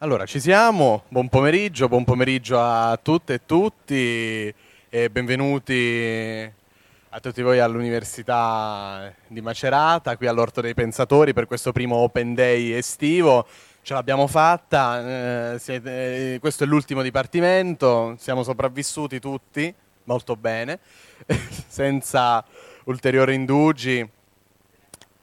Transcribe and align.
Allora, 0.00 0.26
ci 0.26 0.38
siamo, 0.38 1.02
buon 1.08 1.28
pomeriggio, 1.28 1.88
buon 1.88 2.04
pomeriggio 2.04 2.60
a 2.60 2.96
tutte 3.02 3.34
e 3.34 3.40
tutti 3.44 4.54
e 4.88 5.10
benvenuti 5.10 6.52
a 7.08 7.18
tutti 7.18 7.42
voi 7.42 7.58
all'Università 7.58 9.12
di 9.26 9.40
Macerata, 9.40 10.16
qui 10.16 10.28
all'Orto 10.28 10.60
dei 10.60 10.74
Pensatori 10.74 11.32
per 11.32 11.46
questo 11.46 11.72
primo 11.72 11.96
Open 11.96 12.34
Day 12.34 12.70
estivo. 12.74 13.44
Ce 13.82 13.92
l'abbiamo 13.92 14.28
fatta, 14.28 15.54
eh, 15.54 15.58
siete, 15.58 16.34
eh, 16.34 16.38
questo 16.38 16.62
è 16.62 16.68
l'ultimo 16.68 17.02
dipartimento, 17.02 18.14
siamo 18.20 18.44
sopravvissuti 18.44 19.18
tutti 19.18 19.74
molto 20.04 20.36
bene, 20.36 20.78
senza 21.66 22.44
ulteriori 22.84 23.34
indugi. 23.34 24.08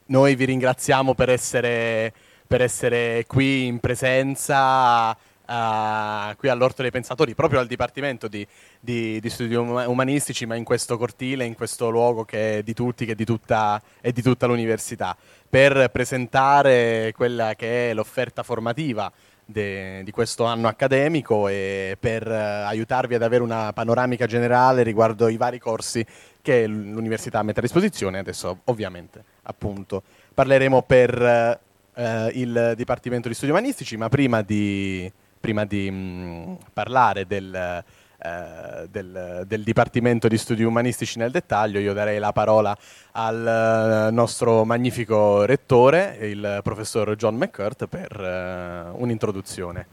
Noi 0.07 0.35
vi 0.35 0.43
ringraziamo 0.43 1.13
per 1.15 1.29
essere 1.29 2.13
per 2.47 2.61
essere 2.61 3.25
qui 3.27 3.65
in 3.65 3.79
presenza 3.79 5.15
uh, 5.45 6.35
qui 6.37 6.49
all'Orto 6.49 6.81
dei 6.81 6.91
Pensatori, 6.91 7.35
proprio 7.35 7.59
al 7.59 7.67
Dipartimento 7.67 8.27
di, 8.27 8.45
di, 8.79 9.19
di, 9.19 9.29
Studi 9.29 9.55
Umanistici, 9.55 10.45
ma 10.45 10.55
in 10.55 10.63
questo 10.63 10.97
cortile, 10.97 11.45
in 11.45 11.55
questo 11.55 11.89
luogo 11.89 12.25
che 12.25 12.59
è 12.59 12.63
di 12.63 12.73
tutti, 12.73 13.05
che 13.05 13.13
è 13.13 13.15
di 13.15 13.25
tutta, 13.25 13.81
è 14.01 14.11
di 14.11 14.21
tutta 14.21 14.47
l'università, 14.47 15.15
per 15.49 15.89
presentare 15.91 17.13
quella 17.15 17.55
che 17.55 17.91
è 17.91 17.93
l'offerta 17.93 18.43
formativa 18.43 19.11
De, 19.47 20.01
di 20.03 20.09
questo 20.09 20.45
anno 20.45 20.67
accademico 20.67 21.47
e 21.47 21.97
per 21.99 22.27
uh, 22.27 22.65
aiutarvi 22.65 23.13
ad 23.13 23.21
avere 23.21 23.43
una 23.43 23.71
panoramica 23.73 24.25
generale 24.25 24.81
riguardo 24.81 25.27
i 25.27 25.37
vari 25.37 25.59
corsi 25.59 26.03
che 26.41 26.65
l'università 26.65 27.43
mette 27.43 27.59
a 27.59 27.61
disposizione. 27.61 28.17
Adesso 28.17 28.61
ovviamente 28.63 29.23
appunto 29.43 30.01
parleremo 30.33 30.81
per 30.81 31.59
eh, 31.95 32.31
il 32.35 32.73
Dipartimento 32.75 33.27
di 33.27 33.33
Studi 33.33 33.51
Umanistici, 33.51 33.97
ma 33.97 34.09
prima 34.09 34.41
di, 34.41 35.11
prima 35.39 35.65
di 35.65 35.89
mh, 35.89 35.95
mm, 35.95 36.53
parlare 36.73 37.25
del, 37.25 37.83
eh, 38.17 38.87
del, 38.89 39.43
del, 39.45 39.63
Dipartimento 39.63 40.27
di 40.27 40.37
Studi 40.37 40.63
Umanistici 40.63 41.19
nel 41.19 41.31
dettaglio, 41.31 41.79
io 41.79 41.93
darei 41.93 42.19
la 42.19 42.31
parola 42.31 42.77
al 43.11 44.07
uh, 44.09 44.13
nostro 44.13 44.65
magnifico 44.65 45.45
rettore, 45.45 46.17
il 46.21 46.59
professor 46.63 47.15
John 47.15 47.35
McCurt, 47.35 47.87
per 47.87 48.19
uh, 48.19 49.01
un'introduzione. 49.01 49.87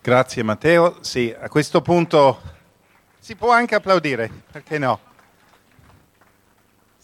Grazie 0.00 0.42
Matteo. 0.42 0.96
Sì, 1.00 1.34
a 1.38 1.48
questo 1.48 1.80
punto 1.80 2.40
si 3.18 3.36
può 3.36 3.50
anche 3.52 3.74
applaudire, 3.74 4.30
perché 4.50 4.78
no? 4.78 5.12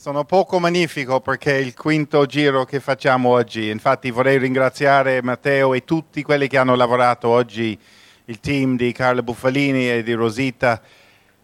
Sono 0.00 0.24
poco 0.24 0.58
magnifico 0.58 1.20
perché 1.20 1.58
è 1.58 1.60
il 1.60 1.74
quinto 1.76 2.24
giro 2.24 2.64
che 2.64 2.80
facciamo 2.80 3.28
oggi. 3.28 3.68
Infatti 3.68 4.10
vorrei 4.10 4.38
ringraziare 4.38 5.20
Matteo 5.20 5.74
e 5.74 5.84
tutti 5.84 6.22
quelli 6.22 6.48
che 6.48 6.56
hanno 6.56 6.74
lavorato 6.74 7.28
oggi, 7.28 7.78
il 8.24 8.40
team 8.40 8.76
di 8.76 8.92
Carlo 8.92 9.22
Buffalini 9.22 9.90
e 9.90 10.02
di 10.02 10.14
Rosita, 10.14 10.80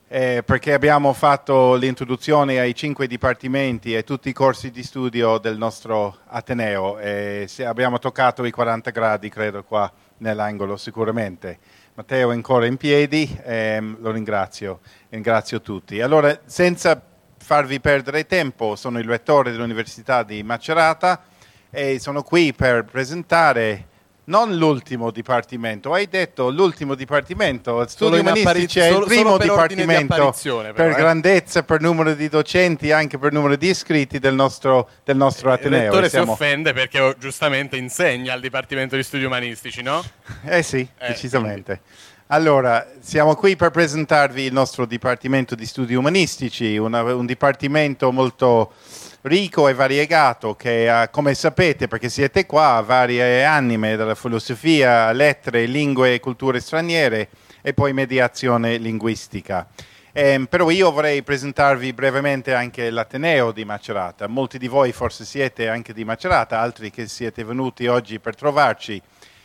eh, 0.08 0.42
perché 0.42 0.72
abbiamo 0.72 1.12
fatto 1.12 1.74
l'introduzione 1.74 2.58
ai 2.58 2.74
cinque 2.74 3.06
dipartimenti 3.06 3.94
e 3.94 4.04
tutti 4.04 4.30
i 4.30 4.32
corsi 4.32 4.70
di 4.70 4.82
studio 4.82 5.36
del 5.36 5.58
nostro 5.58 6.20
Ateneo. 6.24 6.98
E 6.98 7.46
abbiamo 7.62 7.98
toccato 7.98 8.42
i 8.42 8.50
40 8.50 8.88
gradi, 8.88 9.28
credo, 9.28 9.64
qua 9.64 9.92
nell'angolo 10.16 10.78
sicuramente. 10.78 11.58
Matteo 11.92 12.30
è 12.30 12.32
ancora 12.32 12.64
in 12.64 12.78
piedi, 12.78 13.38
ehm, 13.44 13.98
lo 14.00 14.10
ringrazio, 14.12 14.80
ringrazio 15.10 15.60
tutti. 15.60 16.00
Allora, 16.00 16.40
senza 16.46 16.98
farvi 17.46 17.78
perdere 17.78 18.26
tempo, 18.26 18.74
sono 18.74 18.98
il 18.98 19.04
rettore 19.04 19.52
dell'Università 19.52 20.24
di 20.24 20.42
Macerata 20.42 21.22
e 21.70 22.00
sono 22.00 22.24
qui 22.24 22.52
per 22.52 22.82
presentare 22.82 23.86
non 24.24 24.56
l'ultimo 24.56 25.12
dipartimento, 25.12 25.92
hai 25.92 26.08
detto 26.08 26.50
l'ultimo 26.50 26.96
dipartimento, 26.96 27.86
studi 27.86 28.18
umanistici 28.18 28.80
è 28.80 28.88
il 28.88 29.04
primo 29.06 29.38
dipartimento 29.38 30.34
di 30.42 30.72
per 30.72 30.90
eh? 30.90 30.94
grandezza, 30.94 31.62
per 31.62 31.80
numero 31.80 32.14
di 32.14 32.28
docenti, 32.28 32.90
anche 32.90 33.16
per 33.16 33.30
numero 33.30 33.54
di 33.54 33.68
iscritti 33.68 34.18
del 34.18 34.34
nostro, 34.34 34.88
del 35.04 35.16
nostro 35.16 35.52
Ateneo. 35.52 35.78
Il 35.78 35.84
rettore 35.84 36.08
siamo... 36.08 36.34
si 36.34 36.42
offende 36.42 36.72
perché 36.72 36.98
oh, 36.98 37.14
giustamente 37.16 37.76
insegna 37.76 38.32
al 38.32 38.40
Dipartimento 38.40 38.96
di 38.96 39.04
Studi 39.04 39.22
Umanistici, 39.22 39.82
no? 39.82 40.02
Eh 40.44 40.64
sì, 40.64 40.80
eh, 40.98 41.06
decisamente. 41.06 41.80
Quindi. 41.80 42.14
Allora, 42.30 42.84
siamo 42.98 43.36
qui 43.36 43.54
per 43.54 43.70
presentarvi 43.70 44.42
il 44.42 44.52
nostro 44.52 44.84
Dipartimento 44.84 45.54
di 45.54 45.64
Studi 45.64 45.94
Umanistici, 45.94 46.76
una, 46.76 47.02
un 47.14 47.24
dipartimento 47.24 48.10
molto 48.10 48.72
ricco 49.20 49.68
e 49.68 49.74
variegato 49.74 50.56
che, 50.56 51.08
come 51.12 51.34
sapete, 51.34 51.86
perché 51.86 52.08
siete 52.08 52.44
qua, 52.44 52.78
ha 52.78 52.80
varie 52.80 53.44
anime, 53.44 53.94
dalla 53.94 54.16
filosofia, 54.16 55.12
lettere, 55.12 55.66
lingue 55.66 56.14
e 56.14 56.18
culture 56.18 56.58
straniere 56.58 57.28
e 57.62 57.72
poi 57.74 57.92
mediazione 57.92 58.76
linguistica. 58.76 59.68
Eh, 60.10 60.46
però 60.50 60.68
io 60.70 60.90
vorrei 60.90 61.22
presentarvi 61.22 61.92
brevemente 61.92 62.54
anche 62.54 62.90
l'Ateneo 62.90 63.52
di 63.52 63.64
Macerata. 63.64 64.26
Molti 64.26 64.58
di 64.58 64.66
voi 64.66 64.90
forse 64.90 65.24
siete 65.24 65.68
anche 65.68 65.92
di 65.92 66.04
Macerata, 66.04 66.58
altri 66.58 66.90
che 66.90 67.06
siete 67.06 67.44
venuti 67.44 67.86
oggi 67.86 68.18
per 68.18 68.34
trovarci. 68.34 69.00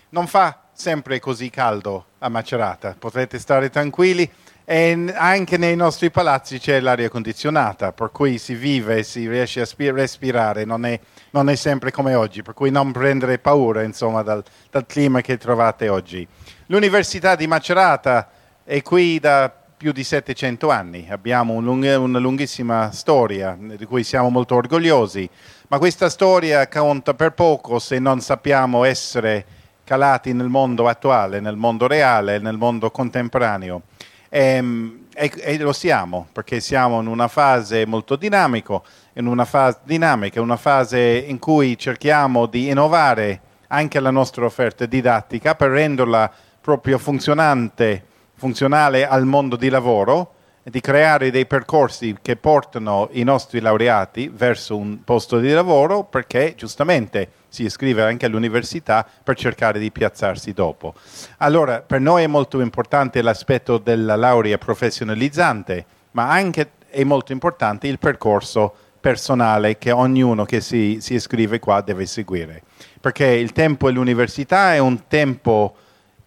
Non 0.09 0.25
fa 0.25 0.61
sempre 0.81 1.19
così 1.19 1.51
caldo 1.51 2.05
a 2.17 2.29
Macerata, 2.29 2.95
potrete 2.97 3.37
stare 3.37 3.69
tranquilli. 3.69 4.27
E 4.65 5.13
anche 5.13 5.57
nei 5.57 5.75
nostri 5.75 6.09
palazzi 6.09 6.57
c'è 6.57 6.79
l'aria 6.79 7.07
condizionata, 7.07 7.91
per 7.91 8.09
cui 8.11 8.39
si 8.39 8.55
vive 8.55 8.97
e 8.97 9.03
si 9.03 9.27
riesce 9.27 9.61
a 9.61 9.67
respirare, 9.91 10.65
non 10.65 10.85
è, 10.85 10.99
non 11.31 11.49
è, 11.49 11.55
sempre 11.55 11.91
come 11.91 12.15
oggi, 12.15 12.41
per 12.41 12.55
cui 12.55 12.71
non 12.71 12.91
prendere 12.91 13.37
paura 13.37 13.83
insomma, 13.83 14.23
dal, 14.23 14.43
dal 14.71 14.87
clima 14.87 15.21
che 15.21 15.37
trovate 15.37 15.87
oggi. 15.87 16.27
L'Università 16.67 17.35
di 17.35 17.45
Macerata 17.45 18.29
è 18.63 18.81
qui 18.81 19.19
da 19.19 19.53
più 19.77 19.91
di 19.91 20.03
700 20.03 20.69
anni, 20.69 21.07
abbiamo 21.11 21.53
un 21.53 21.63
lung- 21.63 21.97
una 21.97 22.19
lunghissima 22.19 22.91
storia 22.91 23.55
di 23.59 23.85
cui 23.85 24.03
siamo 24.03 24.29
molto 24.29 24.55
orgogliosi, 24.55 25.29
ma 25.67 25.77
questa 25.77 26.09
storia 26.09 26.67
conta 26.67 27.13
per 27.13 27.33
poco 27.33 27.77
se 27.77 27.99
non 27.99 28.19
sappiamo 28.21 28.83
essere 28.83 29.59
calati 29.91 30.31
nel 30.31 30.47
mondo 30.47 30.87
attuale, 30.87 31.41
nel 31.41 31.57
mondo 31.57 31.85
reale, 31.85 32.39
nel 32.39 32.55
mondo 32.55 32.91
contemporaneo. 32.91 33.81
E, 34.29 34.39
ehm, 34.39 34.99
e, 35.13 35.29
e 35.35 35.57
lo 35.57 35.73
siamo, 35.73 36.27
perché 36.31 36.61
siamo 36.61 37.01
in 37.01 37.07
una 37.07 37.27
fase 37.27 37.85
molto 37.85 38.15
dinamico, 38.15 38.85
in 39.15 39.25
una 39.27 39.43
fase 39.43 39.79
dinamica, 39.83 40.39
una 40.39 40.55
fase 40.55 41.25
in 41.27 41.39
cui 41.39 41.77
cerchiamo 41.77 42.45
di 42.45 42.69
innovare 42.69 43.41
anche 43.67 43.99
la 43.99 44.11
nostra 44.11 44.45
offerta 44.45 44.85
didattica 44.85 45.55
per 45.55 45.71
renderla 45.71 46.31
proprio 46.61 46.97
funzionante, 46.97 48.05
funzionale 48.35 49.05
al 49.05 49.25
mondo 49.25 49.57
di 49.57 49.67
lavoro 49.67 50.35
di 50.63 50.79
creare 50.79 51.31
dei 51.31 51.45
percorsi 51.45 52.15
che 52.21 52.35
portano 52.35 53.09
i 53.13 53.23
nostri 53.23 53.59
laureati 53.59 54.31
verso 54.33 54.77
un 54.77 55.03
posto 55.03 55.39
di 55.39 55.49
lavoro 55.51 56.03
perché 56.03 56.53
giustamente 56.55 57.29
si 57.47 57.63
iscrive 57.63 58.03
anche 58.03 58.27
all'università 58.27 59.05
per 59.23 59.35
cercare 59.35 59.79
di 59.79 59.91
piazzarsi 59.91 60.53
dopo. 60.53 60.93
Allora, 61.37 61.81
per 61.81 61.99
noi 61.99 62.23
è 62.23 62.27
molto 62.27 62.61
importante 62.61 63.21
l'aspetto 63.21 63.77
della 63.77 64.15
laurea 64.15 64.57
professionalizzante, 64.57 65.85
ma 66.11 66.29
anche 66.29 66.71
è 66.89 67.03
molto 67.03 67.31
importante 67.31 67.87
il 67.87 67.99
percorso 67.99 68.73
personale 69.01 69.77
che 69.79 69.91
ognuno 69.91 70.45
che 70.45 70.61
si, 70.61 70.99
si 71.01 71.15
iscrive 71.15 71.59
qua 71.59 71.81
deve 71.81 72.05
seguire. 72.05 72.61
Perché 73.01 73.25
il 73.25 73.51
tempo 73.51 73.87
all'università 73.87 74.75
è 74.75 74.77
un 74.77 75.07
tempo 75.07 75.75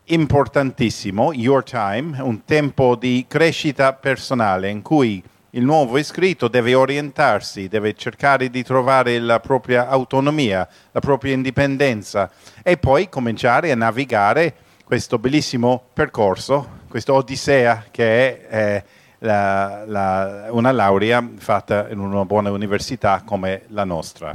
importantissimo, 0.07 1.33
Your 1.33 1.63
Time, 1.63 2.21
un 2.21 2.45
tempo 2.45 2.95
di 2.95 3.25
crescita 3.27 3.93
personale 3.95 4.69
in 4.69 4.83
cui 4.83 5.23
il 5.51 5.65
nuovo 5.65 5.99
iscritto 5.99 6.49
deve 6.49 6.75
orientarsi, 6.75 7.69
deve 7.69 7.95
cercare 7.95 8.51
di 8.51 8.63
trovare 8.63 9.19
la 9.19 9.41
propria 9.41 9.89
autonomia, 9.89 10.69
la 10.91 11.01
propria 11.01 11.33
indipendenza 11.33 12.31
e 12.63 12.77
poi 12.77 13.09
cominciare 13.09 13.71
a 13.71 13.77
navigare 13.77 14.55
questo 14.85 15.19
bellissimo 15.19 15.83
percorso, 15.93 16.81
questa 16.89 17.13
odissea 17.13 17.85
che 17.91 18.47
è 18.47 18.51
eh, 18.51 18.85
la, 19.21 19.85
la, 19.87 20.47
una 20.51 20.73
laurea 20.73 21.27
fatta 21.37 21.89
in 21.89 21.99
una 21.99 22.25
buona 22.25 22.51
università 22.51 23.23
come 23.25 23.63
la 23.69 23.85
nostra. 23.85 24.33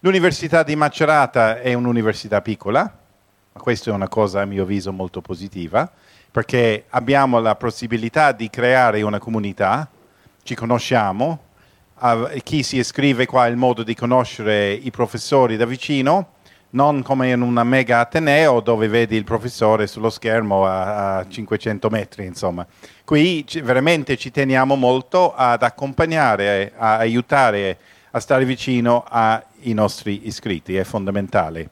L'Università 0.00 0.62
di 0.62 0.76
Macerata 0.76 1.60
è 1.60 1.74
un'università 1.74 2.40
piccola, 2.40 2.99
questa 3.60 3.90
è 3.90 3.94
una 3.94 4.08
cosa 4.08 4.40
a 4.40 4.44
mio 4.44 4.62
avviso 4.62 4.92
molto 4.92 5.20
positiva, 5.20 5.90
perché 6.30 6.84
abbiamo 6.90 7.38
la 7.40 7.54
possibilità 7.54 8.32
di 8.32 8.50
creare 8.50 9.02
una 9.02 9.18
comunità, 9.18 9.88
ci 10.42 10.54
conosciamo, 10.54 11.38
chi 12.42 12.62
si 12.62 12.78
iscrive 12.78 13.26
qua 13.26 13.42
ha 13.42 13.46
il 13.46 13.56
modo 13.56 13.82
di 13.82 13.94
conoscere 13.94 14.72
i 14.72 14.90
professori 14.90 15.56
da 15.56 15.66
vicino, 15.66 16.34
non 16.70 17.02
come 17.02 17.30
in 17.30 17.42
una 17.42 17.64
mega 17.64 17.98
ateneo 18.00 18.60
dove 18.60 18.88
vedi 18.88 19.16
il 19.16 19.24
professore 19.24 19.86
sullo 19.86 20.08
schermo 20.08 20.66
a, 20.66 21.18
a 21.18 21.28
500 21.28 21.90
metri, 21.90 22.26
insomma. 22.26 22.66
Qui 23.04 23.44
veramente 23.62 24.16
ci 24.16 24.30
teniamo 24.30 24.76
molto 24.76 25.34
ad 25.34 25.62
accompagnare, 25.62 26.72
a 26.76 26.96
aiutare 26.96 27.78
a 28.12 28.20
stare 28.20 28.44
vicino 28.44 29.04
ai 29.08 29.72
nostri 29.72 30.26
iscritti, 30.26 30.76
è 30.76 30.84
fondamentale 30.84 31.70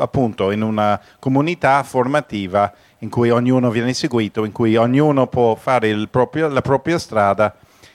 appunto 0.00 0.50
in 0.50 0.62
una 0.62 1.00
comunità 1.18 1.82
formativa 1.82 2.72
in 2.98 3.10
cui 3.10 3.30
ognuno 3.30 3.70
viene 3.70 3.92
seguito, 3.92 4.44
in 4.44 4.52
cui 4.52 4.76
ognuno 4.76 5.26
può 5.26 5.54
fare 5.54 6.06
proprio, 6.08 6.48
la 6.48 6.62
propria 6.62 6.98
strada, 6.98 7.54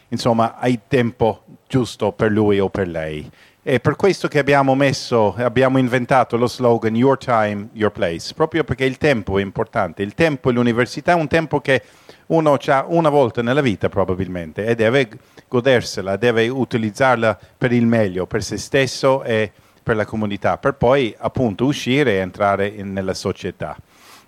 insomma, 0.09 0.55
hai 0.57 0.81
tempo 0.87 1.43
giusto 1.67 2.11
per 2.11 2.31
lui 2.31 2.59
o 2.59 2.69
per 2.69 2.87
lei. 2.87 3.29
È 3.61 3.79
per 3.81 3.97
questo 3.97 4.29
che 4.29 4.39
abbiamo 4.39 4.75
messo, 4.75 5.35
abbiamo 5.37 5.77
inventato 5.77 6.37
lo 6.37 6.47
slogan 6.47 6.95
Your 6.95 7.17
Time, 7.17 7.67
Your 7.73 7.91
Place, 7.91 8.33
proprio 8.33 8.63
perché 8.63 8.85
il 8.85 8.97
tempo 8.97 9.37
è 9.37 9.41
importante. 9.41 10.03
Il 10.03 10.13
tempo 10.13 10.49
e 10.49 10.53
l'università 10.53 11.11
è 11.11 11.15
un 11.15 11.27
tempo 11.27 11.59
che 11.59 11.81
uno 12.27 12.57
ha 12.65 12.85
una 12.87 13.09
volta 13.09 13.41
nella 13.41 13.59
vita 13.59 13.89
probabilmente 13.89 14.65
e 14.65 14.75
deve 14.75 15.09
godersela, 15.49 16.15
deve 16.15 16.47
utilizzarla 16.47 17.37
per 17.57 17.73
il 17.73 17.85
meglio, 17.85 18.25
per 18.25 18.43
se 18.43 18.57
stesso 18.57 19.23
e 19.23 19.51
per 19.87 19.95
la 19.95 20.05
comunità, 20.05 20.57
per 20.57 20.73
poi 20.73 21.15
appunto 21.17 21.63
uscire 21.63 22.15
e 22.15 22.15
entrare 22.15 22.67
in, 22.67 22.91
nella 22.91 23.13
società. 23.13 23.77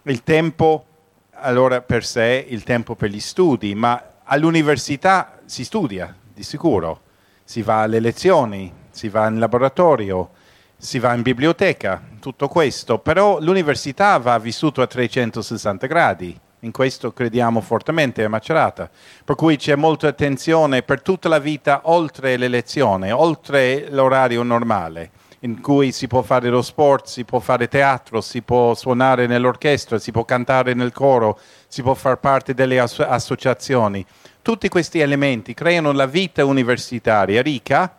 Il 0.03 0.23
tempo 0.23 0.85
allora 1.31 1.81
per 1.81 2.05
sé, 2.05 2.45
il 2.47 2.63
tempo 2.63 2.95
per 2.95 3.09
gli 3.09 3.19
studi, 3.19 3.75
ma 3.75 4.01
all'università 4.23 5.39
si 5.43 5.65
studia 5.65 6.15
di 6.33 6.43
sicuro, 6.43 7.01
si 7.43 7.61
va 7.61 7.81
alle 7.81 7.99
lezioni, 7.99 8.71
si 8.89 9.09
va 9.09 9.27
in 9.27 9.37
laboratorio, 9.37 10.29
si 10.77 10.97
va 10.97 11.13
in 11.13 11.23
biblioteca, 11.23 12.01
tutto 12.21 12.47
questo, 12.47 12.99
però 12.99 13.41
l'università 13.41 14.17
va 14.17 14.39
vissuto 14.39 14.81
a 14.81 14.87
360 14.87 15.87
gradi, 15.87 16.39
in 16.61 16.71
questo 16.71 17.11
crediamo 17.11 17.59
fortemente 17.59 18.23
a 18.23 18.29
Macerata, 18.29 18.89
per 19.25 19.35
cui 19.35 19.57
c'è 19.57 19.75
molta 19.75 20.07
attenzione 20.07 20.83
per 20.83 21.01
tutta 21.01 21.27
la 21.27 21.39
vita 21.39 21.81
oltre 21.83 22.37
le 22.37 22.47
lezioni, 22.47 23.11
oltre 23.11 23.89
l'orario 23.89 24.41
normale, 24.43 25.11
in 25.41 25.61
cui 25.61 25.91
si 25.91 26.07
può 26.07 26.21
fare 26.21 26.49
lo 26.49 26.61
sport, 26.61 27.07
si 27.07 27.23
può 27.23 27.39
fare 27.39 27.67
teatro, 27.67 28.21
si 28.21 28.41
può 28.41 28.73
suonare 28.73 29.25
nell'orchestra, 29.25 29.97
si 29.97 30.11
può 30.11 30.25
cantare 30.25 30.73
nel 30.73 30.91
coro, 30.91 31.39
si 31.67 31.81
può 31.81 31.93
far 31.93 32.17
parte 32.17 32.53
delle 32.53 32.79
asso- 32.79 33.07
associazioni. 33.07 34.05
Tutti 34.41 34.67
questi 34.67 34.99
elementi 34.99 35.53
creano 35.53 35.91
la 35.91 36.05
vita 36.05 36.43
universitaria 36.43 37.41
ricca 37.41 37.95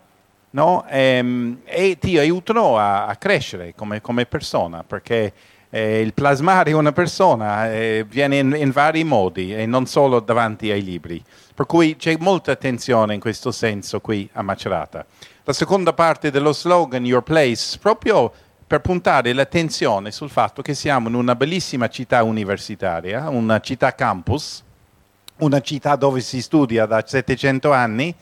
no? 0.50 0.84
e, 0.88 1.00
ehm, 1.00 1.60
e, 1.64 1.96
ti 1.98 2.18
aiutano 2.18 2.76
a, 2.78 3.06
a 3.06 3.16
crescere 3.16 3.74
come, 3.74 4.00
come, 4.00 4.26
persona, 4.26 4.82
perché 4.84 5.32
eh, 5.70 6.00
il 6.00 6.12
plasmare 6.12 6.72
una 6.72 6.92
persona 6.92 7.72
eh, 7.72 8.04
viene 8.08 8.38
in, 8.38 8.54
in, 8.58 8.70
vari 8.70 9.04
modi 9.04 9.54
e 9.54 9.66
non 9.66 9.86
solo 9.86 10.20
davanti 10.20 10.70
ai 10.70 10.82
libri. 10.82 11.22
Per 11.54 11.66
cui 11.66 11.96
c'è 11.96 12.16
molta 12.18 12.52
attenzione 12.52 13.14
in 13.14 13.20
questo 13.20 13.52
senso 13.52 14.00
qui 14.00 14.28
a 14.32 14.42
Macerata. 14.42 15.06
La 15.50 15.56
seconda 15.56 15.92
parte 15.92 16.30
dello 16.30 16.52
slogan 16.52 17.04
Your 17.04 17.24
Place, 17.24 17.76
proprio 17.76 18.32
per 18.64 18.80
puntare 18.82 19.32
l'attenzione 19.32 20.12
sul 20.12 20.30
fatto 20.30 20.62
che 20.62 20.74
siamo 20.74 21.08
in 21.08 21.14
una 21.14 21.34
bellissima 21.34 21.88
città 21.88 22.22
universitaria, 22.22 23.28
una 23.28 23.58
città 23.58 23.92
campus, 23.96 24.62
una 25.38 25.60
città 25.60 25.96
dove 25.96 26.20
si 26.20 26.40
studia 26.40 26.86
da 26.86 27.02
700 27.04 27.72
anni, 27.72 28.14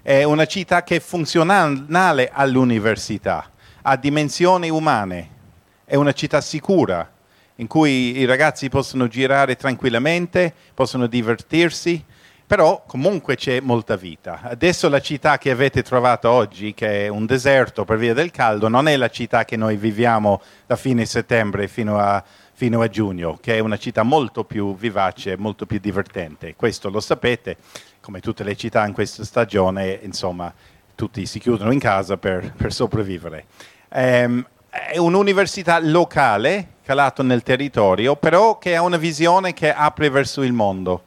è 0.00 0.22
una 0.22 0.46
città 0.46 0.82
che 0.82 0.96
è 0.96 1.00
funzionale 1.00 2.30
all'università, 2.32 3.50
ha 3.82 3.96
dimensioni 3.96 4.70
umane, 4.70 5.28
è 5.84 5.96
una 5.96 6.12
città 6.12 6.40
sicura 6.40 7.06
in 7.56 7.66
cui 7.66 8.16
i 8.16 8.24
ragazzi 8.24 8.70
possono 8.70 9.08
girare 9.08 9.56
tranquillamente, 9.56 10.54
possono 10.72 11.06
divertirsi, 11.06 12.02
però 12.46 12.84
comunque 12.86 13.36
c'è 13.36 13.60
molta 13.60 13.96
vita. 13.96 14.40
Adesso 14.42 14.88
la 14.88 15.00
città 15.00 15.38
che 15.38 15.50
avete 15.50 15.82
trovato 15.82 16.28
oggi, 16.28 16.74
che 16.74 17.06
è 17.06 17.08
un 17.08 17.26
deserto 17.26 17.84
per 17.84 17.98
via 17.98 18.14
del 18.14 18.30
caldo, 18.30 18.68
non 18.68 18.88
è 18.88 18.96
la 18.96 19.08
città 19.08 19.44
che 19.44 19.56
noi 19.56 19.76
viviamo 19.76 20.40
da 20.66 20.76
fine 20.76 21.04
settembre 21.06 21.68
fino 21.68 21.98
a, 21.98 22.22
fino 22.52 22.80
a 22.82 22.88
giugno, 22.88 23.38
che 23.40 23.56
è 23.56 23.58
una 23.58 23.78
città 23.78 24.02
molto 24.02 24.44
più 24.44 24.76
vivace, 24.76 25.36
molto 25.36 25.66
più 25.66 25.78
divertente. 25.78 26.54
Questo 26.54 26.90
lo 26.90 27.00
sapete 27.00 27.56
come 28.00 28.20
tutte 28.20 28.44
le 28.44 28.56
città 28.56 28.86
in 28.86 28.92
questa 28.92 29.24
stagione, 29.24 29.98
insomma, 30.02 30.52
tutti 30.94 31.24
si 31.26 31.38
chiudono 31.38 31.72
in 31.72 31.78
casa 31.78 32.16
per, 32.16 32.52
per 32.52 32.72
sopravvivere. 32.72 33.46
Um, 33.88 34.46
è 34.68 34.96
un'università 34.96 35.78
locale, 35.80 36.74
calato 36.82 37.22
nel 37.22 37.42
territorio, 37.42 38.16
però 38.16 38.58
che 38.58 38.74
ha 38.74 38.82
una 38.82 38.96
visione 38.96 39.52
che 39.52 39.72
apre 39.72 40.08
verso 40.08 40.42
il 40.42 40.52
mondo. 40.52 41.04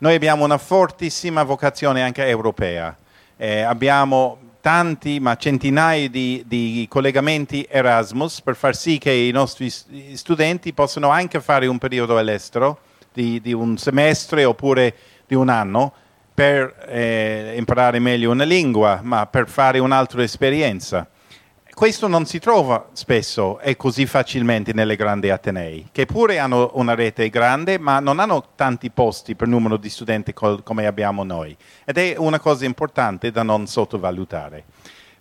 Noi 0.00 0.14
abbiamo 0.14 0.44
una 0.44 0.58
fortissima 0.58 1.42
vocazione 1.42 2.02
anche 2.02 2.24
europea. 2.24 2.96
Eh, 3.36 3.62
abbiamo 3.62 4.38
tanti, 4.60 5.18
ma 5.18 5.36
centinaia 5.36 6.08
di, 6.08 6.44
di, 6.46 6.86
collegamenti 6.88 7.66
Erasmus 7.68 8.40
per 8.40 8.54
far 8.54 8.76
sì 8.76 8.98
che 8.98 9.10
i 9.10 9.32
nostri 9.32 9.68
studenti 9.68 10.72
possano 10.72 11.08
anche 11.08 11.40
fare 11.40 11.66
un 11.66 11.78
periodo 11.78 12.16
all'estero 12.16 12.78
di, 13.12 13.40
di 13.40 13.52
un 13.52 13.76
semestre 13.76 14.44
oppure 14.44 14.94
di 15.26 15.34
un 15.34 15.48
anno 15.48 15.92
per 16.32 16.86
eh, 16.86 17.54
imparare 17.56 17.98
meglio 17.98 18.30
una 18.30 18.44
lingua, 18.44 19.00
ma 19.02 19.26
per 19.26 19.48
fare 19.48 19.80
un'altra 19.80 20.22
esperienza. 20.22 21.08
Questo 21.78 22.08
non 22.08 22.26
si 22.26 22.40
trova 22.40 22.88
spesso 22.92 23.60
e 23.60 23.76
così 23.76 24.04
facilmente 24.04 24.72
nelle 24.72 24.96
grandi 24.96 25.30
atenei, 25.30 25.90
che 25.92 26.06
pure 26.06 26.40
hanno 26.40 26.72
una 26.74 26.96
rete 26.96 27.28
grande, 27.30 27.78
ma 27.78 28.00
non 28.00 28.18
hanno 28.18 28.48
tanti 28.56 28.90
posti 28.90 29.36
per 29.36 29.46
numero 29.46 29.76
di 29.76 29.88
studenti 29.88 30.32
col, 30.32 30.64
come 30.64 30.88
abbiamo 30.88 31.22
noi. 31.22 31.56
Ed 31.84 31.98
è 31.98 32.16
una 32.18 32.40
cosa 32.40 32.64
importante 32.64 33.30
da 33.30 33.44
non 33.44 33.68
sottovalutare. 33.68 34.64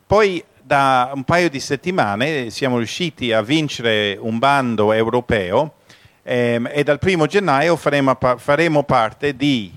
Poi 0.07 0.43
da 0.59 1.11
un 1.13 1.23
paio 1.25 1.47
di 1.51 1.59
settimane 1.59 2.49
siamo 2.49 2.77
riusciti 2.77 3.31
a 3.31 3.43
vincere 3.43 4.17
un 4.19 4.39
bando 4.39 4.93
europeo 4.93 5.75
ehm, 6.23 6.71
e 6.73 6.83
dal 6.83 6.97
primo 6.97 7.27
gennaio 7.27 7.75
faremo, 7.75 8.17
faremo 8.37 8.81
parte 8.81 9.35
di 9.35 9.71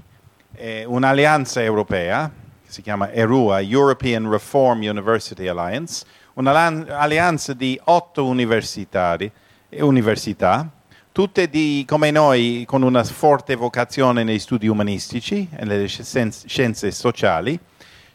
eh, 0.54 0.84
un'alleanza 0.86 1.62
europea, 1.62 2.32
che 2.64 2.72
si 2.72 2.80
chiama 2.80 3.12
ERUA, 3.12 3.60
European 3.60 4.30
Reform 4.30 4.78
University 4.80 5.46
Alliance, 5.46 6.06
un'alleanza 6.40 7.54
di 7.54 7.78
otto 7.84 8.26
università, 8.26 9.18
tutte 11.12 11.48
di, 11.48 11.84
come 11.86 12.10
noi 12.10 12.64
con 12.66 12.82
una 12.82 13.04
forte 13.04 13.54
vocazione 13.54 14.24
nei 14.24 14.38
studi 14.38 14.66
umanistici 14.66 15.48
e 15.54 15.64
nelle 15.64 15.86
scienze 15.86 16.90
sociali. 16.90 17.58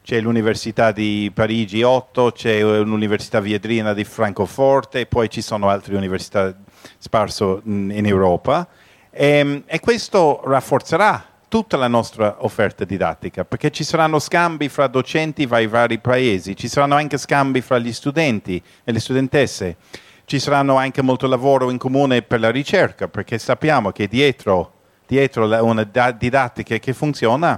C'è 0.03 0.21
l'Università 0.21 0.91
di 0.91 1.31
Parigi 1.33 1.81
8, 1.81 2.31
c'è 2.31 2.61
l'Università 2.61 3.39
Viedrina 3.39 3.93
di 3.93 4.03
Francoforte, 4.03 5.07
poi 5.07 5.29
ci 5.29 5.41
sono 5.41 5.69
altre 5.69 5.95
università 5.95 6.55
sparse 6.97 7.61
in 7.63 8.05
Europa. 8.05 8.67
E, 9.09 9.27
ehm, 9.27 9.63
e 9.65 9.79
questo 9.79 10.41
rafforzerà 10.45 11.34
tutta 11.55 11.77
la 11.77 11.87
nostra 11.87 12.43
offerta 12.43 12.83
didattica, 12.83 13.45
perché 13.45 13.71
ci 13.71 13.85
saranno 13.85 14.19
scambi 14.19 14.67
fra 14.67 14.87
docenti 14.87 15.47
fra 15.47 15.59
i 15.59 15.67
vari 15.67 15.99
paesi, 15.99 16.53
ci 16.53 16.67
saranno 16.67 16.95
anche 16.95 17.17
scambi 17.17 17.61
fra 17.61 17.79
gli 17.79 17.93
studenti 17.93 18.61
e 18.83 18.91
le 18.91 18.99
studentesse, 18.99 19.77
ci 20.25 20.37
saranno 20.37 20.75
anche 20.75 21.01
molto 21.01 21.27
lavoro 21.27 21.69
in 21.69 21.77
comune 21.77 22.23
per 22.23 22.41
la 22.41 22.51
ricerca, 22.51 23.07
perché 23.07 23.37
sappiamo 23.37 23.93
che 23.93 24.09
dietro, 24.09 24.73
dietro 25.07 25.45
una 25.63 25.83
didattica 26.11 26.77
che 26.77 26.91
funziona 26.91 27.57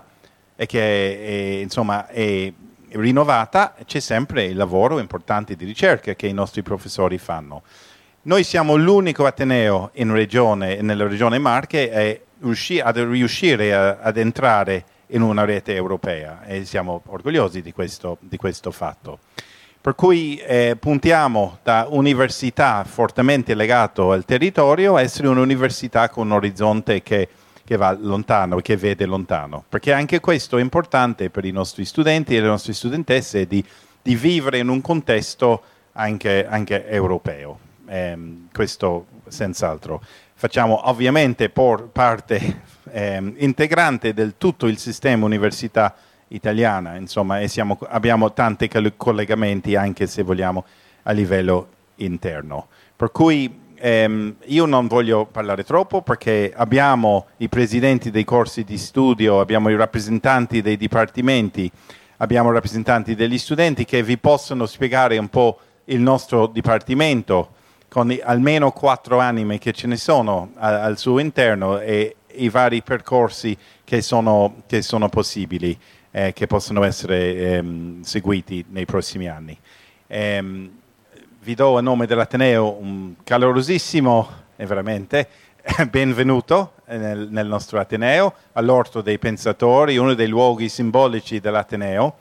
e 0.55 0.67
che 0.67 1.57
è, 1.57 1.61
insomma, 1.63 2.05
è 2.05 2.53
rinnovata 2.89 3.73
c'è 3.83 3.99
sempre 3.99 4.43
il 4.43 4.57
lavoro 4.57 4.99
importante 4.99 5.55
di 5.55 5.65
ricerca 5.65 6.13
che 6.13 6.27
i 6.27 6.33
nostri 6.33 6.61
professori 6.61 7.17
fanno. 7.17 7.63
Noi 8.27 8.43
siamo 8.43 8.75
l'unico 8.75 9.25
Ateneo 9.25 9.89
in 9.93 10.13
regione, 10.13 10.81
nella 10.81 11.07
regione 11.07 11.39
Marche 11.39 11.89
e 11.89 12.21
ad 12.39 12.97
riuscire 12.97 13.73
a, 13.73 13.97
ad 13.99 14.17
entrare 14.17 14.85
in 15.07 15.21
una 15.21 15.45
rete 15.45 15.73
europea 15.73 16.43
e 16.45 16.65
siamo 16.65 17.01
orgogliosi 17.05 17.61
di 17.61 17.71
questo, 17.71 18.17
di 18.19 18.37
questo 18.37 18.71
fatto. 18.71 19.19
Per 19.79 19.95
cui 19.95 20.37
eh, 20.37 20.75
puntiamo 20.77 21.59
da 21.63 21.87
università 21.89 22.83
fortemente 22.83 23.55
legato 23.55 24.11
al 24.11 24.25
territorio 24.25 24.95
a 24.95 25.01
essere 25.01 25.29
un'università 25.29 26.09
con 26.09 26.25
un 26.25 26.33
orizzonte 26.33 27.01
che, 27.01 27.29
che 27.63 27.77
va 27.77 27.95
lontano, 27.97 28.57
che 28.57 28.75
vede 28.75 29.05
lontano, 29.05 29.63
perché 29.69 29.93
anche 29.93 30.19
questo 30.19 30.57
è 30.57 30.61
importante 30.61 31.29
per 31.29 31.45
i 31.45 31.51
nostri 31.51 31.85
studenti 31.85 32.35
e 32.35 32.41
le 32.41 32.47
nostre 32.47 32.73
studentesse 32.73 33.47
di, 33.47 33.63
di 34.01 34.15
vivere 34.15 34.57
in 34.57 34.67
un 34.67 34.81
contesto 34.81 35.61
anche, 35.93 36.45
anche 36.45 36.85
europeo. 36.89 37.59
Eh, 37.87 38.17
questo 38.51 39.05
senz'altro 39.27 40.01
facciamo 40.39 40.87
ovviamente 40.87 41.49
parte 41.49 42.61
eh, 42.91 43.33
integrante 43.37 44.13
del 44.13 44.35
tutto 44.37 44.67
il 44.67 44.77
sistema 44.77 45.25
università 45.25 45.95
italiana, 46.27 46.95
insomma, 46.95 47.39
e 47.39 47.47
siamo, 47.47 47.79
abbiamo 47.87 48.31
tanti 48.33 48.69
collegamenti 48.95 49.75
anche 49.75 50.05
se 50.05 50.21
vogliamo 50.21 50.63
a 51.03 51.11
livello 51.11 51.69
interno. 51.95 52.67
Per 52.95 53.11
cui 53.11 53.61
ehm, 53.73 54.35
io 54.45 54.65
non 54.65 54.85
voglio 54.85 55.25
parlare 55.25 55.63
troppo 55.63 56.03
perché 56.03 56.53
abbiamo 56.55 57.25
i 57.37 57.49
presidenti 57.49 58.11
dei 58.11 58.23
corsi 58.23 58.63
di 58.63 58.77
studio, 58.77 59.39
abbiamo 59.39 59.69
i 59.69 59.75
rappresentanti 59.75 60.61
dei 60.61 60.77
dipartimenti, 60.77 61.71
abbiamo 62.17 62.51
i 62.51 62.53
rappresentanti 62.53 63.15
degli 63.15 63.39
studenti 63.39 63.85
che 63.85 64.03
vi 64.03 64.19
possono 64.19 64.67
spiegare 64.67 65.17
un 65.17 65.29
po' 65.29 65.59
il 65.85 65.99
nostro 65.99 66.45
dipartimento 66.45 67.55
con 67.89 68.15
almeno 68.23 68.71
quattro 68.71 69.19
anime 69.19 69.57
che 69.57 69.71
ce 69.71 69.87
ne 69.87 69.97
sono 69.97 70.51
a, 70.55 70.83
al 70.83 70.97
suo 70.97 71.19
interno 71.19 71.79
e 71.79 72.15
i 72.35 72.49
vari 72.49 72.81
percorsi 72.81 73.57
che 73.83 74.01
sono, 74.01 74.63
che 74.67 74.81
sono 74.81 75.09
possibili, 75.09 75.77
eh, 76.11 76.33
che 76.33 76.47
possono 76.47 76.83
essere 76.83 77.35
ehm, 77.35 78.01
seguiti 78.01 78.65
nei 78.69 78.85
prossimi 78.85 79.27
anni. 79.27 79.57
Ehm, 80.07 80.71
vi 81.41 81.55
do 81.55 81.77
a 81.77 81.81
nome 81.81 82.05
dell'Ateneo 82.05 82.77
un 82.79 83.15
calorosissimo 83.23 84.29
e 84.57 84.65
veramente 84.65 85.29
benvenuto 85.89 86.73
nel, 86.87 87.27
nel, 87.29 87.47
nostro 87.47 87.79
Ateneo, 87.79 88.33
all'Orto 88.53 89.01
dei 89.01 89.17
Pensatori, 89.17 89.97
uno 89.97 90.13
dei 90.13 90.27
luoghi 90.27 90.69
simbolici 90.69 91.39
dell'Ateneo. 91.39 92.17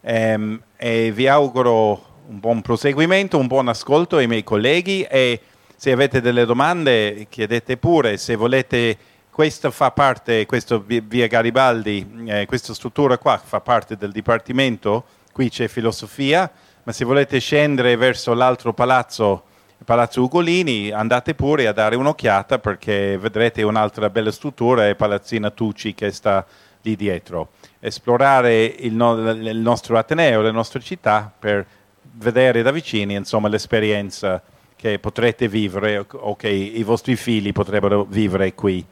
Ehm, 0.00 0.62
e 0.76 1.12
vi 1.12 1.28
auguro 1.28 2.11
un 2.32 2.40
buon 2.40 2.62
proseguimento, 2.62 3.36
un 3.36 3.46
buon 3.46 3.68
ascolto 3.68 4.16
ai 4.16 4.26
miei 4.26 4.42
colleghi 4.42 5.02
e 5.02 5.38
se 5.76 5.92
avete 5.92 6.22
delle 6.22 6.46
domande 6.46 7.26
chiedete 7.28 7.76
pure, 7.76 8.16
se 8.16 8.36
volete 8.36 8.96
questo 9.30 9.70
fa 9.70 9.90
parte, 9.90 10.46
questo 10.46 10.82
via 10.86 11.26
Garibaldi, 11.26 12.24
eh, 12.26 12.46
questa 12.46 12.72
struttura 12.72 13.18
qua 13.18 13.36
fa 13.36 13.60
parte 13.60 13.96
del 13.96 14.12
Dipartimento, 14.12 15.04
qui 15.30 15.50
c'è 15.50 15.68
filosofia, 15.68 16.50
ma 16.84 16.92
se 16.92 17.04
volete 17.04 17.38
scendere 17.38 17.96
verso 17.96 18.32
l'altro 18.32 18.72
palazzo, 18.72 19.44
Palazzo 19.84 20.22
Ugolini, 20.22 20.90
andate 20.90 21.34
pure 21.34 21.66
a 21.66 21.72
dare 21.72 21.96
un'occhiata 21.96 22.60
perché 22.60 23.18
vedrete 23.18 23.62
un'altra 23.62 24.10
bella 24.10 24.30
struttura, 24.30 24.86
è 24.86 24.94
Palazzina 24.94 25.50
Tucci 25.50 25.92
che 25.92 26.12
sta 26.12 26.46
lì 26.82 26.94
dietro. 26.94 27.48
Esplorare 27.80 28.64
il, 28.64 28.94
no- 28.94 29.30
il 29.30 29.56
nostro 29.56 29.98
Ateneo, 29.98 30.40
le 30.40 30.52
nostre 30.52 30.80
città 30.80 31.32
per 31.36 31.66
vedere 32.12 32.62
da 32.62 32.70
vicini 32.70 33.14
insomma, 33.14 33.48
l'esperienza 33.48 34.42
che 34.76 34.98
potrete 34.98 35.48
vivere 35.48 36.04
o 36.10 36.34
che 36.34 36.48
i 36.48 36.82
vostri 36.82 37.16
figli 37.16 37.52
potrebbero 37.52 38.04
vivere 38.04 38.54
qui 38.54 38.84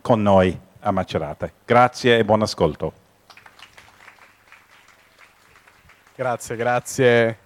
con 0.00 0.22
noi 0.22 0.56
a 0.80 0.90
Macerata. 0.90 1.50
Grazie 1.64 2.18
e 2.18 2.24
buon 2.24 2.42
ascolto. 2.42 2.92
Grazie, 6.14 6.56
grazie. 6.56 7.38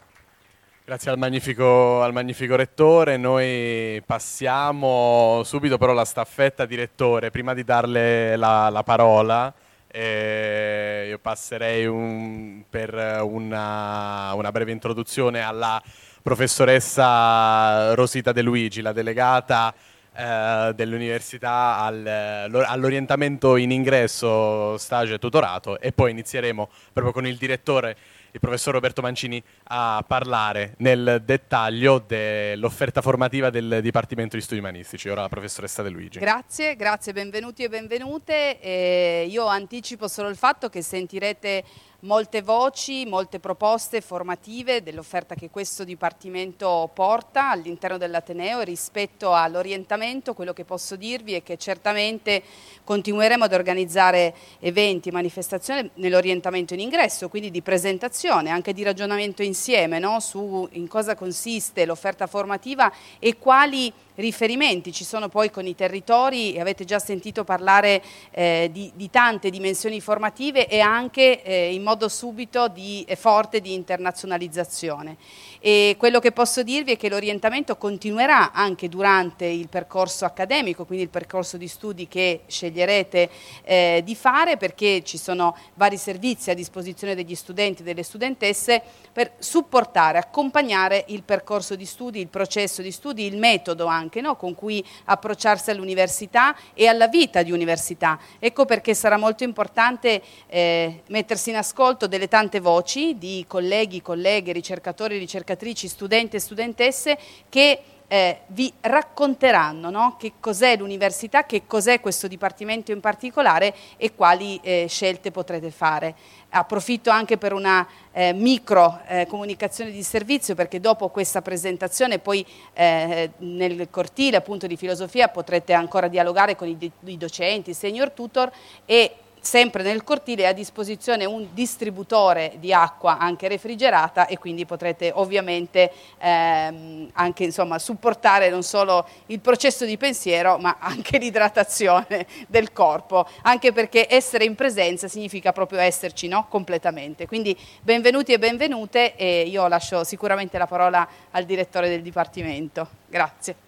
Grazie 0.85 1.11
al 1.11 1.19
magnifico, 1.19 2.03
al 2.03 2.13
magnifico, 2.13 2.57
rettore. 2.57 3.17
Noi 3.17 4.03
passiamo 4.05 5.43
subito 5.45 5.79
però 5.79 5.93
la 5.93 6.05
staffetta 6.05 6.67
direttore. 6.67 7.31
Prima 7.31 7.55
di 7.55 7.65
darle 7.65 8.37
la, 8.37 8.69
la 8.71 8.83
parola, 8.83 9.53
eh, 9.99 11.07
io 11.09 11.19
passerei 11.19 11.85
un, 11.87 12.63
per 12.71 12.95
una, 13.23 14.33
una, 14.35 14.53
breve 14.53 14.71
introduzione 14.71 15.41
alla 15.41 15.83
professoressa 16.23 17.95
Rosita 17.95 18.31
De 18.31 18.43
Luigi, 18.43 18.81
la 18.81 18.93
delegata 18.93 19.75
eh, 20.15 20.73
dell'università 20.77 21.79
al, 21.79 22.07
all'orientamento 22.07 23.57
in 23.57 23.73
ingresso, 23.73 24.79
stage 24.79 25.15
e 25.15 25.19
tutorato 25.19 25.81
e 25.81 25.91
poi 25.91 26.13
inizieremo 26.13 26.69
proprio 26.93 27.13
con 27.13 27.27
il 27.27 27.37
direttore 27.37 27.97
il 28.39 28.41
professor 28.41 28.73
Roberto 28.73 29.03
Mancini 29.03 29.43
a 29.65 30.05
parlare 30.07 30.75
nel 30.79 31.23
dettaglio 31.25 31.99
dell'offerta 31.99 33.03
formativa 33.03 33.51
del 33.51 33.81
Dipartimento 33.83 34.37
di 34.37 34.43
Studi 34.43 34.61
Umanistici. 34.61 35.09
Ora 35.09 35.23
la 35.23 35.29
professoressa 35.29 35.83
De 35.83 35.89
Luigi. 35.89 36.21
Grazie, 36.21 36.77
grazie, 36.77 37.13
benvenuti 37.13 37.65
e 37.65 37.69
benvenute. 37.69 38.61
Eh, 38.61 39.27
io 39.29 39.47
anticipo 39.47 40.07
solo 40.07 40.29
il 40.29 40.37
fatto 40.37 40.69
che 40.69 40.83
sentirete 40.83 41.65
molte 42.03 42.43
voci, 42.43 43.07
molte 43.07 43.41
proposte 43.41 44.01
formative 44.01 44.85
dell'offerta 44.85 45.35
che 45.35 45.51
questo 45.51 45.83
Dipartimento 45.83 46.89
porta 46.95 47.51
all'interno 47.51 47.99
dell'Ateneo 47.99 48.61
rispetto 48.61 49.35
all'orientamento, 49.35 50.33
quello 50.33 50.53
che 50.53 50.65
posso 50.65 50.95
dirvi 50.95 51.33
è 51.33 51.43
che 51.43 51.57
certamente 51.57 52.43
continueremo 52.85 53.45
ad 53.45 53.53
organizzare 53.53 54.33
eventi, 54.61 55.11
manifestazioni 55.11 55.91
nell'orientamento 55.95 56.75
in 56.75 56.81
ingresso, 56.81 57.29
quindi 57.29 57.51
di 57.51 57.63
presentazione, 57.63 58.51
anche 58.51 58.73
di 58.73 58.85
ragionamento 58.85 59.43
insieme 59.43 59.99
no? 59.99 60.21
su 60.21 60.69
in 60.73 60.87
cosa 60.87 61.17
consiste 61.17 61.85
l'offerta 61.85 62.29
formativa 62.29 62.93
e 63.19 63.37
quali 63.39 63.93
riferimenti 64.19 64.93
ci 64.93 65.05
sono 65.05 65.29
poi 65.29 65.51
con 65.51 65.67
i 65.67 65.75
territori 65.75 66.55
e 66.55 66.61
avete 66.61 66.85
già 66.85 66.99
sentito 66.99 67.45
parlare 67.45 68.03
eh, 68.31 68.69
di, 68.73 68.91
di, 68.95 69.11
tante 69.11 69.51
dimensioni 69.51 70.01
formative 70.01 70.69
e 70.69 70.81
anche 70.81 71.43
eh, 71.43 71.73
in 71.73 71.83
subito 72.09 72.69
di, 72.69 73.07
forte 73.17 73.61
di 73.61 73.73
internazionalizzazione. 73.73 75.17
E 75.61 75.97
quello 75.99 76.21
che 76.21 76.33
posso 76.33 76.63
dirvi 76.63 76.93
è 76.93 76.97
che 76.97 77.09
l'orientamento 77.09 77.77
continuerà 77.77 78.53
anche 78.53 78.89
durante 78.89 79.47
il 79.47 79.69
percorso 79.69 80.25
accademico, 80.25 80.85
quindi 80.85 81.05
il 81.05 81.11
percorso 81.11 81.57
di 81.57 81.67
studi 81.67 82.07
che 82.07 82.43
sceglierete 82.47 83.31
eh, 83.65 84.03
di 84.05 84.15
fare 84.15 84.57
perché 84.57 85.03
ci 85.03 85.17
sono 85.17 85.57
vari 85.75 85.97
servizi 85.97 86.51
a 86.51 86.55
disposizione 86.55 87.15
degli 87.15 87.35
studenti 87.35 87.83
e 87.83 87.85
delle 87.85 88.03
studentesse 88.03 88.83
per 89.13 89.33
supportare, 89.39 90.19
accompagnare 90.19 91.05
il 91.09 91.23
percorso 91.23 91.75
di 91.75 91.87
studi, 91.87 92.21
il 92.21 92.29
processo 92.29 92.83
di 92.83 92.93
studi, 92.93 93.25
il 93.25 93.39
metodo 93.39 93.87
anche 93.87 94.21
no? 94.21 94.37
con 94.37 94.55
cui 94.55 94.85
approcciarsi 95.07 95.71
all'università 95.71 96.55
e 96.75 96.87
alla 96.87 97.09
vita 97.09 97.43
di 97.43 97.51
università. 97.51 98.19
Ecco 98.39 98.65
perché 98.65 98.95
sarà 98.95 99.17
molto 99.17 99.43
importante 99.43 100.23
eh, 100.47 101.03
mettersi 101.09 101.51
in 101.51 101.57
ascolto 101.57 101.77
delle 102.09 102.27
tante 102.27 102.59
voci 102.59 103.17
di 103.19 103.45
colleghi, 103.47 104.03
colleghe, 104.03 104.53
ricercatori, 104.53 105.17
ricercatori 105.17 105.27
ricercatrici, 105.39 105.89
studenti 105.89 106.37
e 106.37 106.41
studentesse 106.41 107.19
che 107.49 107.81
eh, 108.11 108.41
vi 108.47 108.73
racconteranno 108.81 109.91
no? 109.91 110.17
che 110.19 110.33
cos'è 110.41 110.77
l'università, 110.79 111.45
che 111.45 111.67
cos'è 111.67 112.01
questo 112.01 112.27
dipartimento 112.27 112.91
in 112.91 113.01
particolare 113.01 113.75
e 113.99 114.15
quali 114.15 114.59
eh, 114.63 114.87
scelte 114.89 115.31
potrete 115.31 115.71
fare. 115.71 116.15
Approfitto 116.51 117.11
anche 117.11 117.37
per 117.37 117.53
una 117.53 117.87
eh, 118.13 118.33
micro 118.33 119.01
eh, 119.07 119.27
comunicazione 119.27 119.91
di 119.91 120.03
servizio 120.03 120.55
perché 120.55 120.81
dopo 120.81 121.11
questa 121.11 121.43
presentazione 121.43 122.19
poi 122.19 122.45
eh, 122.73 123.33
nel 123.39 123.89
cortile 123.91 124.39
appunto 124.39 124.67
di 124.67 124.79
filosofia 124.79 125.29
potrete 125.29 125.75
ancora 125.75 126.09
dialogare 126.09 126.57
con 126.57 126.67
i, 126.69 126.93
i 127.05 127.17
docenti, 127.19 127.71
i 127.71 127.75
senior 127.75 128.11
tutor 128.13 128.51
e 128.87 129.15
sempre 129.41 129.83
nel 129.83 130.05
cortile 130.05 130.45
è 130.45 130.47
a 130.47 130.53
disposizione 130.53 131.25
un 131.25 131.49
distributore 131.53 132.55
di 132.59 132.73
acqua 132.73 133.19
anche 133.19 133.49
refrigerata 133.49 134.27
e 134.27 134.39
quindi 134.39 134.67
potrete 134.67 135.11
ovviamente 135.15 135.93
ehm, 136.19 137.11
anche 137.15 137.45
insomma, 137.45 137.79
supportare 137.79 138.51
non 138.51 138.63
solo 138.63 139.07
il 139.27 139.41
processo 139.41 139.85
di 139.85 139.97
pensiero 139.97 140.59
ma 140.59 140.77
anche 140.81 141.19
l'idratazione 141.19 142.27
del 142.49 142.73
corpo, 142.73 143.27
anche 143.43 143.73
perché 143.73 144.07
essere 144.09 144.45
in 144.45 144.55
presenza 144.55 145.09
significa 145.09 145.53
proprio 145.53 145.81
esserci 145.81 146.29
no? 146.29 146.47
completamente. 146.49 147.27
Quindi 147.27 147.57
benvenuti 147.83 148.33
e 148.33 148.39
benvenute 148.39 149.17
e 149.17 149.43
io 149.43 149.67
lascio 149.69 150.05
sicuramente 150.05 150.59
la 150.59 150.67
parola 150.67 151.07
al 151.31 151.45
direttore 151.45 151.89
del 151.89 152.03
Dipartimento. 152.03 152.89
Grazie. 153.07 153.68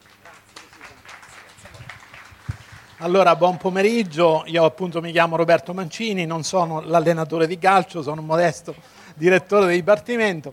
Allora, 3.02 3.35
buon 3.35 3.57
pomeriggio, 3.57 4.42
io 4.45 4.62
appunto 4.62 5.00
mi 5.00 5.11
chiamo 5.11 5.37
Roberto 5.37 5.73
Mancini, 5.73 6.26
non 6.26 6.42
sono 6.42 6.83
l'allenatore 6.83 7.47
di 7.47 7.57
calcio, 7.57 8.02
sono 8.02 8.21
un 8.21 8.26
modesto 8.26 8.75
direttore 9.14 9.64
del 9.64 9.76
Dipartimento 9.76 10.52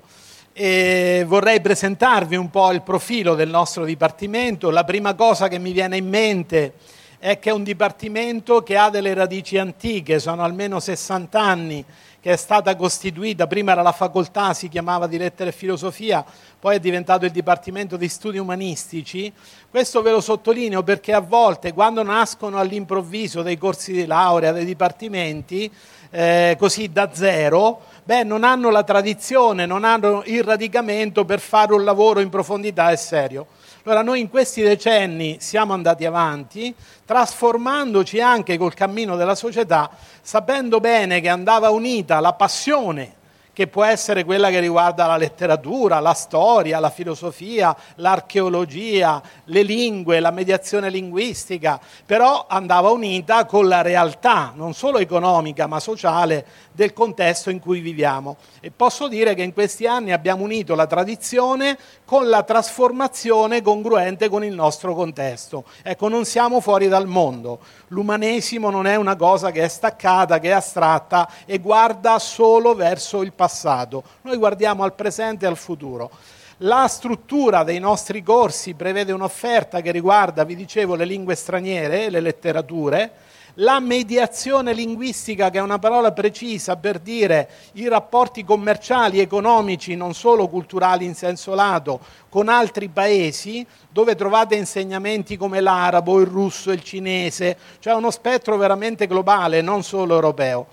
e 0.54 1.26
vorrei 1.28 1.60
presentarvi 1.60 2.38
un 2.38 2.50
po' 2.50 2.72
il 2.72 2.84
profilo 2.84 3.36
del 3.36 3.50
nostro 3.50 3.84
Dipartimento. 3.84 4.70
La 4.70 4.86
prima 4.86 5.14
cosa 5.14 5.50
che 5.50 5.60
mi 5.60 5.74
viene 5.74 5.98
in 5.98 6.08
mente 6.08 6.76
è 7.20 7.38
che 7.38 7.50
è 7.50 7.54
un 7.54 7.64
Dipartimento 7.64 8.64
che 8.64 8.78
ha 8.78 8.90
delle 8.90 9.14
radici 9.14 9.58
antiche, 9.58 10.18
sono 10.20 10.42
almeno 10.42 10.80
60 10.80 11.42
anni 11.42 11.84
che 12.20 12.34
è 12.34 12.36
stata 12.36 12.76
costituita, 12.76 13.48
prima 13.48 13.72
era 13.72 13.82
la 13.82 13.92
facoltà, 13.92 14.54
si 14.54 14.70
chiamava 14.70 15.08
di 15.08 15.18
lettere 15.18 15.52
e 15.52 15.54
filosofia, 15.54 16.26
poi 16.60 16.76
è 16.76 16.80
diventato 16.80 17.26
il 17.26 17.32
Dipartimento 17.32 17.96
di 17.96 18.10
Studi 18.10 18.38
Umanistici. 18.38 19.32
Questo 19.70 20.02
ve 20.02 20.12
lo 20.12 20.22
sottolineo 20.22 20.84
perché 20.84 21.14
a 21.14 21.20
volte 21.20 21.74
quando 21.74 22.02
nascono 22.04 22.58
all'improvviso 22.58 23.44
dei 23.44 23.58
corsi 23.58 23.92
di 23.92 24.06
laurea, 24.06 24.52
dei 24.52 24.66
dipartimenti, 24.66 25.72
eh, 26.10 26.56
così 26.58 26.92
da 26.92 27.10
zero, 27.14 27.82
beh, 28.04 28.24
non 28.24 28.44
hanno 28.44 28.70
la 28.72 28.84
tradizione, 28.84 29.66
non 29.66 29.84
hanno 29.84 30.24
il 30.26 30.44
radicamento 30.44 31.26
per 31.26 31.40
fare 31.40 31.74
un 31.74 31.84
lavoro 31.84 32.20
in 32.20 32.30
profondità 32.30 32.92
e 32.92 32.98
serio. 32.98 33.48
Allora 33.88 34.02
noi 34.02 34.20
in 34.20 34.30
questi 34.30 34.62
decenni 34.62 35.38
siamo 35.40 35.72
andati 35.72 36.04
avanti, 36.04 36.76
trasformandoci 37.06 38.20
anche 38.20 38.58
col 38.58 38.74
cammino 38.74 39.16
della 39.16 39.34
società, 39.34 39.90
sapendo 40.22 40.82
bene 40.82 41.22
che 41.22 41.30
andava 41.30 41.70
unita 41.70 42.20
la 42.20 42.34
passione 42.34 43.17
che 43.58 43.66
può 43.66 43.84
essere 43.84 44.24
quella 44.24 44.52
che 44.52 44.60
riguarda 44.60 45.08
la 45.08 45.18
letteratura, 45.18 46.00
la 46.00 46.14
storia, 46.14 46.78
la 46.78 46.92
filosofia, 46.92 47.76
l'archeologia, 47.96 49.20
le 49.46 49.64
lingue, 49.64 50.20
la 50.20 50.30
mediazione 50.30 50.92
linguistica, 50.92 51.80
però 52.06 52.46
andava 52.48 52.92
unita 52.92 53.46
con 53.46 53.68
la 53.68 53.82
realtà, 53.82 54.52
non 54.54 54.76
solo 54.76 55.00
economica 55.00 55.66
ma 55.66 55.80
sociale, 55.80 56.46
del 56.72 56.94
contesto 56.94 57.50
in 57.50 57.60
cui 57.60 57.80
viviamo. 57.80 58.38
E 58.60 58.70
posso 58.70 59.08
dire 59.08 59.34
che 59.34 59.42
in 59.42 59.54
questi 59.54 59.88
anni 59.88 60.12
abbiamo 60.12 60.44
unito 60.44 60.76
la 60.76 60.86
tradizione 60.86 61.80
con 62.06 62.30
la 62.30 62.44
trasformazione 62.44 63.64
congruente 63.64 64.30
con 64.30 64.44
il 64.44 64.54
nostro 64.54 64.94
contesto. 64.94 65.64
Ecco, 65.82 66.10
non 66.10 66.26
siamo 66.26 66.62
fuori 66.62 66.88
dal 66.88 67.08
mondo. 67.08 67.58
L'umanesimo 67.88 68.70
non 68.70 68.86
è 68.86 68.96
una 68.96 69.16
cosa 69.16 69.50
che 69.50 69.64
è 69.64 69.68
staccata, 69.68 70.38
che 70.38 70.50
è 70.50 70.52
astratta 70.52 71.28
e 71.46 71.58
guarda 71.58 72.20
solo 72.20 72.76
verso 72.76 73.24
il 73.24 73.34
passato. 73.34 73.46
Noi 74.22 74.38
guardiamo 74.38 74.84
al 74.84 74.94
presente 74.94 75.46
e 75.46 75.48
al 75.48 75.58
futuro. 75.58 76.10
La 76.62 76.88
struttura 76.88 77.64
dei 77.64 77.80
nostri 77.80 78.24
corsi 78.24 78.74
prevede 78.74 79.12
un'offerta 79.12 79.82
che 79.82 79.92
riguarda, 79.92 80.44
vi 80.44 80.56
dicevo, 80.56 80.96
le 80.96 81.06
lingue 81.06 81.36
straniere, 81.36 82.10
le 82.10 82.20
letterature, 82.20 83.12
la 83.60 83.80
mediazione 83.80 84.74
linguistica, 84.74 85.50
che 85.50 85.60
è 85.60 85.62
una 85.62 85.80
parola 85.80 86.12
precisa 86.12 86.76
per 86.76 87.00
dire 87.00 87.50
i 87.74 87.88
rapporti 87.88 88.44
commerciali, 88.44 89.20
economici, 89.20 89.96
non 89.96 90.14
solo 90.14 90.48
culturali 90.48 91.06
in 91.06 91.16
senso 91.16 91.54
lato, 91.54 92.00
con 92.30 92.50
altri 92.50 92.88
paesi, 92.90 93.66
dove 93.90 94.16
trovate 94.16 94.56
insegnamenti 94.56 95.38
come 95.38 95.60
l'arabo, 95.60 96.20
il 96.20 96.28
russo, 96.28 96.72
il 96.72 96.84
cinese, 96.84 97.58
cioè 97.80 97.94
uno 97.94 98.12
spettro 98.12 98.58
veramente 98.58 99.08
globale, 99.08 99.62
non 99.62 99.84
solo 99.84 100.14
europeo. 100.14 100.68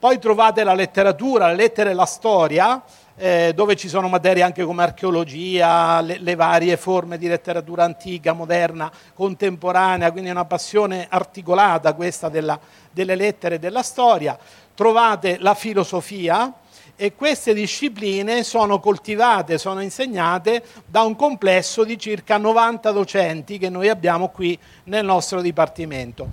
Poi 0.00 0.20
trovate 0.20 0.62
la 0.62 0.74
letteratura, 0.74 1.48
le 1.48 1.56
lettere 1.56 1.90
e 1.90 1.94
la 1.94 2.04
storia, 2.04 2.80
eh, 3.16 3.50
dove 3.52 3.74
ci 3.74 3.88
sono 3.88 4.06
materie 4.06 4.44
anche 4.44 4.62
come 4.62 4.84
archeologia, 4.84 6.00
le, 6.00 6.18
le, 6.20 6.36
varie 6.36 6.76
forme 6.76 7.18
di 7.18 7.26
letteratura 7.26 7.82
antica, 7.82 8.32
moderna, 8.32 8.92
contemporanea, 9.12 10.12
quindi 10.12 10.30
una 10.30 10.44
passione 10.44 11.08
articolata 11.10 11.94
questa 11.94 12.28
della, 12.28 12.56
delle 12.92 13.16
lettere 13.16 13.56
e 13.56 13.58
della 13.58 13.82
storia. 13.82 14.38
Trovate 14.72 15.38
la 15.40 15.54
filosofia 15.54 16.52
e 16.94 17.16
queste 17.16 17.52
discipline 17.52 18.44
sono 18.44 18.78
coltivate, 18.78 19.58
sono 19.58 19.80
insegnate 19.80 20.62
da 20.86 21.02
un 21.02 21.16
complesso 21.16 21.82
di 21.82 21.98
circa 21.98 22.36
90 22.36 22.92
docenti 22.92 23.58
che 23.58 23.68
noi 23.68 23.88
abbiamo 23.88 24.28
qui 24.28 24.56
nel 24.84 25.04
nostro 25.04 25.40
dipartimento. 25.40 26.28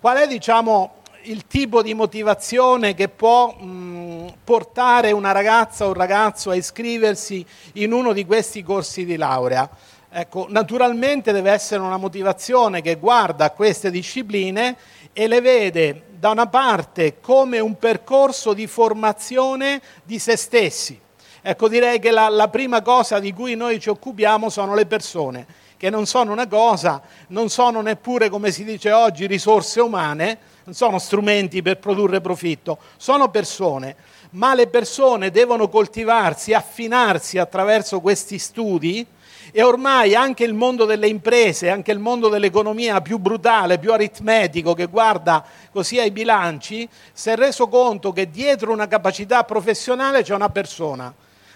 Qual 0.00 0.16
è 0.16 0.26
diciamo, 0.26 0.99
il 1.24 1.46
tipo 1.46 1.82
di 1.82 1.92
motivazione 1.94 2.94
che 2.94 3.08
può 3.08 3.52
mh, 3.52 4.34
portare 4.44 5.12
una 5.12 5.32
ragazza 5.32 5.84
o 5.84 5.88
un 5.88 5.94
ragazzo 5.94 6.50
a 6.50 6.54
iscriversi 6.54 7.44
in 7.74 7.92
uno 7.92 8.12
di 8.12 8.24
questi 8.24 8.62
corsi 8.62 9.04
di 9.04 9.16
laurea. 9.16 9.68
Ecco, 10.12 10.46
naturalmente 10.48 11.32
deve 11.32 11.52
essere 11.52 11.82
una 11.82 11.96
motivazione 11.96 12.80
che 12.80 12.96
guarda 12.96 13.50
queste 13.52 13.90
discipline 13.90 14.76
e 15.12 15.28
le 15.28 15.40
vede 15.40 16.04
da 16.18 16.30
una 16.30 16.46
parte 16.46 17.20
come 17.20 17.58
un 17.60 17.76
percorso 17.76 18.52
di 18.52 18.66
formazione 18.66 19.80
di 20.02 20.18
se 20.18 20.36
stessi. 20.36 20.98
Ecco, 21.42 21.68
direi 21.68 21.98
che 22.00 22.10
la, 22.10 22.28
la 22.28 22.48
prima 22.48 22.82
cosa 22.82 23.18
di 23.18 23.32
cui 23.32 23.54
noi 23.54 23.78
ci 23.78 23.88
occupiamo 23.88 24.48
sono 24.50 24.74
le 24.74 24.86
persone, 24.86 25.46
che 25.76 25.90
non 25.90 26.06
sono 26.06 26.32
una 26.32 26.48
cosa, 26.48 27.00
non 27.28 27.48
sono 27.48 27.80
neppure, 27.80 28.28
come 28.28 28.50
si 28.50 28.64
dice 28.64 28.92
oggi, 28.92 29.26
risorse 29.26 29.80
umane, 29.80 30.38
non 30.64 30.74
sono 30.74 30.98
strumenti 30.98 31.62
per 31.62 31.78
produrre 31.78 32.20
profitto, 32.20 32.78
sono 32.96 33.30
persone, 33.30 33.96
ma 34.30 34.54
le 34.54 34.68
persone 34.68 35.30
devono 35.30 35.68
coltivarsi, 35.68 36.52
affinarsi 36.52 37.38
attraverso 37.38 38.00
questi 38.00 38.38
studi 38.38 39.06
e 39.52 39.62
ormai 39.62 40.14
anche 40.14 40.44
il 40.44 40.54
mondo 40.54 40.84
delle 40.84 41.08
imprese, 41.08 41.70
anche 41.70 41.90
il 41.90 41.98
mondo 41.98 42.28
dell'economia 42.28 43.00
più 43.00 43.18
brutale, 43.18 43.78
più 43.78 43.92
aritmetico, 43.92 44.74
che 44.74 44.86
guarda 44.86 45.44
così 45.72 45.98
ai 45.98 46.10
bilanci, 46.10 46.88
si 47.12 47.30
è 47.30 47.36
reso 47.36 47.68
conto 47.68 48.12
che 48.12 48.30
dietro 48.30 48.72
una 48.72 48.86
capacità 48.86 49.42
professionale 49.44 50.22
c'è 50.22 50.34
una 50.34 50.50
persona. 50.50 51.12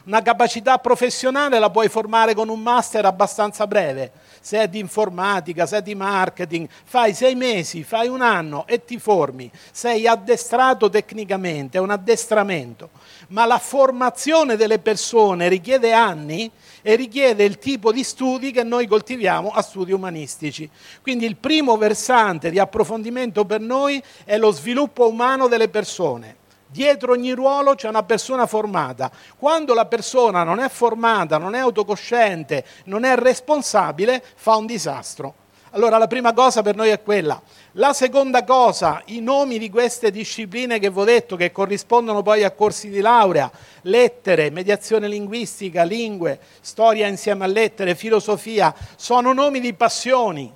Una 0.07 0.21
capacità 0.21 0.77
professionale 0.77 1.59
la 1.59 1.71
puoi 1.71 1.89
formare 1.89 2.35
con 2.35 2.51
un 2.51 2.61
master 2.61 3.07
abbastanza 3.07 3.67
breve. 3.67 4.13
Se 4.39 4.61
è 4.61 4.69
di 4.69 4.79
informatica, 4.79 5.65
se 5.65 5.79
è 5.79 5.83
di 5.83 5.95
marketing, 5.95 6.69
fai 6.85 7.15
sei 7.15 7.35
mesi, 7.35 7.83
fai 7.85 8.09
un 8.09 8.21
anno 8.21 8.67
e 8.67 8.85
ti 8.85 8.99
formi, 8.99 9.51
sei 9.73 10.07
addestrato 10.07 10.91
tecnicamente, 10.91 11.79
è 11.79 11.81
un 11.81 11.89
addestramento, 11.89 12.91
ma 13.29 13.47
la 13.47 13.57
formazione 13.57 14.57
delle 14.57 14.79
persone 14.79 15.49
richiede 15.49 15.95
anni 15.95 16.51
e 16.83 16.97
richiede 16.97 17.45
il 17.45 17.57
tipo 17.57 17.91
di 17.91 18.05
studi 18.05 18.51
che 18.51 18.63
noi 18.63 18.87
coltiviamo 18.87 19.49
a 19.49 19.63
studi 19.63 19.93
umanistici. 19.93 20.69
Quindi 21.01 21.25
il 21.25 21.37
primo 21.37 21.79
versante 21.79 22.51
di 22.51 22.59
approfondimento 22.59 23.47
per 23.47 23.61
noi 23.61 24.03
è 24.25 24.37
lo 24.37 24.51
sviluppo 24.51 25.09
umano 25.09 25.49
delle 25.49 25.71
persone 25.71 26.43
Dietro 26.75 27.13
ogni 27.13 27.31
ruolo 27.31 27.77
c'è 27.77 27.87
una 27.87 28.03
persona 28.03 28.47
formata. 28.47 29.09
Quando 29.39 29.75
la 29.75 29.87
persona 29.87 30.43
non 30.43 30.59
è 30.59 30.69
formata, 30.69 31.39
non 31.39 31.55
è 31.55 31.61
autocosciente, 31.61 32.65
non 32.87 33.05
è 33.05 33.15
responsabile, 33.15 34.21
fa 34.35 34.57
un 34.57 34.67
disastro. 34.67 35.35
Allora 35.71 35.99
la 35.99 36.09
prima 36.09 36.33
cosa 36.33 36.63
per 36.63 36.75
noi 36.75 36.89
è 36.89 37.01
quella. 37.01 37.41
La 37.75 37.93
seconda 37.93 38.43
cosa, 38.43 39.01
i 39.07 39.21
nomi 39.21 39.61
di 39.61 39.71
queste 39.71 40.11
discipline 40.11 40.81
che 40.81 40.91
vi 40.91 40.99
ho 40.99 41.05
detto, 41.05 41.37
che 41.37 41.53
corrispondono 41.53 42.23
poi 42.23 42.43
a 42.43 42.51
corsi 42.51 42.89
di 42.89 42.99
laurea, 42.99 43.49
lettere, 43.83 44.51
mediazione 44.51 45.07
linguistica, 45.07 45.85
lingue, 45.85 46.41
storia 46.61 47.07
insieme 47.07 47.45
a 47.45 47.47
lettere, 47.47 47.95
filosofia, 47.95 48.75
sono 48.97 49.33
nomi 49.33 49.61
di 49.61 49.75
passioni, 49.75 50.53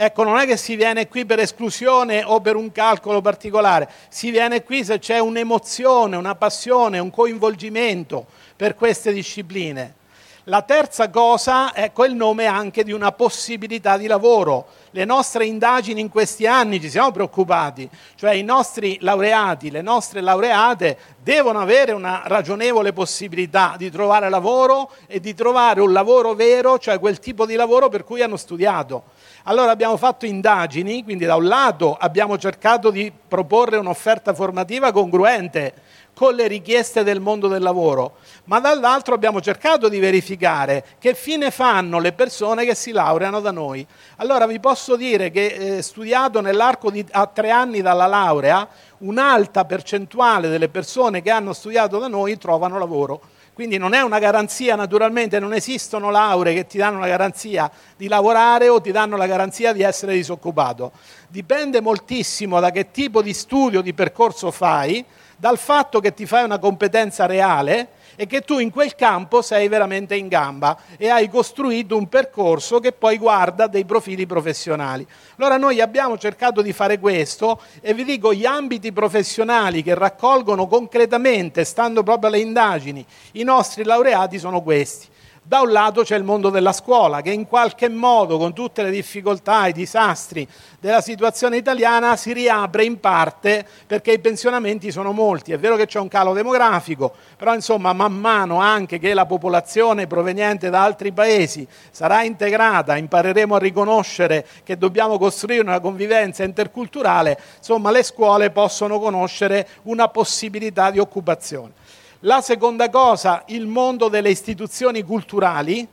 Ecco, 0.00 0.22
non 0.22 0.38
è 0.38 0.46
che 0.46 0.56
si 0.56 0.76
viene 0.76 1.08
qui 1.08 1.26
per 1.26 1.40
esclusione 1.40 2.22
o 2.22 2.40
per 2.40 2.54
un 2.54 2.70
calcolo 2.70 3.20
particolare, 3.20 3.90
si 4.08 4.30
viene 4.30 4.62
qui 4.62 4.84
se 4.84 5.00
c'è 5.00 5.18
un'emozione, 5.18 6.14
una 6.14 6.36
passione, 6.36 7.00
un 7.00 7.10
coinvolgimento 7.10 8.24
per 8.54 8.76
queste 8.76 9.12
discipline. 9.12 9.96
La 10.44 10.62
terza 10.62 11.10
cosa 11.10 11.72
è 11.72 11.90
quel 11.90 12.14
nome 12.14 12.46
anche 12.46 12.84
di 12.84 12.92
una 12.92 13.10
possibilità 13.10 13.96
di 13.96 14.06
lavoro. 14.06 14.66
Le 14.92 15.04
nostre 15.04 15.46
indagini 15.46 16.00
in 16.00 16.08
questi 16.08 16.46
anni 16.46 16.80
ci 16.80 16.88
siamo 16.88 17.10
preoccupati, 17.10 17.90
cioè 18.14 18.34
i 18.34 18.44
nostri 18.44 18.98
laureati, 19.00 19.68
le 19.68 19.82
nostre 19.82 20.20
laureate 20.20 20.96
devono 21.20 21.58
avere 21.58 21.90
una 21.90 22.22
ragionevole 22.24 22.92
possibilità 22.92 23.74
di 23.76 23.90
trovare 23.90 24.30
lavoro 24.30 24.92
e 25.08 25.18
di 25.18 25.34
trovare 25.34 25.80
un 25.80 25.92
lavoro 25.92 26.34
vero, 26.34 26.78
cioè 26.78 27.00
quel 27.00 27.18
tipo 27.18 27.44
di 27.44 27.56
lavoro 27.56 27.88
per 27.88 28.04
cui 28.04 28.22
hanno 28.22 28.36
studiato. 28.36 29.16
Allora 29.48 29.70
abbiamo 29.70 29.96
fatto 29.96 30.26
indagini, 30.26 31.02
quindi 31.02 31.24
da 31.24 31.36
un 31.36 31.46
lato 31.46 31.96
abbiamo 31.98 32.36
cercato 32.36 32.90
di 32.90 33.10
proporre 33.26 33.78
un'offerta 33.78 34.34
formativa 34.34 34.92
congruente 34.92 35.72
con 36.12 36.34
le 36.34 36.46
richieste 36.48 37.02
del 37.02 37.20
mondo 37.20 37.48
del 37.48 37.62
lavoro, 37.62 38.16
ma 38.44 38.60
dall'altro 38.60 39.14
abbiamo 39.14 39.40
cercato 39.40 39.88
di 39.88 39.98
verificare 40.00 40.84
che 40.98 41.14
fine 41.14 41.50
fanno 41.50 41.98
le 41.98 42.12
persone 42.12 42.66
che 42.66 42.74
si 42.74 42.92
laureano 42.92 43.40
da 43.40 43.50
noi. 43.50 43.86
Allora 44.16 44.46
vi 44.46 44.60
posso 44.60 44.96
dire 44.96 45.30
che 45.30 45.46
eh, 45.46 45.82
studiato 45.82 46.42
nell'arco 46.42 46.90
di 46.90 47.02
a 47.12 47.26
tre 47.26 47.50
anni 47.50 47.80
dalla 47.80 48.06
laurea, 48.06 48.68
un'alta 48.98 49.64
percentuale 49.64 50.48
delle 50.50 50.68
persone 50.68 51.22
che 51.22 51.30
hanno 51.30 51.54
studiato 51.54 51.98
da 51.98 52.08
noi 52.08 52.36
trovano 52.36 52.78
lavoro. 52.78 53.22
Quindi 53.58 53.76
non 53.76 53.92
è 53.92 54.02
una 54.02 54.20
garanzia, 54.20 54.76
naturalmente 54.76 55.40
non 55.40 55.52
esistono 55.52 56.10
lauree 56.10 56.54
che 56.54 56.68
ti 56.68 56.78
danno 56.78 57.00
la 57.00 57.08
garanzia 57.08 57.68
di 57.96 58.06
lavorare 58.06 58.68
o 58.68 58.80
ti 58.80 58.92
danno 58.92 59.16
la 59.16 59.26
garanzia 59.26 59.72
di 59.72 59.82
essere 59.82 60.12
disoccupato. 60.12 60.92
Dipende 61.26 61.80
moltissimo 61.80 62.60
da 62.60 62.70
che 62.70 62.92
tipo 62.92 63.20
di 63.20 63.34
studio, 63.34 63.80
di 63.80 63.94
percorso 63.94 64.52
fai, 64.52 65.04
dal 65.36 65.58
fatto 65.58 65.98
che 65.98 66.14
ti 66.14 66.24
fai 66.24 66.44
una 66.44 66.60
competenza 66.60 67.26
reale 67.26 67.88
e 68.20 68.26
che 68.26 68.40
tu 68.40 68.58
in 68.58 68.72
quel 68.72 68.96
campo 68.96 69.42
sei 69.42 69.68
veramente 69.68 70.16
in 70.16 70.26
gamba 70.26 70.76
e 70.96 71.08
hai 71.08 71.28
costruito 71.28 71.96
un 71.96 72.08
percorso 72.08 72.80
che 72.80 72.90
poi 72.90 73.16
guarda 73.16 73.68
dei 73.68 73.84
profili 73.84 74.26
professionali. 74.26 75.06
Allora 75.36 75.56
noi 75.56 75.80
abbiamo 75.80 76.18
cercato 76.18 76.60
di 76.60 76.72
fare 76.72 76.98
questo 76.98 77.60
e 77.80 77.94
vi 77.94 78.02
dico 78.02 78.34
gli 78.34 78.44
ambiti 78.44 78.90
professionali 78.90 79.84
che 79.84 79.94
raccolgono 79.94 80.66
concretamente, 80.66 81.62
stando 81.62 82.02
proprio 82.02 82.30
alle 82.30 82.40
indagini, 82.40 83.06
i 83.34 83.44
nostri 83.44 83.84
laureati 83.84 84.40
sono 84.40 84.62
questi. 84.62 85.06
Da 85.48 85.62
un 85.62 85.72
lato 85.72 86.02
c'è 86.02 86.14
il 86.14 86.24
mondo 86.24 86.50
della 86.50 86.74
scuola 86.74 87.22
che 87.22 87.30
in 87.30 87.46
qualche 87.46 87.88
modo, 87.88 88.36
con 88.36 88.52
tutte 88.52 88.82
le 88.82 88.90
difficoltà 88.90 89.64
e 89.64 89.70
i 89.70 89.72
disastri 89.72 90.46
della 90.78 91.00
situazione 91.00 91.56
italiana, 91.56 92.16
si 92.16 92.34
riapre 92.34 92.84
in 92.84 93.00
parte 93.00 93.66
perché 93.86 94.12
i 94.12 94.18
pensionamenti 94.18 94.90
sono 94.90 95.12
molti. 95.12 95.52
È 95.52 95.58
vero 95.58 95.76
che 95.76 95.86
c'è 95.86 96.00
un 96.00 96.08
calo 96.08 96.34
demografico, 96.34 97.14
però 97.38 97.54
insomma 97.54 97.94
man 97.94 98.12
mano 98.12 98.60
anche 98.60 98.98
che 98.98 99.14
la 99.14 99.24
popolazione 99.24 100.06
proveniente 100.06 100.68
da 100.68 100.82
altri 100.82 101.12
paesi 101.12 101.66
sarà 101.90 102.24
integrata, 102.24 102.98
impareremo 102.98 103.54
a 103.54 103.58
riconoscere 103.58 104.46
che 104.64 104.76
dobbiamo 104.76 105.16
costruire 105.16 105.62
una 105.62 105.80
convivenza 105.80 106.44
interculturale, 106.44 107.40
insomma 107.56 107.90
le 107.90 108.02
scuole 108.02 108.50
possono 108.50 108.98
conoscere 108.98 109.66
una 109.84 110.08
possibilità 110.08 110.90
di 110.90 110.98
occupazione. 110.98 111.77
La 112.22 112.40
seconda 112.40 112.90
cosa, 112.90 113.44
il 113.46 113.68
mondo 113.68 114.08
delle 114.08 114.30
istituzioni 114.30 115.04
culturali, 115.04 115.86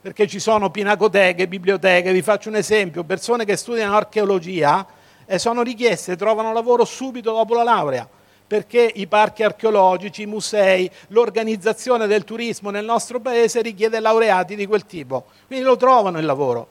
perché 0.00 0.26
ci 0.26 0.38
sono 0.38 0.70
pinacoteche, 0.70 1.46
biblioteche, 1.46 2.12
vi 2.12 2.22
faccio 2.22 2.48
un 2.48 2.56
esempio, 2.56 3.04
persone 3.04 3.44
che 3.44 3.56
studiano 3.56 3.94
archeologia 3.94 4.86
e 5.26 5.38
sono 5.38 5.60
richieste, 5.60 6.16
trovano 6.16 6.54
lavoro 6.54 6.86
subito 6.86 7.30
dopo 7.30 7.52
la 7.52 7.62
laurea, 7.62 8.08
perché 8.46 8.90
i 8.94 9.06
parchi 9.06 9.42
archeologici, 9.42 10.22
i 10.22 10.26
musei, 10.26 10.90
l'organizzazione 11.08 12.06
del 12.06 12.24
turismo 12.24 12.70
nel 12.70 12.86
nostro 12.86 13.20
paese 13.20 13.60
richiede 13.60 14.00
laureati 14.00 14.56
di 14.56 14.64
quel 14.64 14.86
tipo, 14.86 15.26
quindi 15.46 15.66
lo 15.66 15.76
trovano 15.76 16.18
il 16.18 16.24
lavoro. 16.24 16.68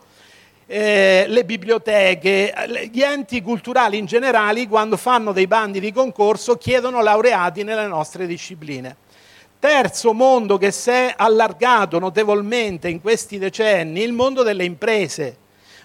Eh, 0.67 1.25
le 1.27 1.45
biblioteche, 1.45 2.53
gli 2.91 3.01
enti 3.01 3.41
culturali 3.41 3.97
in 3.99 4.05
generale, 4.05 4.67
quando 4.67 4.97
fanno 4.97 5.31
dei 5.31 5.45
bandi 5.45 5.79
di 5.79 5.91
concorso, 5.91 6.57
chiedono 6.57 7.03
laureati 7.03 7.63
nelle 7.63 7.85
nostre 7.85 8.25
discipline. 8.25 8.95
Terzo 9.59 10.13
mondo 10.13 10.57
che 10.57 10.71
si 10.71 10.89
è 10.89 11.13
allargato 11.15 11.99
notevolmente 11.99 12.89
in 12.89 12.99
questi 12.99 13.37
decenni, 13.37 14.01
il 14.01 14.13
mondo 14.13 14.43
delle 14.43 14.63
imprese 14.63 15.37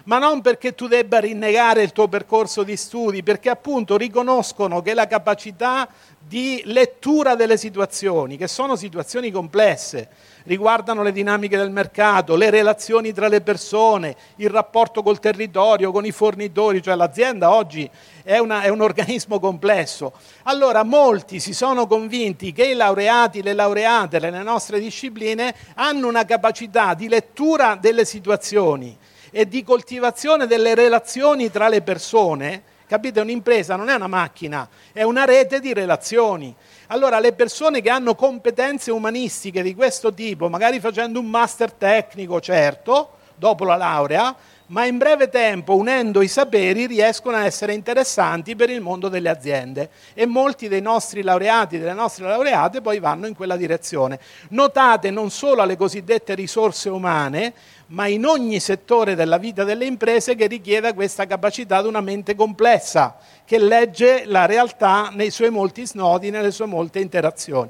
ma 0.05 0.17
non 0.17 0.41
perché 0.41 0.73
tu 0.73 0.87
debba 0.87 1.19
rinnegare 1.19 1.83
il 1.83 1.91
tuo 1.91 2.07
percorso 2.07 2.63
di 2.63 2.75
studi, 2.75 3.23
perché 3.23 3.49
appunto 3.49 3.97
riconoscono 3.97 4.81
che 4.81 4.93
la 4.93 5.07
capacità 5.07 5.87
di 6.19 6.61
lettura 6.65 7.35
delle 7.35 7.57
situazioni, 7.57 8.37
che 8.37 8.47
sono 8.47 8.75
situazioni 8.75 9.31
complesse, 9.31 10.09
riguardano 10.43 11.03
le 11.03 11.11
dinamiche 11.11 11.57
del 11.57 11.71
mercato, 11.71 12.35
le 12.35 12.49
relazioni 12.49 13.11
tra 13.11 13.27
le 13.27 13.41
persone, 13.41 14.15
il 14.37 14.49
rapporto 14.49 15.03
col 15.03 15.19
territorio, 15.19 15.91
con 15.91 16.05
i 16.05 16.11
fornitori, 16.11 16.81
cioè 16.81 16.95
l'azienda 16.95 17.53
oggi 17.53 17.89
è, 18.23 18.37
una, 18.37 18.61
è 18.61 18.69
un 18.69 18.81
organismo 18.81 19.39
complesso. 19.39 20.13
Allora 20.43 20.83
molti 20.83 21.39
si 21.39 21.53
sono 21.53 21.85
convinti 21.85 22.53
che 22.53 22.65
i 22.65 22.75
laureati, 22.75 23.41
le 23.41 23.53
laureate 23.53 24.19
nelle 24.19 24.43
nostre 24.43 24.79
discipline 24.79 25.53
hanno 25.75 26.07
una 26.07 26.25
capacità 26.25 26.93
di 26.93 27.07
lettura 27.07 27.75
delle 27.75 28.05
situazioni 28.05 28.97
e 29.31 29.47
di 29.47 29.63
coltivazione 29.63 30.45
delle 30.45 30.75
relazioni 30.75 31.49
tra 31.49 31.69
le 31.69 31.81
persone, 31.81 32.61
capite? 32.85 33.21
Un'impresa 33.21 33.75
non 33.75 33.89
è 33.89 33.95
una 33.95 34.07
macchina, 34.07 34.67
è 34.91 35.03
una 35.03 35.25
rete 35.25 35.59
di 35.59 35.73
relazioni. 35.73 36.53
Allora 36.87 37.19
le 37.19 37.31
persone 37.31 37.81
che 37.81 37.89
hanno 37.89 38.15
competenze 38.15 38.91
umanistiche 38.91 39.63
di 39.63 39.73
questo 39.73 40.13
tipo, 40.13 40.49
magari 40.49 40.79
facendo 40.81 41.19
un 41.19 41.27
master 41.27 41.71
tecnico, 41.71 42.41
certo, 42.41 43.11
dopo 43.35 43.63
la 43.63 43.77
laurea, 43.77 44.35
ma 44.67 44.85
in 44.85 44.97
breve 44.97 45.27
tempo, 45.27 45.75
unendo 45.75 46.21
i 46.21 46.29
saperi, 46.29 46.85
riescono 46.85 47.35
a 47.35 47.43
essere 47.43 47.73
interessanti 47.73 48.55
per 48.55 48.69
il 48.69 48.79
mondo 48.79 49.09
delle 49.09 49.27
aziende 49.27 49.89
e 50.13 50.25
molti 50.25 50.69
dei 50.69 50.81
nostri 50.81 51.23
laureati, 51.23 51.77
delle 51.77 51.93
nostre 51.93 52.25
laureate, 52.25 52.79
poi 52.79 52.99
vanno 52.99 53.27
in 53.27 53.35
quella 53.35 53.57
direzione. 53.57 54.19
Notate 54.49 55.11
non 55.11 55.29
solo 55.29 55.61
alle 55.61 55.75
cosiddette 55.75 56.35
risorse 56.35 56.87
umane, 56.87 57.53
ma 57.91 58.07
in 58.07 58.25
ogni 58.25 58.59
settore 58.59 59.15
della 59.15 59.37
vita 59.37 59.63
delle 59.63 59.85
imprese 59.85 60.35
che 60.35 60.47
richieda 60.47 60.93
questa 60.93 61.25
capacità 61.25 61.81
di 61.81 61.87
una 61.87 62.01
mente 62.01 62.35
complessa, 62.35 63.17
che 63.45 63.57
legge 63.57 64.23
la 64.25 64.45
realtà 64.45 65.09
nei 65.13 65.29
suoi 65.29 65.49
molti 65.49 65.85
snodi, 65.85 66.29
nelle 66.29 66.51
sue 66.51 66.67
molte 66.67 66.99
interazioni. 66.99 67.69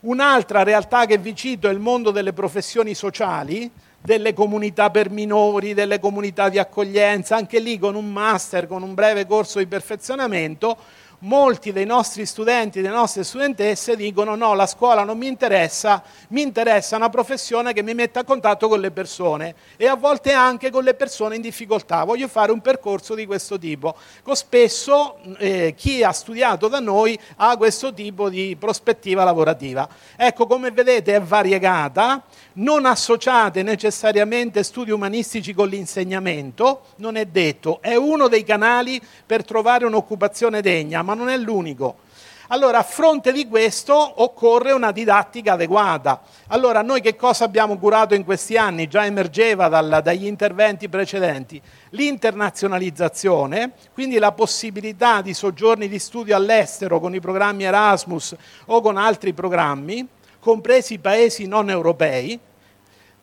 Un'altra 0.00 0.64
realtà 0.64 1.06
che 1.06 1.16
vi 1.16 1.34
cito 1.34 1.66
è 1.68 1.72
il 1.72 1.78
mondo 1.78 2.10
delle 2.10 2.34
professioni 2.34 2.94
sociali, 2.94 3.70
delle 4.02 4.34
comunità 4.34 4.90
per 4.90 5.08
minori, 5.08 5.72
delle 5.72 5.98
comunità 5.98 6.50
di 6.50 6.58
accoglienza, 6.58 7.36
anche 7.36 7.58
lì 7.58 7.78
con 7.78 7.94
un 7.94 8.12
master, 8.12 8.66
con 8.66 8.82
un 8.82 8.92
breve 8.92 9.26
corso 9.26 9.60
di 9.60 9.66
perfezionamento, 9.66 10.76
molti 11.24 11.72
dei 11.72 11.86
nostri 11.86 12.26
studenti, 12.26 12.80
delle 12.80 12.94
nostre 12.94 13.24
studentesse 13.24 13.96
dicono 13.96 14.34
no, 14.34 14.54
la 14.54 14.66
scuola 14.66 15.04
non 15.04 15.18
mi 15.18 15.26
interessa, 15.26 16.02
mi 16.28 16.42
interessa 16.42 16.96
una 16.96 17.08
professione 17.08 17.72
che 17.72 17.82
mi 17.82 17.94
metta 17.94 18.20
a 18.20 18.24
contatto 18.24 18.68
con 18.68 18.80
le 18.80 18.90
persone 18.90 19.54
e 19.76 19.86
a 19.86 19.94
volte 19.94 20.32
anche 20.32 20.70
con 20.70 20.84
le 20.84 20.94
persone 20.94 21.36
in 21.36 21.40
difficoltà, 21.40 22.04
voglio 22.04 22.28
fare 22.28 22.52
un 22.52 22.60
percorso 22.60 23.14
di 23.14 23.26
questo 23.26 23.58
tipo. 23.58 23.94
Spesso 24.32 25.18
eh, 25.38 25.74
chi 25.76 26.02
ha 26.02 26.12
studiato 26.12 26.68
da 26.68 26.80
noi 26.80 27.18
ha 27.36 27.56
questo 27.56 27.94
tipo 27.94 28.28
di 28.28 28.56
prospettiva 28.58 29.24
lavorativa. 29.24 29.88
Ecco, 30.16 30.46
come 30.46 30.70
vedete 30.70 31.14
è 31.14 31.20
variegata, 31.20 32.22
non 32.54 32.84
associate 32.84 33.62
necessariamente 33.62 34.62
studi 34.62 34.90
umanistici 34.90 35.54
con 35.54 35.68
l'insegnamento, 35.68 36.82
non 36.96 37.16
è 37.16 37.24
detto, 37.24 37.78
è 37.80 37.94
uno 37.94 38.28
dei 38.28 38.44
canali 38.44 39.00
per 39.24 39.44
trovare 39.44 39.86
un'occupazione 39.86 40.60
degna, 40.60 41.02
ma 41.02 41.13
non 41.14 41.28
è 41.28 41.36
l'unico. 41.36 41.96
Allora, 42.48 42.78
a 42.78 42.82
fronte 42.82 43.32
di 43.32 43.48
questo 43.48 43.94
occorre 44.22 44.72
una 44.72 44.92
didattica 44.92 45.54
adeguata. 45.54 46.20
Allora, 46.48 46.82
noi 46.82 47.00
che 47.00 47.16
cosa 47.16 47.44
abbiamo 47.44 47.78
curato 47.78 48.14
in 48.14 48.22
questi 48.22 48.58
anni? 48.58 48.86
Già 48.86 49.06
emergeva 49.06 49.68
dal, 49.68 50.00
dagli 50.02 50.26
interventi 50.26 50.90
precedenti. 50.90 51.60
L'internazionalizzazione, 51.90 53.72
quindi 53.94 54.18
la 54.18 54.32
possibilità 54.32 55.22
di 55.22 55.32
soggiorni 55.32 55.88
di 55.88 55.98
studio 55.98 56.36
all'estero 56.36 57.00
con 57.00 57.14
i 57.14 57.20
programmi 57.20 57.64
Erasmus 57.64 58.36
o 58.66 58.80
con 58.82 58.98
altri 58.98 59.32
programmi, 59.32 60.06
compresi 60.38 60.94
i 60.94 60.98
paesi 60.98 61.46
non 61.46 61.70
europei, 61.70 62.38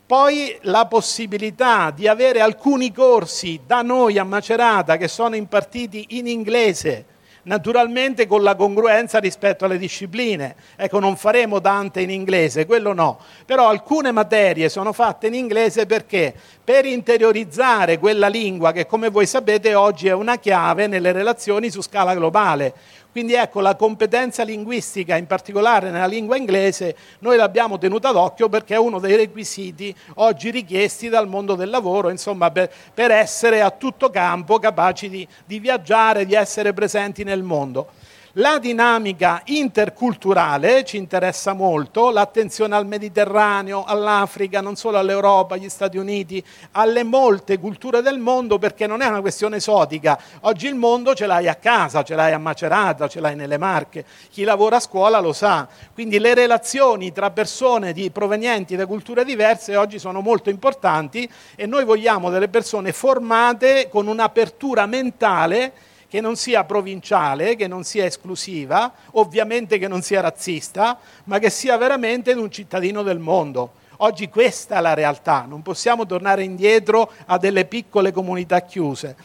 poi 0.04 0.58
la 0.62 0.86
possibilità 0.86 1.90
di 1.90 2.08
avere 2.08 2.40
alcuni 2.40 2.92
corsi 2.92 3.60
da 3.64 3.82
noi 3.82 4.18
a 4.18 4.24
Macerata 4.24 4.96
che 4.96 5.06
sono 5.06 5.36
impartiti 5.36 6.06
in 6.10 6.26
inglese, 6.26 7.06
naturalmente 7.44 8.26
con 8.26 8.42
la 8.42 8.54
congruenza 8.54 9.18
rispetto 9.18 9.64
alle 9.64 9.78
discipline. 9.78 10.54
Ecco, 10.76 10.98
non 10.98 11.16
faremo 11.16 11.58
Dante 11.58 12.00
in 12.00 12.10
inglese, 12.10 12.66
quello 12.66 12.92
no, 12.92 13.18
però 13.46 13.68
alcune 13.68 14.12
materie 14.12 14.68
sono 14.68 14.92
fatte 14.92 15.26
in 15.26 15.34
inglese 15.34 15.86
perché? 15.86 16.34
Per 16.62 16.84
interiorizzare 16.84 17.98
quella 17.98 18.28
lingua 18.28 18.72
che 18.72 18.86
come 18.86 19.08
voi 19.08 19.26
sapete 19.26 19.74
oggi 19.74 20.08
è 20.08 20.12
una 20.12 20.38
chiave 20.38 20.86
nelle 20.86 21.12
relazioni 21.12 21.70
su 21.70 21.82
scala 21.82 22.14
globale. 22.14 22.74
Quindi 23.12 23.34
ecco, 23.34 23.60
la 23.60 23.76
competenza 23.76 24.42
linguistica, 24.42 25.16
in 25.16 25.26
particolare 25.26 25.90
nella 25.90 26.06
lingua 26.06 26.38
inglese, 26.38 26.96
noi 27.18 27.36
l'abbiamo 27.36 27.76
tenuta 27.76 28.10
d'occhio 28.10 28.48
perché 28.48 28.72
è 28.72 28.78
uno 28.78 28.98
dei 28.98 29.16
requisiti 29.16 29.94
oggi 30.14 30.48
richiesti 30.48 31.10
dal 31.10 31.28
mondo 31.28 31.54
del 31.54 31.68
lavoro, 31.68 32.08
insomma, 32.08 32.50
per, 32.50 32.72
per 32.94 33.10
essere 33.10 33.60
a 33.60 33.70
tutto 33.70 34.08
campo 34.08 34.58
capaci 34.58 35.10
di, 35.10 35.28
di 35.44 35.58
viaggiare, 35.58 36.24
di 36.24 36.32
essere 36.32 36.72
presenti 36.72 37.22
nel 37.22 37.42
mondo. 37.42 37.88
La 38.36 38.58
dinamica 38.58 39.42
interculturale 39.44 40.86
ci 40.86 40.96
interessa 40.96 41.52
molto, 41.52 42.10
l'attenzione 42.10 42.74
al 42.74 42.86
Mediterraneo, 42.86 43.84
all'Africa, 43.84 44.62
non 44.62 44.74
solo 44.74 44.96
all'Europa, 44.96 45.56
agli 45.56 45.68
Stati 45.68 45.98
Uniti, 45.98 46.42
alle 46.70 47.04
molte 47.04 47.58
culture 47.58 48.00
del 48.00 48.18
mondo 48.18 48.56
perché 48.56 48.86
non 48.86 49.02
è 49.02 49.06
una 49.06 49.20
questione 49.20 49.56
esotica. 49.56 50.18
Oggi 50.40 50.66
il 50.66 50.76
mondo 50.76 51.14
ce 51.14 51.26
l'hai 51.26 51.46
a 51.46 51.56
casa, 51.56 52.02
ce 52.04 52.14
l'hai 52.14 52.32
a 52.32 52.38
Macerata, 52.38 53.06
ce 53.06 53.20
l'hai 53.20 53.36
nelle 53.36 53.58
Marche. 53.58 54.06
Chi 54.30 54.44
lavora 54.44 54.76
a 54.76 54.80
scuola 54.80 55.20
lo 55.20 55.34
sa. 55.34 55.68
Quindi 55.92 56.18
le 56.18 56.32
relazioni 56.32 57.12
tra 57.12 57.32
persone 57.32 57.92
di, 57.92 58.10
provenienti 58.10 58.76
da 58.76 58.86
culture 58.86 59.26
diverse 59.26 59.76
oggi 59.76 59.98
sono 59.98 60.22
molto 60.22 60.48
importanti 60.48 61.30
e 61.54 61.66
noi 61.66 61.84
vogliamo 61.84 62.30
delle 62.30 62.48
persone 62.48 62.94
formate 62.94 63.90
con 63.90 64.06
un'apertura 64.06 64.86
mentale 64.86 65.90
che 66.12 66.20
non 66.20 66.36
sia 66.36 66.64
provinciale, 66.64 67.56
che 67.56 67.66
non 67.66 67.84
sia 67.84 68.04
esclusiva, 68.04 68.92
ovviamente 69.12 69.78
che 69.78 69.88
non 69.88 70.02
sia 70.02 70.20
razzista, 70.20 70.98
ma 71.24 71.38
che 71.38 71.48
sia 71.48 71.78
veramente 71.78 72.34
un 72.34 72.50
cittadino 72.50 73.02
del 73.02 73.18
mondo. 73.18 73.72
Oggi 73.96 74.28
questa 74.28 74.76
è 74.76 74.80
la 74.82 74.92
realtà, 74.92 75.46
non 75.48 75.62
possiamo 75.62 76.04
tornare 76.04 76.42
indietro 76.42 77.10
a 77.24 77.38
delle 77.38 77.64
piccole 77.64 78.12
comunità 78.12 78.60
chiuse. 78.60 79.16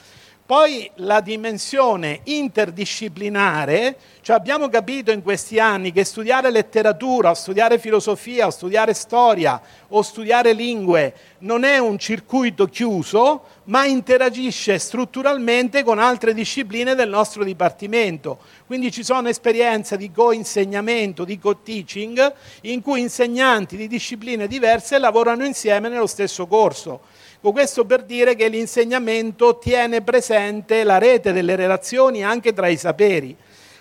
Poi 0.48 0.90
la 0.96 1.20
dimensione 1.20 2.22
interdisciplinare, 2.24 3.98
cioè 4.22 4.38
abbiamo 4.38 4.70
capito 4.70 5.12
in 5.12 5.22
questi 5.22 5.60
anni 5.60 5.92
che 5.92 6.06
studiare 6.06 6.50
letteratura, 6.52 7.32
o 7.32 7.34
studiare 7.34 7.78
filosofia, 7.78 8.48
o 8.48 8.50
studiare 8.50 8.94
storia, 8.94 9.62
o 9.90 10.02
studiare 10.02 10.54
lingue 10.54 11.14
non 11.40 11.66
è 11.66 11.80
un 11.80 11.98
circuito 11.98 12.68
chiuso, 12.68 13.44
ma 13.66 13.84
interagisce 13.84 14.80
strutturalmente 14.80 15.84
con 15.84 16.00
altre 16.00 16.34
discipline 16.34 16.96
del 16.96 17.10
nostro 17.10 17.44
dipartimento. 17.44 18.40
Quindi 18.66 18.90
ci 18.90 19.04
sono 19.04 19.28
esperienze 19.28 19.98
di 19.98 20.14
co-insegnamento, 20.14 21.26
di 21.26 21.38
co-teaching, 21.40 22.34
in 22.62 22.82
cui 22.82 23.02
insegnanti 23.02 23.76
di 23.76 23.90
discipline 23.90 24.48
diverse 24.48 24.98
lavorano 24.98 25.44
insieme 25.44 25.90
nello 25.90 26.08
stesso 26.08 26.48
corso. 26.48 27.02
Con 27.40 27.52
questo 27.52 27.86
per 27.86 28.04
dire 28.04 28.36
che 28.36 28.48
l'insegnamento 28.48 29.60
tiene 29.60 30.02
presente 30.02 30.84
la 30.84 30.98
rete 30.98 31.34
delle 31.34 31.56
relazioni 31.56 32.24
anche 32.24 32.52
tra 32.52 32.68
i 32.68 32.78
saperi. 32.78 33.36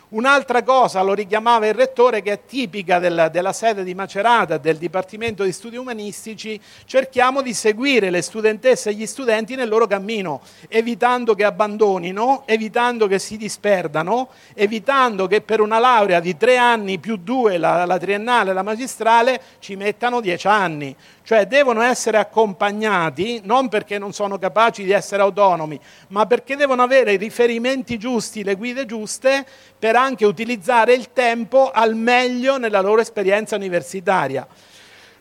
Un'altra 0.09 0.63
cosa, 0.63 1.03
lo 1.03 1.15
richiamava 1.15 1.67
il 1.67 1.75
rettore, 1.75 2.23
che 2.23 2.33
è 2.33 2.45
tipica 2.47 3.01
della, 3.01 3.29
della, 3.29 3.53
sede 3.53 3.83
di 3.83 3.93
Macerata, 3.93 4.57
del 4.57 4.77
Dipartimento 4.77 5.43
di 5.43 5.51
Studi 5.51 5.77
Umanistici, 5.77 6.61
cerchiamo 6.85 7.43
di 7.43 7.53
seguire 7.53 8.11
le 8.11 8.23
studentesse 8.23 8.91
e 8.91 8.93
gli 8.93 9.05
studenti 9.05 9.57
nel 9.57 9.69
loro 9.69 9.89
cammino, 9.89 10.43
evitando 10.69 11.35
che 11.35 11.43
abbandonino, 11.43 12.45
evitando 12.47 13.09
che 13.09 13.19
si 13.19 13.37
disperdano, 13.37 14.29
evitando 14.55 15.27
che 15.27 15.41
per 15.41 15.61
una 15.61 15.81
laurea 15.81 16.21
di 16.21 16.37
tre 16.37 16.57
anni 16.57 16.99
più 16.99 17.17
due, 17.17 17.59
la, 17.59 17.85
la 17.85 17.99
triennale 17.99 18.53
e 18.53 18.55
la 18.55 18.63
magistrale, 18.63 19.41
ci 19.59 19.75
mettano 19.75 20.21
dieci 20.21 20.47
anni 20.47 20.95
cioè 21.27 21.45
devono 21.49 21.81
essere 21.81 22.19
accompagnati 22.19 23.41
non 23.43 23.69
perché 23.69 23.99
non 23.99 24.13
sono 24.13 24.39
capaci 24.39 24.85
di 24.85 24.93
essere 24.93 25.23
autonomi, 25.23 25.79
ma 26.11 26.25
perché 26.25 26.55
devono 26.55 26.85
avere 26.85 27.15
i 27.15 27.17
riferimenti 27.17 27.99
giusti, 27.99 28.45
le 28.45 28.55
guide 28.55 28.87
giuste 28.87 29.45
per 29.77 29.97
anche 29.97 30.25
utilizzare 30.25 30.95
il 30.95 31.13
tempo 31.13 31.73
al 31.73 31.97
meglio 31.97 32.59
nella 32.59 32.81
loro 32.81 33.01
esperienza 33.01 33.57
universitaria. 33.57 34.47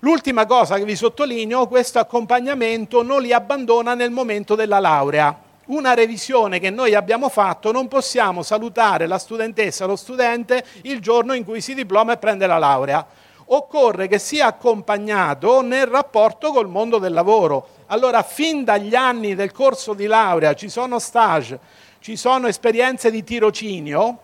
L'ultima 0.02 0.46
cosa 0.46 0.78
che 0.78 0.86
vi 0.86 0.96
sottolineo, 0.96 1.66
questo 1.66 1.98
accompagnamento 1.98 3.02
non 3.02 3.24
li 3.24 3.34
abbandona 3.34 3.96
nel 3.96 4.12
momento 4.12 4.54
della 4.54 4.78
laurea. 4.78 5.36
Una 5.66 5.96
revisione 5.96 6.60
che 6.60 6.70
noi 6.70 6.94
abbiamo 6.94 7.30
fatto, 7.30 7.72
non 7.72 7.88
possiamo 7.88 8.44
salutare 8.44 9.08
la 9.08 9.18
studentessa 9.18 9.86
o 9.86 9.88
lo 9.88 9.96
studente 9.96 10.64
il 10.84 11.00
giorno 11.00 11.34
in 11.34 11.44
cui 11.44 11.62
si 11.62 11.74
diploma 11.74 12.14
e 12.14 12.18
prende 12.18 12.46
la 12.46 12.60
laurea 12.60 13.24
occorre 13.48 14.08
che 14.08 14.20
sia 14.20 14.48
accompagnato 14.48 15.62
nel 15.62 15.86
rapporto 15.86 16.52
col 16.52 16.70
mondo 16.70 16.98
del 16.98 17.14
lavoro. 17.14 17.68
Allora, 17.88 18.24
fin 18.24 18.64
dagli 18.64 18.96
anni 18.96 19.36
del 19.36 19.52
corso 19.52 19.94
di 19.94 20.06
laurea 20.06 20.54
ci 20.54 20.70
sono 20.70 21.00
stage, 21.00 21.60
ci 22.00 22.16
sono 22.16 22.48
esperienze 22.48 23.12
di 23.12 23.24
tirocinio 23.24 24.20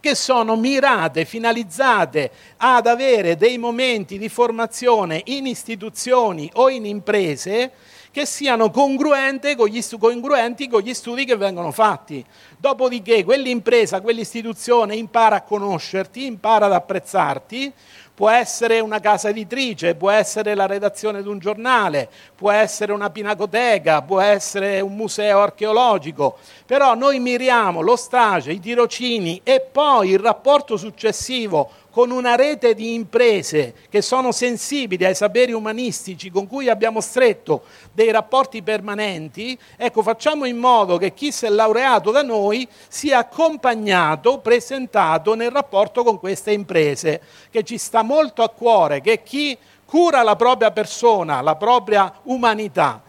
che 0.00 0.14
sono 0.14 0.56
mirate, 0.56 1.26
finalizzate 1.26 2.30
ad 2.56 2.86
avere 2.86 3.36
dei 3.36 3.58
momenti 3.58 4.16
di 4.18 4.30
formazione 4.30 5.20
in 5.26 5.46
istituzioni 5.46 6.50
o 6.54 6.70
in 6.70 6.86
imprese 6.86 7.72
che 8.10 8.26
siano 8.26 8.70
congruenti 8.70 9.54
con 9.54 9.68
gli, 9.68 9.80
congruenti 9.98 10.68
con 10.68 10.80
gli 10.80 10.94
studi 10.94 11.24
che 11.24 11.36
vengono 11.36 11.70
fatti. 11.70 12.24
Dopodiché 12.58 13.22
quell'impresa, 13.22 14.00
quell'istituzione 14.00 14.96
impara 14.96 15.36
a 15.36 15.42
conoscerti, 15.42 16.24
impara 16.24 16.66
ad 16.66 16.72
apprezzarti, 16.72 17.72
può 18.20 18.28
essere 18.28 18.80
una 18.80 19.00
casa 19.00 19.30
editrice, 19.30 19.94
può 19.94 20.10
essere 20.10 20.54
la 20.54 20.66
redazione 20.66 21.22
di 21.22 21.28
un 21.28 21.38
giornale, 21.38 22.06
può 22.36 22.50
essere 22.50 22.92
una 22.92 23.08
pinacoteca, 23.08 24.02
può 24.02 24.20
essere 24.20 24.82
un 24.82 24.94
museo 24.94 25.40
archeologico, 25.40 26.36
però 26.66 26.94
noi 26.94 27.18
miriamo 27.18 27.80
lo 27.80 27.96
stage, 27.96 28.52
i 28.52 28.60
tirocini 28.60 29.40
e 29.42 29.66
poi 29.72 30.10
il 30.10 30.18
rapporto 30.18 30.76
successivo 30.76 31.70
con 31.90 32.10
una 32.10 32.36
rete 32.36 32.74
di 32.74 32.94
imprese 32.94 33.74
che 33.88 34.00
sono 34.00 34.32
sensibili 34.32 35.04
ai 35.04 35.14
saperi 35.14 35.52
umanistici 35.52 36.30
con 36.30 36.46
cui 36.46 36.68
abbiamo 36.68 37.00
stretto 37.00 37.62
dei 37.92 38.10
rapporti 38.10 38.62
permanenti, 38.62 39.58
ecco 39.76 40.02
facciamo 40.02 40.44
in 40.44 40.56
modo 40.56 40.96
che 40.96 41.12
chi 41.12 41.32
si 41.32 41.46
è 41.46 41.48
laureato 41.48 42.10
da 42.10 42.22
noi 42.22 42.66
sia 42.88 43.18
accompagnato, 43.18 44.38
presentato 44.38 45.34
nel 45.34 45.50
rapporto 45.50 46.04
con 46.04 46.18
queste 46.18 46.52
imprese, 46.52 47.20
che 47.50 47.64
ci 47.64 47.78
sta 47.78 48.02
molto 48.02 48.42
a 48.42 48.48
cuore, 48.50 49.00
che 49.00 49.22
chi 49.22 49.56
cura 49.84 50.22
la 50.22 50.36
propria 50.36 50.70
persona, 50.70 51.40
la 51.40 51.56
propria 51.56 52.12
umanità, 52.24 53.02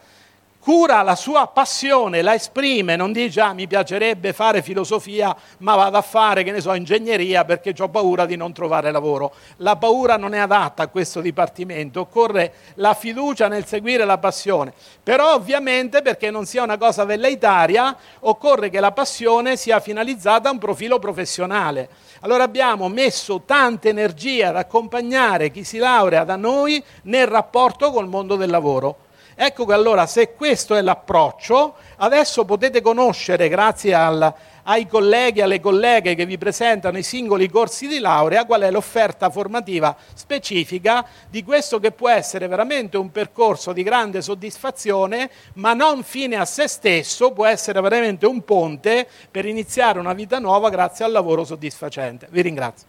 cura 0.61 1.01
la 1.01 1.15
sua 1.15 1.47
passione, 1.47 2.21
la 2.21 2.35
esprime, 2.35 2.95
non 2.95 3.11
dice 3.11 3.41
ah, 3.41 3.53
mi 3.53 3.65
piacerebbe 3.65 4.31
fare 4.31 4.61
filosofia, 4.61 5.35
ma 5.57 5.75
vado 5.75 5.97
a 5.97 6.03
fare, 6.03 6.43
che 6.43 6.51
ne 6.51 6.61
so, 6.61 6.73
ingegneria 6.75 7.43
perché 7.45 7.73
ho 7.79 7.89
paura 7.89 8.27
di 8.27 8.35
non 8.35 8.53
trovare 8.53 8.91
lavoro. 8.91 9.33
La 9.57 9.75
paura 9.75 10.17
non 10.17 10.35
è 10.35 10.37
adatta 10.37 10.83
a 10.83 10.87
questo 10.87 11.19
dipartimento, 11.19 12.01
occorre 12.01 12.53
la 12.75 12.93
fiducia 12.93 13.47
nel 13.47 13.65
seguire 13.65 14.05
la 14.05 14.19
passione. 14.19 14.71
Però 15.01 15.33
ovviamente 15.33 16.03
perché 16.03 16.29
non 16.29 16.45
sia 16.45 16.61
una 16.61 16.77
cosa 16.77 17.05
velleitaria, 17.05 17.97
occorre 18.19 18.69
che 18.69 18.79
la 18.79 18.91
passione 18.91 19.57
sia 19.57 19.79
finalizzata 19.79 20.49
a 20.49 20.51
un 20.51 20.59
profilo 20.59 20.99
professionale. 20.99 21.89
Allora 22.19 22.43
abbiamo 22.43 22.87
messo 22.87 23.41
tante 23.47 23.89
energie 23.89 24.45
ad 24.45 24.55
accompagnare 24.55 25.49
chi 25.49 25.63
si 25.63 25.79
laurea 25.79 26.23
da 26.23 26.35
noi 26.35 26.83
nel 27.03 27.25
rapporto 27.25 27.89
col 27.91 28.07
mondo 28.07 28.35
del 28.35 28.51
lavoro. 28.51 29.09
Ecco 29.43 29.65
che 29.65 29.73
allora 29.73 30.05
se 30.05 30.35
questo 30.35 30.75
è 30.75 30.83
l'approccio, 30.83 31.73
adesso 31.97 32.45
potete 32.45 32.79
conoscere, 32.79 33.49
grazie 33.49 33.91
al, 33.91 34.31
ai 34.65 34.85
colleghi 34.85 35.39
e 35.39 35.41
alle 35.41 35.59
colleghe 35.59 36.13
che 36.13 36.27
vi 36.27 36.37
presentano 36.37 36.99
i 36.99 37.01
singoli 37.01 37.49
corsi 37.49 37.87
di 37.87 37.97
laurea, 37.97 38.45
qual 38.45 38.61
è 38.61 38.69
l'offerta 38.69 39.31
formativa 39.31 39.97
specifica 40.13 41.03
di 41.27 41.43
questo 41.43 41.79
che 41.79 41.91
può 41.91 42.07
essere 42.07 42.45
veramente 42.45 42.97
un 42.97 43.09
percorso 43.09 43.73
di 43.73 43.81
grande 43.81 44.21
soddisfazione, 44.21 45.31
ma 45.53 45.73
non 45.73 46.03
fine 46.03 46.35
a 46.35 46.45
se 46.45 46.67
stesso, 46.67 47.31
può 47.31 47.47
essere 47.47 47.81
veramente 47.81 48.27
un 48.27 48.43
ponte 48.43 49.07
per 49.31 49.47
iniziare 49.47 49.97
una 49.97 50.13
vita 50.13 50.37
nuova 50.37 50.69
grazie 50.69 51.03
al 51.03 51.11
lavoro 51.11 51.45
soddisfacente. 51.45 52.27
Vi 52.29 52.41
ringrazio. 52.43 52.87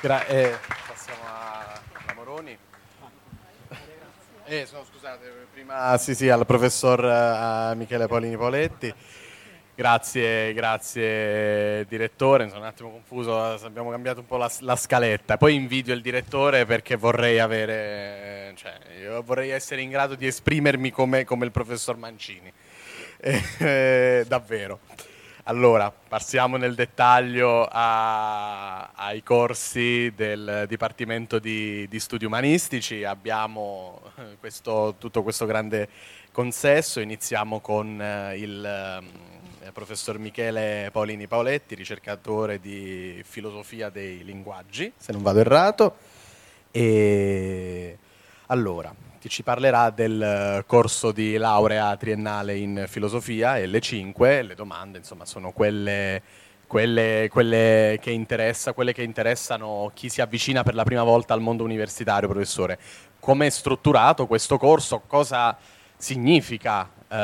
Gra- 0.00 0.24
eh. 0.24 0.80
Eh, 4.52 4.66
sono, 4.66 4.84
scusate, 4.84 5.46
prima 5.50 5.96
sì, 5.96 6.14
sì, 6.14 6.28
al 6.28 6.44
professor 6.44 7.02
uh, 7.02 7.74
Michele 7.74 8.06
Paolini 8.06 8.36
Poletti. 8.36 8.92
Grazie, 9.74 10.52
grazie 10.52 11.86
direttore, 11.86 12.46
sono 12.48 12.60
un 12.60 12.66
attimo 12.66 12.90
confuso, 12.90 13.42
abbiamo 13.42 13.88
cambiato 13.88 14.20
un 14.20 14.26
po' 14.26 14.36
la, 14.36 14.52
la 14.58 14.76
scaletta. 14.76 15.38
Poi 15.38 15.54
invidio 15.54 15.94
il 15.94 16.02
direttore 16.02 16.66
perché 16.66 16.96
vorrei 16.96 17.38
avere, 17.38 18.52
cioè, 18.56 19.22
vorrei 19.22 19.48
essere 19.48 19.80
in 19.80 19.88
grado 19.88 20.16
di 20.16 20.26
esprimermi 20.26 20.90
come, 20.90 21.24
come 21.24 21.46
il 21.46 21.50
professor 21.50 21.96
Mancini. 21.96 22.52
Eh, 23.58 24.24
davvero. 24.26 24.80
Allora, 25.46 25.90
passiamo 25.90 26.56
nel 26.56 26.76
dettaglio 26.76 27.66
a, 27.68 28.90
ai 28.94 29.24
corsi 29.24 30.12
del 30.14 30.66
Dipartimento 30.68 31.40
di, 31.40 31.88
di 31.88 31.98
Studi 31.98 32.24
Umanistici. 32.24 33.02
Abbiamo 33.02 34.00
eh, 34.18 34.36
questo, 34.38 34.94
tutto 34.98 35.24
questo 35.24 35.44
grande 35.44 35.88
consesso. 36.30 37.00
Iniziamo 37.00 37.58
con 37.58 38.00
eh, 38.00 38.38
il 38.38 38.64
eh, 39.64 39.72
professor 39.72 40.16
Michele 40.20 40.90
Paolini 40.92 41.26
Paoletti, 41.26 41.74
ricercatore 41.74 42.60
di 42.60 43.20
filosofia 43.26 43.88
dei 43.90 44.22
linguaggi, 44.22 44.92
se 44.96 45.10
non 45.10 45.22
vado 45.22 45.40
errato. 45.40 45.96
E 46.70 47.98
allora, 48.46 48.94
che 49.22 49.28
ci 49.28 49.44
parlerà 49.44 49.90
del 49.90 50.20
eh, 50.20 50.64
corso 50.66 51.12
di 51.12 51.36
laurea 51.36 51.96
triennale 51.96 52.56
in 52.56 52.86
filosofia 52.88 53.56
e 53.56 53.66
le 53.66 53.78
5, 53.78 54.42
le 54.42 54.56
domande 54.56 54.98
insomma 54.98 55.24
sono 55.24 55.52
quelle, 55.52 56.20
quelle, 56.66 57.28
quelle, 57.30 58.00
che 58.02 58.10
interessa, 58.10 58.72
quelle 58.72 58.92
che 58.92 59.04
interessano 59.04 59.92
chi 59.94 60.08
si 60.08 60.20
avvicina 60.20 60.64
per 60.64 60.74
la 60.74 60.82
prima 60.82 61.04
volta 61.04 61.34
al 61.34 61.40
mondo 61.40 61.62
universitario, 61.62 62.28
professore. 62.28 62.80
Come 63.20 63.46
è 63.46 63.50
strutturato 63.50 64.26
questo 64.26 64.58
corso? 64.58 65.02
Cosa 65.06 65.56
significa 65.96 66.90
eh, 67.06 67.14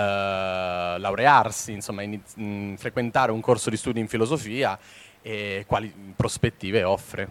laurearsi, 1.00 1.72
insomma, 1.72 2.02
in, 2.02 2.20
in, 2.37 2.76
frequentare 2.78 3.32
un 3.32 3.40
corso 3.40 3.70
di 3.70 3.76
studio 3.76 4.00
in 4.00 4.06
filosofia 4.06 4.78
e 5.20 5.64
quali 5.66 5.92
prospettive 6.14 6.84
offre? 6.84 7.28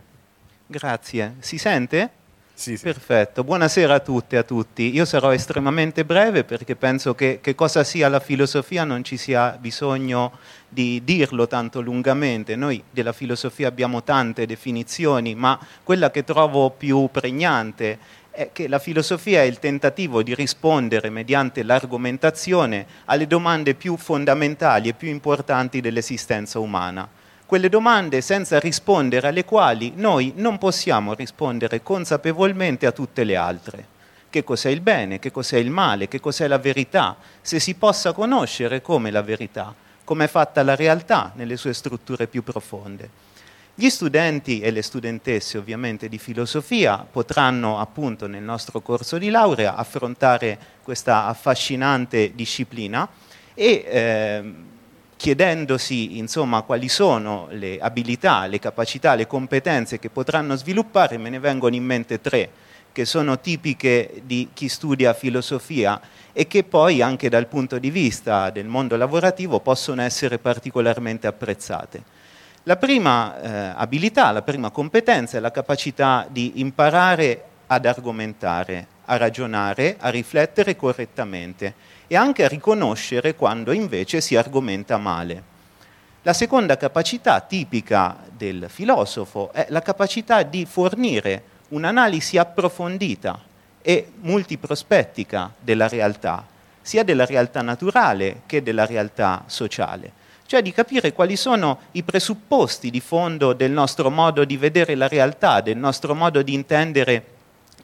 Grazie. 0.68 1.36
Si 1.40 1.58
sente? 1.58 2.17
Sì, 2.60 2.76
sì. 2.76 2.86
Perfetto, 2.86 3.44
buonasera 3.44 3.94
a 3.94 4.00
tutte 4.00 4.36
e 4.36 4.40
a 4.40 4.44
tutti. 4.44 4.92
Io 4.92 5.06
sarò 5.06 5.32
estremamente 5.32 6.04
breve 6.04 6.44
perché 6.44 6.76
penso 6.76 7.14
che, 7.14 7.38
che 7.40 7.54
cosa 7.54 7.84
sia 7.84 8.10
la 8.10 8.20
filosofia 8.20 8.84
non 8.84 9.04
ci 9.04 9.16
sia 9.16 9.56
bisogno 9.60 10.40
di 10.68 11.04
dirlo 11.04 11.46
tanto 11.46 11.82
lungamente. 11.82 12.56
Noi 12.56 12.84
della 12.90 13.14
filosofia 13.14 13.68
abbiamo 13.68 14.02
tante 14.02 14.48
definizioni, 14.48 15.36
ma 15.36 15.60
quella 15.84 16.10
che 16.10 16.24
trovo 16.24 16.72
più 16.72 17.08
pregnante 17.12 18.00
è 18.32 18.50
che 18.52 18.68
la 18.68 18.80
filosofia 18.80 19.42
è 19.42 19.46
il 19.46 19.60
tentativo 19.60 20.24
di 20.24 20.34
rispondere 20.34 21.12
mediante 21.12 21.62
l'argomentazione 21.62 22.88
alle 23.06 23.28
domande 23.28 23.76
più 23.76 23.98
fondamentali 23.98 24.90
e 24.90 24.94
più 24.94 25.10
importanti 25.10 25.80
dell'esistenza 25.80 26.58
umana 26.58 27.08
quelle 27.48 27.70
domande 27.70 28.20
senza 28.20 28.60
rispondere 28.60 29.30
alle 29.30 29.46
quali 29.46 29.94
noi 29.96 30.34
non 30.36 30.58
possiamo 30.58 31.14
rispondere 31.14 31.82
consapevolmente 31.82 32.86
a 32.86 32.92
tutte 32.92 33.24
le 33.24 33.38
altre. 33.38 33.96
Che 34.30 34.44
cos'è 34.44 34.70
il 34.70 34.82
bene, 34.82 35.18
che 35.18 35.32
cos'è 35.32 35.58
il 35.58 35.72
male, 35.72 36.10
che 36.10 36.20
cos'è 36.20 36.46
la 36.48 36.58
verità, 36.58 37.16
se 37.42 37.62
si 37.62 37.76
possa 37.76 38.12
conoscere 38.12 38.82
come 38.82 39.12
la 39.12 39.22
verità, 39.22 39.74
come 40.04 40.26
è 40.26 40.28
fatta 40.28 40.62
la 40.62 40.76
realtà 40.76 41.32
nelle 41.36 41.56
sue 41.56 41.74
strutture 41.74 42.28
più 42.28 42.44
profonde. 42.44 43.10
Gli 43.74 43.90
studenti 43.90 44.60
e 44.60 44.72
le 44.72 44.82
studentesse 44.82 45.58
ovviamente 45.58 46.10
di 46.10 46.18
filosofia 46.18 47.08
potranno 47.10 47.80
appunto 47.80 48.28
nel 48.28 48.44
nostro 48.44 48.82
corso 48.82 49.18
di 49.18 49.30
laurea 49.30 49.76
affrontare 49.76 50.60
questa 50.84 51.28
affascinante 51.28 52.34
disciplina 52.36 53.08
e 53.54 53.86
eh, 53.88 54.54
chiedendosi 55.18 56.18
insomma 56.18 56.62
quali 56.62 56.88
sono 56.88 57.48
le 57.52 57.80
abilità, 57.80 58.46
le 58.46 58.60
capacità, 58.60 59.16
le 59.16 59.28
competenze 59.28 60.00
che 60.00 60.10
potranno 60.10 60.56
sviluppare, 60.56 61.18
me 61.18 61.30
ne 61.30 61.40
vengono 61.40 61.76
in 61.76 61.84
mente 61.84 62.22
tre 62.22 62.50
che 62.98 63.06
sono 63.06 63.40
tipiche 63.40 64.22
di 64.24 64.50
chi 64.54 64.68
studia 64.68 65.14
filosofia 65.14 66.02
e 66.34 66.48
che 66.48 66.64
poi 66.64 67.02
anche 67.02 67.30
dal 67.30 67.46
punto 67.46 67.78
di 67.78 67.92
vista 67.92 68.50
del 68.50 68.66
mondo 68.66 68.96
lavorativo 68.96 69.60
possono 69.60 70.02
essere 70.02 70.40
particolarmente 70.40 71.28
apprezzate. 71.28 72.02
La 72.64 72.76
prima 72.76 73.40
eh, 73.40 73.74
abilità, 73.76 74.32
la 74.32 74.42
prima 74.42 74.72
competenza 74.72 75.38
è 75.38 75.40
la 75.40 75.52
capacità 75.52 76.28
di 76.28 76.54
imparare 76.56 77.44
ad 77.68 77.86
argomentare, 77.86 78.88
a 79.06 79.18
ragionare, 79.18 79.98
a 80.00 80.10
riflettere 80.10 80.76
correttamente 80.76 81.76
e 82.08 82.16
anche 82.16 82.44
a 82.44 82.48
riconoscere 82.48 83.36
quando 83.36 83.72
invece 83.72 84.22
si 84.22 84.36
argomenta 84.36 84.98
male. 84.98 85.56
La 86.24 86.34
seconda 86.34 86.78
capacità 86.78 87.40
tipica 87.42 88.18
del 88.30 88.66
filosofo 88.70 89.52
è 89.54 89.68
la 89.70 89.82
capacità 89.82 90.44
di 90.44 90.66
fornire 90.66 91.44
un'analisi 91.70 92.38
approfondita 92.38 93.40
e 93.82 94.12
multiprospettica 94.22 95.54
della 95.60 95.88
realtà, 95.88 96.46
sia 96.82 97.04
della 97.04 97.26
realtà 97.26 97.62
naturale 97.62 98.42
che 98.46 98.62
della 98.64 98.86
realtà 98.86 99.44
sociale, 99.48 100.12
cioè 100.46 100.62
di 100.62 100.72
capire 100.72 101.14
quali 101.14 101.36
sono 101.36 101.80
i 101.92 102.04
presupposti 102.04 102.90
di 102.90 103.00
fondo 103.00 103.54
del 103.54 103.72
nostro 103.72 104.10
modo 104.10 104.44
di 104.44 104.58
vedere 104.58 104.96
la 104.96 105.08
realtà, 105.08 105.62
del 105.62 105.78
nostro 105.78 106.16
modo 106.16 106.42
di 106.42 106.54
intendere 106.54 107.36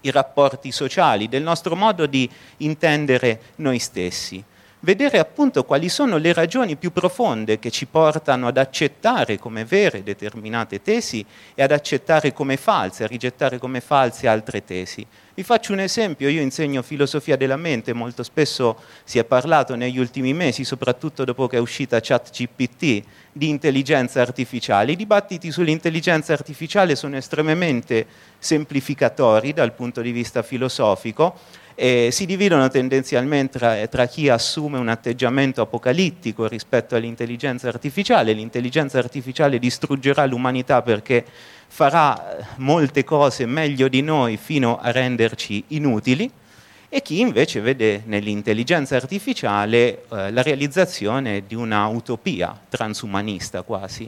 i 0.04 0.12
rapporti 0.12 0.72
sociali, 0.72 1.28
del 1.28 1.44
nostro 1.44 1.76
modo 1.76 2.06
di 2.06 2.30
intendere 2.58 3.40
noi 3.58 3.80
stessi 3.80 4.44
vedere 4.84 5.18
appunto 5.18 5.64
quali 5.64 5.90
sono 5.90 6.18
le 6.18 6.34
ragioni 6.34 6.76
più 6.76 6.92
profonde 6.92 7.58
che 7.58 7.72
ci 7.72 7.86
portano 7.86 8.48
ad 8.48 8.58
accettare 8.58 9.38
come 9.38 9.64
vere 9.66 10.04
determinate 10.04 10.82
tesi 10.82 11.26
e 11.56 11.64
ad 11.64 11.72
accettare 11.72 12.34
come 12.34 12.58
false, 12.58 13.04
a 13.04 13.08
rigettare 13.08 13.58
come 13.60 13.80
false 13.80 14.28
altre 14.28 14.64
tesi. 14.64 15.06
Vi 15.36 15.42
faccio 15.42 15.74
un 15.74 15.80
esempio, 15.80 16.30
io 16.30 16.42
insegno 16.42 16.84
filosofia 16.84 17.36
della 17.36 17.56
mente, 17.56 17.92
molto 17.94 18.22
spesso 18.22 18.78
si 19.04 19.18
è 19.18 19.24
parlato 19.24 19.74
negli 19.76 19.98
ultimi 19.98 20.32
mesi, 20.34 20.64
soprattutto 20.64 21.24
dopo 21.24 21.48
che 21.48 21.58
è 21.58 21.60
uscita 21.60 22.00
ChatGPT, 22.00 23.04
di 23.32 23.50
intelligenza 23.50 24.22
artificiale. 24.22 24.92
I 24.92 24.96
dibattiti 24.96 25.50
sull'intelligenza 25.50 26.34
artificiale 26.34 26.96
sono 26.96 27.18
estremamente 27.18 28.06
semplificatori 28.38 29.54
dal 29.54 29.74
punto 29.74 30.02
di 30.02 30.12
vista 30.12 30.44
filosofico, 30.44 31.40
eh, 31.76 32.10
si 32.12 32.26
dividono 32.26 32.68
tendenzialmente 32.70 33.58
tra, 33.58 33.88
tra, 33.88 34.06
chi 34.06 34.30
assume 34.30 34.78
un 34.78 34.88
atteggiamento 34.88 35.62
apocalittico 35.62 36.48
rispetto 36.48 36.96
all'intelligenza 36.96 37.68
artificiale, 37.68 38.34
l'intelligenza 38.34 39.00
artificiale 39.00 39.60
distruggerà 39.60 40.26
l'umanità 40.26 40.82
perché 40.82 41.26
farà 41.68 42.38
molte 42.58 43.04
cose 43.04 43.46
meglio 43.46 43.88
di 43.88 44.02
noi 44.02 44.38
fino 44.38 44.80
a 44.80 44.92
renderci 44.92 45.64
inutili, 45.70 46.30
e 46.96 47.02
chi 47.02 47.22
invece 47.22 47.60
vede 47.60 48.04
nell'intelligenza 48.06 48.96
artificiale 48.96 50.04
eh, 50.12 50.32
la 50.32 50.44
realizzazione 50.44 51.42
di 51.48 51.56
una 51.56 51.88
utopia 51.88 52.56
transumanista 52.70 53.64
quasi. 53.64 54.08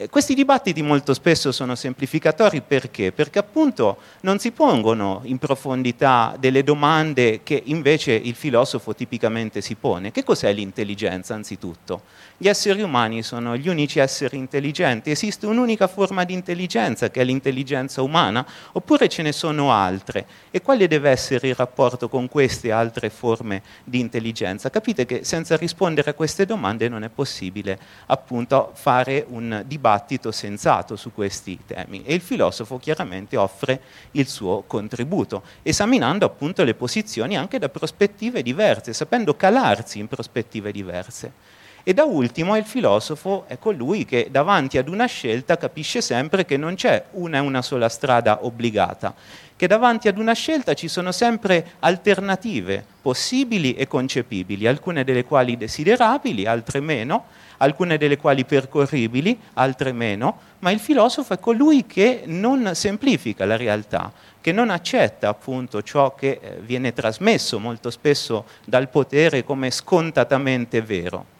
Eh, 0.00 0.08
questi 0.08 0.34
dibattiti 0.34 0.80
molto 0.80 1.12
spesso 1.12 1.50
sono 1.50 1.74
semplificatori 1.74 2.60
perché? 2.60 3.10
Perché 3.10 3.40
appunto 3.40 3.96
non 4.20 4.38
si 4.38 4.52
pongono 4.52 5.22
in 5.24 5.38
profondità 5.38 6.36
delle 6.38 6.62
domande 6.62 7.40
che 7.42 7.60
invece 7.64 8.12
il 8.12 8.36
filosofo 8.36 8.94
tipicamente 8.94 9.60
si 9.60 9.74
pone. 9.74 10.12
Che 10.12 10.22
cos'è 10.22 10.52
l'intelligenza 10.52 11.34
anzitutto? 11.34 12.02
Gli 12.36 12.46
esseri 12.46 12.80
umani 12.82 13.24
sono 13.24 13.56
gli 13.56 13.68
unici 13.68 13.98
esseri 13.98 14.36
intelligenti, 14.36 15.10
esiste 15.10 15.46
un'unica 15.46 15.88
forma 15.88 16.22
di 16.22 16.32
intelligenza 16.32 17.10
che 17.10 17.22
è 17.22 17.24
l'intelligenza 17.24 18.00
umana 18.00 18.46
oppure 18.70 19.08
ce 19.08 19.22
ne 19.22 19.32
sono 19.32 19.72
altre? 19.72 20.26
E 20.52 20.62
quale 20.62 20.86
deve 20.86 21.10
essere 21.10 21.48
il 21.48 21.56
rapporto 21.56 22.08
con 22.08 22.28
queste 22.28 22.70
altre 22.70 23.10
forme 23.10 23.62
di 23.82 23.98
intelligenza? 23.98 24.70
Capite 24.70 25.06
che 25.06 25.24
senza 25.24 25.56
rispondere 25.56 26.10
a 26.10 26.14
queste 26.14 26.46
domande 26.46 26.88
non 26.88 27.02
è 27.02 27.08
possibile 27.08 27.76
appunto 28.06 28.70
fare 28.74 29.26
un 29.28 29.64
dibattito 29.66 29.86
dibattito 29.88 30.30
sensato 30.30 30.96
su 30.96 31.12
questi 31.12 31.58
temi 31.66 32.02
e 32.04 32.12
il 32.12 32.20
filosofo 32.20 32.78
chiaramente 32.78 33.38
offre 33.38 33.80
il 34.12 34.28
suo 34.28 34.64
contributo, 34.66 35.42
esaminando 35.62 36.26
appunto 36.26 36.62
le 36.62 36.74
posizioni 36.74 37.36
anche 37.36 37.58
da 37.58 37.70
prospettive 37.70 38.42
diverse, 38.42 38.92
sapendo 38.92 39.34
calarsi 39.34 39.98
in 39.98 40.06
prospettive 40.06 40.70
diverse. 40.72 41.56
E 41.88 41.94
da 41.94 42.04
ultimo 42.04 42.54
il 42.54 42.66
filosofo 42.66 43.44
è 43.46 43.58
colui 43.58 44.04
che 44.04 44.28
davanti 44.30 44.76
ad 44.76 44.88
una 44.88 45.06
scelta 45.06 45.56
capisce 45.56 46.02
sempre 46.02 46.44
che 46.44 46.58
non 46.58 46.74
c'è 46.74 47.02
una 47.12 47.38
e 47.38 47.40
una 47.40 47.62
sola 47.62 47.88
strada 47.88 48.44
obbligata, 48.44 49.14
che 49.56 49.66
davanti 49.66 50.06
ad 50.06 50.18
una 50.18 50.34
scelta 50.34 50.74
ci 50.74 50.86
sono 50.86 51.12
sempre 51.12 51.76
alternative 51.78 52.84
possibili 53.00 53.72
e 53.72 53.88
concepibili, 53.88 54.66
alcune 54.66 55.02
delle 55.02 55.24
quali 55.24 55.56
desiderabili, 55.56 56.44
altre 56.44 56.80
meno, 56.80 57.24
alcune 57.56 57.96
delle 57.96 58.18
quali 58.18 58.44
percorribili, 58.44 59.40
altre 59.54 59.92
meno, 59.92 60.38
ma 60.58 60.70
il 60.70 60.80
filosofo 60.80 61.32
è 61.32 61.38
colui 61.38 61.86
che 61.86 62.24
non 62.26 62.70
semplifica 62.74 63.46
la 63.46 63.56
realtà, 63.56 64.12
che 64.42 64.52
non 64.52 64.68
accetta 64.68 65.30
appunto 65.30 65.82
ciò 65.82 66.14
che 66.14 66.38
eh, 66.38 66.58
viene 66.60 66.92
trasmesso 66.92 67.58
molto 67.58 67.88
spesso 67.88 68.44
dal 68.66 68.90
potere 68.90 69.42
come 69.42 69.70
scontatamente 69.70 70.82
vero. 70.82 71.36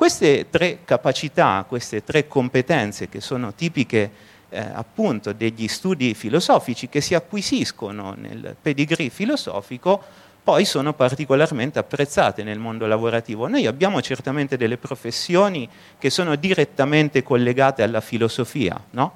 Queste 0.00 0.46
tre 0.48 0.78
capacità, 0.86 1.62
queste 1.68 2.02
tre 2.02 2.26
competenze 2.26 3.10
che 3.10 3.20
sono 3.20 3.52
tipiche 3.52 4.10
eh, 4.48 4.58
appunto 4.58 5.34
degli 5.34 5.68
studi 5.68 6.14
filosofici 6.14 6.88
che 6.88 7.02
si 7.02 7.14
acquisiscono 7.14 8.14
nel 8.16 8.56
pedigree 8.58 9.10
filosofico, 9.10 10.02
poi 10.42 10.64
sono 10.64 10.94
particolarmente 10.94 11.78
apprezzate 11.78 12.42
nel 12.42 12.58
mondo 12.58 12.86
lavorativo. 12.86 13.46
Noi 13.46 13.66
abbiamo 13.66 14.00
certamente 14.00 14.56
delle 14.56 14.78
professioni 14.78 15.68
che 15.98 16.08
sono 16.08 16.34
direttamente 16.34 17.22
collegate 17.22 17.82
alla 17.82 18.00
filosofia, 18.00 18.82
no? 18.92 19.12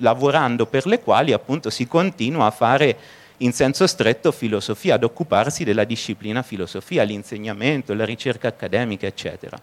lavorando 0.00 0.66
per 0.66 0.84
le 0.84 1.00
quali 1.00 1.32
appunto 1.32 1.70
si 1.70 1.86
continua 1.86 2.44
a 2.44 2.50
fare 2.50 2.98
in 3.38 3.52
senso 3.52 3.86
stretto 3.86 4.32
filosofia, 4.32 4.94
ad 4.94 5.04
occuparsi 5.04 5.64
della 5.64 5.84
disciplina 5.84 6.42
filosofia, 6.42 7.02
l'insegnamento, 7.02 7.94
la 7.94 8.04
ricerca 8.04 8.48
accademica, 8.48 9.06
eccetera. 9.06 9.58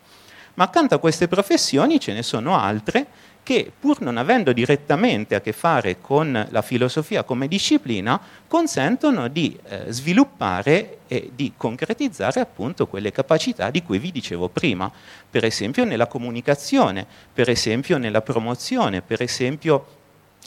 Ma 0.55 0.65
accanto 0.65 0.95
a 0.95 0.99
queste 0.99 1.27
professioni 1.27 1.99
ce 1.99 2.13
ne 2.13 2.23
sono 2.23 2.57
altre 2.57 3.07
che 3.43 3.71
pur 3.77 4.01
non 4.01 4.17
avendo 4.17 4.53
direttamente 4.53 5.33
a 5.33 5.41
che 5.41 5.51
fare 5.51 5.99
con 5.99 6.47
la 6.49 6.61
filosofia 6.61 7.23
come 7.23 7.47
disciplina, 7.47 8.19
consentono 8.47 9.29
di 9.29 9.57
eh, 9.63 9.85
sviluppare 9.89 10.99
e 11.07 11.31
di 11.33 11.53
concretizzare 11.57 12.39
appunto 12.39 12.85
quelle 12.85 13.11
capacità 13.11 13.71
di 13.71 13.81
cui 13.81 13.97
vi 13.97 14.11
dicevo 14.11 14.47
prima, 14.49 14.91
per 15.29 15.43
esempio 15.43 15.85
nella 15.85 16.07
comunicazione, 16.07 17.05
per 17.33 17.49
esempio 17.49 17.97
nella 17.97 18.21
promozione, 18.21 19.01
per 19.01 19.21
esempio 19.21 19.85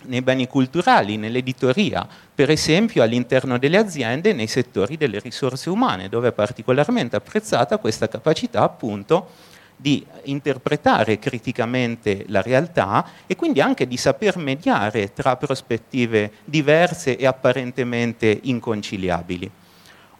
nei 0.04 0.22
beni 0.22 0.46
culturali, 0.46 1.16
nell'editoria, 1.16 2.06
per 2.34 2.50
esempio 2.50 3.02
all'interno 3.02 3.58
delle 3.58 3.78
aziende 3.78 4.32
nei 4.32 4.46
settori 4.46 4.96
delle 4.96 5.18
risorse 5.18 5.70
umane, 5.70 6.08
dove 6.08 6.28
è 6.28 6.32
particolarmente 6.32 7.16
apprezzata 7.16 7.78
questa 7.78 8.08
capacità 8.08 8.62
appunto 8.62 9.28
di 9.76 10.04
interpretare 10.24 11.18
criticamente 11.18 12.24
la 12.28 12.42
realtà 12.42 13.06
e 13.26 13.34
quindi 13.36 13.60
anche 13.60 13.86
di 13.86 13.96
saper 13.96 14.36
mediare 14.36 15.12
tra 15.12 15.36
prospettive 15.36 16.30
diverse 16.44 17.16
e 17.16 17.26
apparentemente 17.26 18.38
inconciliabili. 18.42 19.50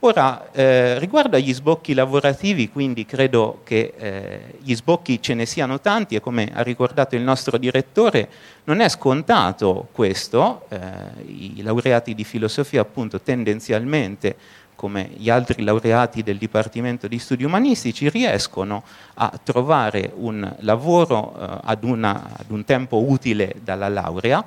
Ora, 0.07 0.53
eh, 0.53 0.99
riguardo 0.99 1.37
agli 1.37 1.55
sbocchi 1.55 1.95
lavorativi, 1.95 2.69
quindi 2.69 3.07
credo 3.07 3.63
che 3.65 3.95
eh, 3.97 4.41
gli 4.61 4.75
sbocchi 4.75 5.23
ce 5.23 5.33
ne 5.33 5.47
siano 5.47 5.81
tanti 5.81 6.15
e 6.15 6.21
come 6.21 6.51
ha 6.53 6.61
ricordato 6.61 7.17
il 7.17 7.23
nostro 7.23 7.57
direttore, 7.57 8.29
non 8.65 8.81
è 8.81 8.89
scontato 8.91 9.89
questo, 9.93 10.67
eh, 10.69 10.79
i 11.25 11.63
laureati 11.63 12.15
di 12.15 12.23
filosofia 12.23 12.83
appunto 12.83 13.23
tendenzialmente 13.23 14.37
come 14.75 15.09
gli 15.17 15.31
altri 15.31 15.63
laureati 15.63 16.23
del 16.23 16.37
Dipartimento 16.37 17.09
di 17.09 17.19
Studi 17.19 17.45
Umanistici, 17.45 18.11
riescono 18.11 18.83
a 19.15 19.33
trovare 19.43 20.13
un 20.17 20.55
lavoro 20.61 21.35
eh, 21.35 21.61
ad, 21.65 21.83
una, 21.83 22.31
ad, 22.37 22.51
un 22.51 22.63
tempo 22.67 23.09
utile 23.09 23.55
dalla 23.63 23.89
laurea. 23.89 24.45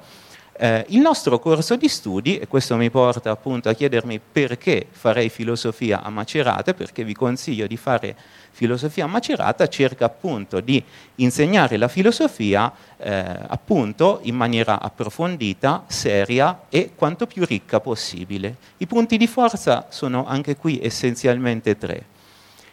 Eh, 0.59 0.85
il 0.89 1.01
nostro 1.01 1.37
corso 1.37 1.75
di 1.75 1.87
studi, 1.87 2.39
e 2.39 2.47
questo 2.47 2.75
mi 2.77 2.89
porta 2.89 3.29
appunto 3.29 3.69
a 3.69 3.73
chiedermi 3.73 4.19
perché 4.19 4.87
farei 4.89 5.29
filosofia 5.29 6.01
a 6.01 6.09
Macerata, 6.09 6.73
perché 6.73 7.03
vi 7.03 7.13
consiglio 7.13 7.67
di 7.67 7.77
fare 7.77 8.15
filosofia 8.49 9.03
a 9.03 9.07
Macerata, 9.07 9.67
cerca 9.67 10.05
appunto 10.05 10.59
di 10.59 10.83
insegnare 11.17 11.77
la 11.77 11.87
filosofia 11.87 12.73
eh, 12.97 13.23
appunto 13.47 14.19
in 14.23 14.35
maniera 14.35 14.81
approfondita, 14.81 15.83
seria 15.85 16.61
e 16.69 16.93
quanto 16.95 17.27
più 17.27 17.45
ricca 17.45 17.79
possibile. 17.79 18.55
I 18.77 18.87
punti 18.87 19.17
di 19.17 19.27
forza 19.27 19.85
sono 19.89 20.25
anche 20.25 20.55
qui 20.55 20.79
essenzialmente 20.81 21.77
tre. 21.77 22.03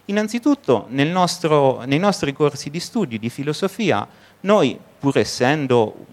Innanzitutto 0.07 0.87
nostro, 0.89 1.83
nei 1.85 1.99
nostri 1.99 2.33
corsi 2.33 2.71
di 2.71 2.81
studio 2.81 3.19
di 3.19 3.29
filosofia 3.29 4.09
noi, 4.41 4.79
pur 4.99 5.19
essendo 5.19 6.07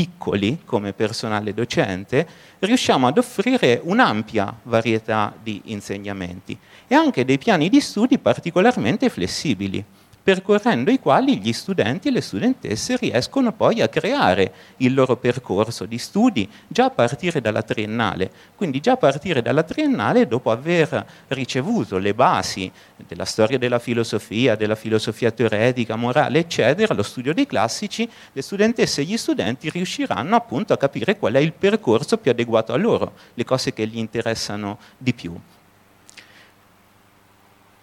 piccoli 0.00 0.60
come 0.64 0.94
personale 0.94 1.52
docente, 1.52 2.26
riusciamo 2.60 3.06
ad 3.06 3.18
offrire 3.18 3.78
un'ampia 3.84 4.58
varietà 4.62 5.34
di 5.42 5.60
insegnamenti 5.66 6.56
e 6.86 6.94
anche 6.94 7.26
dei 7.26 7.36
piani 7.36 7.68
di 7.68 7.80
studi 7.80 8.16
particolarmente 8.18 9.10
flessibili 9.10 9.84
percorrendo 10.22 10.90
i 10.90 10.98
quali 10.98 11.38
gli 11.38 11.52
studenti 11.52 12.08
e 12.08 12.10
le 12.10 12.20
studentesse 12.20 12.96
riescono 12.96 13.52
poi 13.52 13.80
a 13.80 13.88
creare 13.88 14.52
il 14.78 14.94
loro 14.94 15.16
percorso 15.16 15.86
di 15.86 15.98
studi 15.98 16.48
già 16.68 16.86
a 16.86 16.90
partire 16.90 17.40
dalla 17.40 17.62
triennale. 17.62 18.30
Quindi 18.56 18.80
già 18.80 18.92
a 18.92 18.96
partire 18.96 19.42
dalla 19.42 19.62
triennale, 19.62 20.26
dopo 20.26 20.50
aver 20.50 21.04
ricevuto 21.28 21.98
le 21.98 22.14
basi 22.14 22.70
della 23.06 23.24
storia 23.24 23.58
della 23.58 23.78
filosofia, 23.78 24.56
della 24.56 24.74
filosofia 24.74 25.30
teoretica, 25.30 25.96
morale, 25.96 26.40
eccetera, 26.40 26.94
lo 26.94 27.02
studio 27.02 27.32
dei 27.32 27.46
classici, 27.46 28.08
le 28.32 28.42
studentesse 28.42 29.00
e 29.00 29.04
gli 29.04 29.16
studenti 29.16 29.70
riusciranno 29.70 30.36
appunto 30.36 30.72
a 30.72 30.76
capire 30.76 31.18
qual 31.18 31.34
è 31.34 31.38
il 31.38 31.52
percorso 31.52 32.18
più 32.18 32.30
adeguato 32.30 32.72
a 32.72 32.76
loro, 32.76 33.12
le 33.34 33.44
cose 33.44 33.72
che 33.72 33.86
gli 33.86 33.98
interessano 33.98 34.78
di 34.98 35.14
più. 35.14 35.38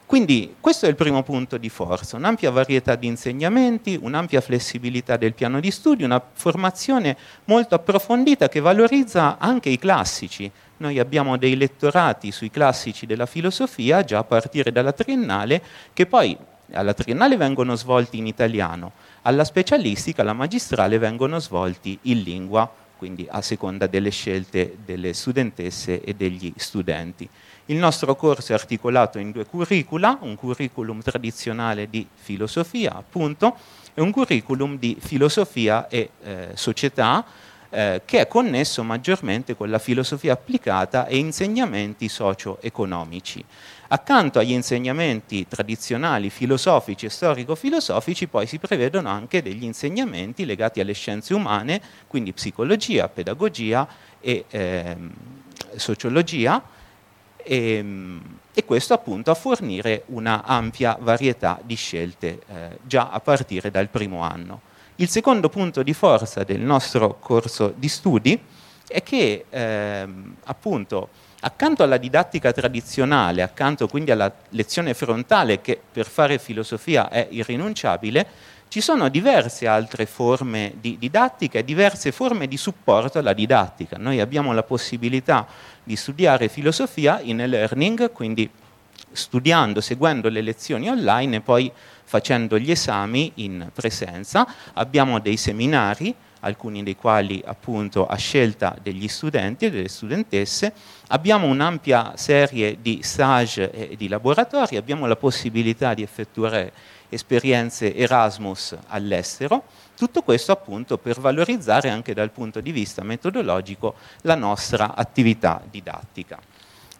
Quindi 0.07 0.55
questo 0.61 0.85
è 0.85 0.89
il 0.89 0.95
primo 0.95 1.21
punto 1.21 1.57
di 1.57 1.67
forza, 1.67 2.15
un'ampia 2.15 2.49
varietà 2.49 2.95
di 2.95 3.07
insegnamenti, 3.07 3.99
un'ampia 4.01 4.39
flessibilità 4.39 5.17
del 5.17 5.33
piano 5.33 5.59
di 5.59 5.69
studio, 5.69 6.05
una 6.05 6.23
formazione 6.31 7.17
molto 7.43 7.75
approfondita 7.75 8.47
che 8.47 8.61
valorizza 8.61 9.37
anche 9.37 9.67
i 9.67 9.77
classici. 9.77 10.49
Noi 10.77 10.97
abbiamo 10.97 11.35
dei 11.35 11.57
lettorati 11.57 12.31
sui 12.31 12.49
classici 12.49 13.05
della 13.05 13.25
filosofia 13.25 14.01
già 14.05 14.19
a 14.19 14.23
partire 14.23 14.71
dalla 14.71 14.93
triennale 14.93 15.61
che 15.91 16.05
poi 16.05 16.37
alla 16.71 16.93
triennale 16.93 17.35
vengono 17.35 17.75
svolti 17.75 18.17
in 18.17 18.27
italiano, 18.27 18.93
alla 19.23 19.43
specialistica, 19.43 20.21
alla 20.21 20.31
magistrale 20.31 20.99
vengono 20.99 21.37
svolti 21.39 21.99
in 22.03 22.21
lingua, 22.21 22.71
quindi 22.97 23.27
a 23.29 23.41
seconda 23.41 23.87
delle 23.87 24.11
scelte 24.11 24.77
delle 24.85 25.11
studentesse 25.11 26.01
e 26.01 26.13
degli 26.13 26.53
studenti. 26.55 27.27
Il 27.69 27.75
nostro 27.75 28.15
corso 28.15 28.53
è 28.53 28.55
articolato 28.55 29.19
in 29.19 29.31
due 29.31 29.45
curricula, 29.45 30.17
un 30.21 30.35
curriculum 30.35 31.01
tradizionale 31.01 31.89
di 31.89 32.07
filosofia, 32.13 32.95
appunto, 32.95 33.57
e 33.93 33.99
un 33.99 34.09
curriculum 34.11 34.77
di 34.77 34.95
filosofia 34.97 35.89
e 35.89 36.11
eh, 36.23 36.49
società, 36.53 37.25
eh, 37.69 38.03
che 38.05 38.21
è 38.21 38.27
connesso 38.29 38.83
maggiormente 38.83 39.57
con 39.57 39.69
la 39.69 39.79
filosofia 39.79 40.31
applicata 40.31 41.07
e 41.07 41.17
insegnamenti 41.17 42.07
socio-economici. 42.07 43.43
Accanto 43.89 44.39
agli 44.39 44.53
insegnamenti 44.53 45.45
tradizionali 45.45 46.29
filosofici 46.29 47.07
e 47.07 47.09
storico-filosofici 47.09 48.27
poi 48.27 48.47
si 48.47 48.59
prevedono 48.59 49.09
anche 49.09 49.41
degli 49.41 49.65
insegnamenti 49.65 50.45
legati 50.45 50.79
alle 50.79 50.93
scienze 50.93 51.33
umane, 51.33 51.81
quindi 52.07 52.31
psicologia, 52.31 53.09
pedagogia 53.09 53.85
e 54.21 54.45
eh, 54.49 54.95
sociologia, 55.75 56.75
e, 57.47 57.77
ehm, 57.77 58.21
e, 58.53 58.65
questo 58.65 58.93
appunto 58.93 59.31
a 59.31 59.35
fornire 59.35 60.03
una 60.07 60.43
ampia 60.43 60.97
varietà 60.99 61.59
di 61.63 61.75
scelte 61.75 62.27
eh, 62.27 62.77
già 62.83 63.09
a 63.09 63.19
partire 63.21 63.71
dal 63.71 63.87
primo 63.87 64.21
anno. 64.21 64.61
Il 64.95 65.09
secondo 65.09 65.47
punto 65.47 65.83
di 65.83 65.93
forza 65.93 66.43
del 66.43 66.59
nostro 66.59 67.17
corso 67.19 67.73
di 67.75 67.87
studi 67.87 68.39
è 68.87 69.01
che 69.03 69.45
ehm, 69.49 70.35
appunto 70.45 71.09
accanto 71.39 71.83
alla 71.83 71.97
didattica 71.97 72.51
tradizionale, 72.51 73.43
accanto 73.43 73.87
quindi 73.87 74.11
alla 74.11 74.31
lezione 74.49 74.93
frontale 74.93 75.61
che 75.61 75.79
per 75.91 76.07
fare 76.07 76.39
filosofia 76.39 77.09
è 77.09 77.27
irrinunciabile, 77.29 78.55
ci 78.69 78.81
sono 78.81 79.07
diverse 79.07 79.65
altre 79.67 80.05
forme 80.05 80.73
di 80.79 80.97
didattica 80.97 81.59
e 81.59 81.63
diverse 81.63 82.11
forme 82.11 82.47
di 82.47 82.57
supporto 82.57 83.17
alla 83.17 83.33
didattica. 83.33 83.97
Noi 83.97 84.19
abbiamo 84.19 84.51
la 84.51 84.63
possibilità 84.63 85.47
di 85.87 85.95
studiare 85.95 86.49
filosofia 86.49 87.21
in 87.21 87.39
e-learning, 87.39 88.11
quindi 88.11 88.47
studiando, 89.09 89.79
seguendo 89.79 90.27
le 90.27 90.41
lezioni 90.41 90.89
online 90.89 91.37
e 91.37 91.41
poi 91.41 91.71
facendo 92.03 92.59
gli 92.59 92.69
esami 92.69 93.31
in 93.35 93.69
presenza. 93.73 94.45
Abbiamo 94.73 95.19
dei 95.19 95.37
seminari, 95.37 96.13
alcuni 96.41 96.83
dei 96.83 96.95
quali 96.95 97.41
appunto 97.43 98.05
a 98.05 98.15
scelta 98.17 98.75
degli 98.81 99.07
studenti 99.07 99.65
e 99.65 99.71
delle 99.71 99.87
studentesse. 99.87 100.73
Abbiamo 101.07 101.47
un'ampia 101.47 102.13
serie 102.15 102.77
di 102.81 102.99
stage 103.01 103.71
e 103.71 103.95
di 103.95 104.09
laboratori, 104.09 104.75
abbiamo 104.75 105.07
la 105.07 105.15
possibilità 105.15 105.93
di 105.93 106.03
effettuare 106.03 106.73
esperienze 107.09 107.95
Erasmus 107.95 108.75
all'estero, 108.87 109.63
tutto 109.97 110.21
questo 110.21 110.51
appunto 110.51 110.99
per 110.99 111.19
valorizzare 111.19 111.89
anche 111.89 112.13
dal 112.13 112.29
punto 112.29 112.61
di 112.61 112.71
vista 112.71 113.03
metodologico 113.03 113.95
la 114.21 114.35
nostra 114.35 114.93
attività 114.93 115.59
didattica. 115.67 116.39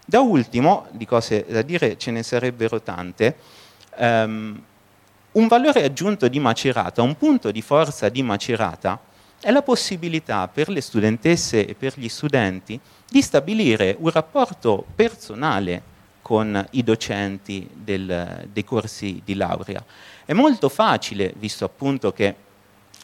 Da 0.03 0.19
ultimo, 0.19 0.87
di 0.91 1.05
cose 1.05 1.45
da 1.47 1.61
dire 1.61 1.97
ce 1.97 2.09
ne 2.09 2.23
sarebbero 2.23 2.81
tante, 2.81 3.35
um, 3.97 4.59
un 5.33 5.47
valore 5.47 5.83
aggiunto 5.83 6.27
di 6.27 6.39
Macerata, 6.39 7.03
un 7.03 7.15
punto 7.17 7.51
di 7.51 7.61
forza 7.61 8.09
di 8.09 8.23
Macerata, 8.23 8.99
è 9.39 9.51
la 9.51 9.61
possibilità 9.61 10.47
per 10.47 10.69
le 10.69 10.81
studentesse 10.81 11.67
e 11.67 11.75
per 11.75 11.93
gli 11.99 12.09
studenti 12.09 12.79
di 13.07 13.21
stabilire 13.21 13.95
un 13.99 14.09
rapporto 14.09 14.83
personale 14.95 15.95
con 16.23 16.65
i 16.71 16.83
docenti 16.83 17.69
del, 17.71 18.47
dei 18.51 18.63
corsi 18.63 19.21
di 19.23 19.35
laurea. 19.35 19.83
È 20.25 20.33
molto 20.33 20.67
facile, 20.67 21.33
visto 21.37 21.63
appunto 21.63 22.11
che 22.11 22.35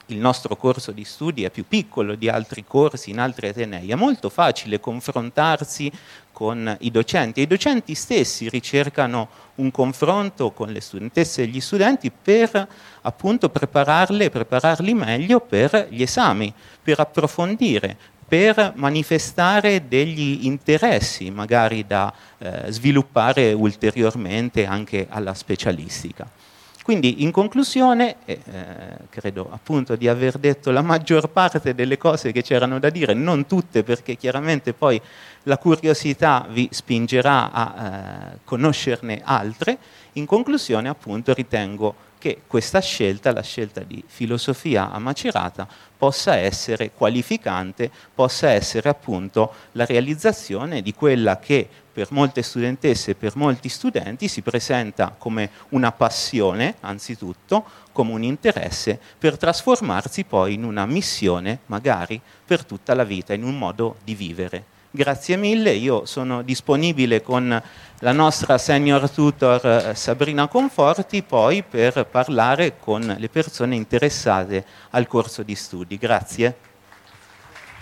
il 0.07 0.17
nostro 0.17 0.55
corso 0.55 0.91
di 0.91 1.05
studi 1.05 1.43
è 1.43 1.49
più 1.49 1.65
piccolo 1.67 2.15
di 2.15 2.27
altri 2.27 2.65
corsi 2.65 3.09
in 3.09 3.19
altri 3.19 3.47
atenei, 3.47 3.89
è 3.89 3.95
molto 3.95 4.29
facile 4.29 4.79
confrontarsi 4.79 5.91
con 6.31 6.75
i 6.81 6.91
docenti 6.91 7.39
e 7.39 7.43
i 7.43 7.47
docenti 7.47 7.95
stessi 7.95 8.49
ricercano 8.49 9.29
un 9.55 9.71
confronto 9.71 10.51
con 10.51 10.71
le 10.71 10.81
studentesse 10.81 11.43
e 11.43 11.47
gli 11.47 11.61
studenti 11.61 12.11
per 12.11 12.67
appunto 13.01 13.49
prepararle, 13.49 14.29
prepararli 14.29 14.93
meglio 14.93 15.39
per 15.39 15.87
gli 15.89 16.01
esami, 16.01 16.51
per 16.81 16.99
approfondire, 16.99 17.95
per 18.27 18.73
manifestare 18.75 19.87
degli 19.87 20.45
interessi 20.45 21.29
magari 21.29 21.85
da 21.85 22.11
eh, 22.39 22.71
sviluppare 22.71 23.53
ulteriormente 23.53 24.65
anche 24.65 25.05
alla 25.09 25.35
specialistica. 25.35 26.27
Quindi 26.83 27.23
in 27.23 27.31
conclusione, 27.31 28.17
eh, 28.25 28.39
credo 29.09 29.47
appunto 29.49 29.95
di 29.95 30.09
aver 30.09 30.37
detto 30.37 30.69
la 30.69 30.81
maggior 30.81 31.29
parte 31.29 31.73
delle 31.73 31.97
cose 31.97 32.33
che 32.33 32.43
c'erano 32.43 32.77
da 32.77 32.89
dire, 32.89 33.13
non 33.13 33.47
tutte 33.47 33.83
perché 33.83 34.17
chiaramente 34.17 34.73
poi 34.73 35.01
la 35.43 35.57
curiosità 35.57 36.45
vi 36.49 36.67
spingerà 36.69 37.51
a 37.51 37.73
eh, 38.33 38.37
conoscerne 38.43 39.21
altre, 39.23 39.77
in 40.13 40.25
conclusione 40.25 40.89
appunto 40.89 41.33
ritengo 41.33 41.95
che 42.23 42.41
questa 42.47 42.79
scelta, 42.79 43.31
la 43.33 43.41
scelta 43.41 43.81
di 43.81 44.03
filosofia 44.05 44.91
a 44.91 44.99
Macerata, 44.99 45.67
possa 45.97 46.35
essere 46.35 46.91
qualificante, 46.91 47.89
possa 48.13 48.49
essere 48.49 48.89
appunto 48.89 49.53
la 49.73 49.85
realizzazione 49.85 50.81
di 50.81 50.93
quella 50.93 51.39
che 51.39 51.67
per 51.93 52.07
molte 52.09 52.41
studentesse 52.41 53.11
e 53.11 53.15
per 53.15 53.35
molti 53.35 53.69
studenti 53.69 54.27
si 54.27 54.41
presenta 54.41 55.15
come 55.17 55.49
una 55.69 55.91
passione, 55.91 56.75
anzitutto, 56.79 57.63
come 57.91 58.11
un 58.11 58.23
interesse, 58.23 58.99
per 59.17 59.37
trasformarsi 59.37 60.23
poi 60.23 60.55
in 60.55 60.63
una 60.63 60.85
missione, 60.87 61.59
magari 61.67 62.19
per 62.45 62.65
tutta 62.65 62.95
la 62.95 63.03
vita, 63.03 63.33
in 63.33 63.43
un 63.43 63.57
modo 63.57 63.97
di 64.03 64.15
vivere. 64.15 64.65
Grazie 64.95 65.37
mille, 65.37 65.71
io 65.71 66.05
sono 66.05 66.43
disponibile 66.43 67.23
con 67.23 67.61
la 67.99 68.11
nostra 68.11 68.59
senior 68.59 69.09
tutor 69.09 69.65
eh, 69.65 69.95
Sabrina 69.95 70.47
Conforti 70.47 71.23
poi 71.23 71.63
per 71.63 72.05
parlare 72.05 72.77
con 72.77 73.15
le 73.17 73.29
persone 73.29 73.75
interessate 73.75 74.63
al 74.91 75.07
corso 75.07 75.41
di 75.41 75.55
studi. 75.55 75.97
Grazie. 75.97 76.55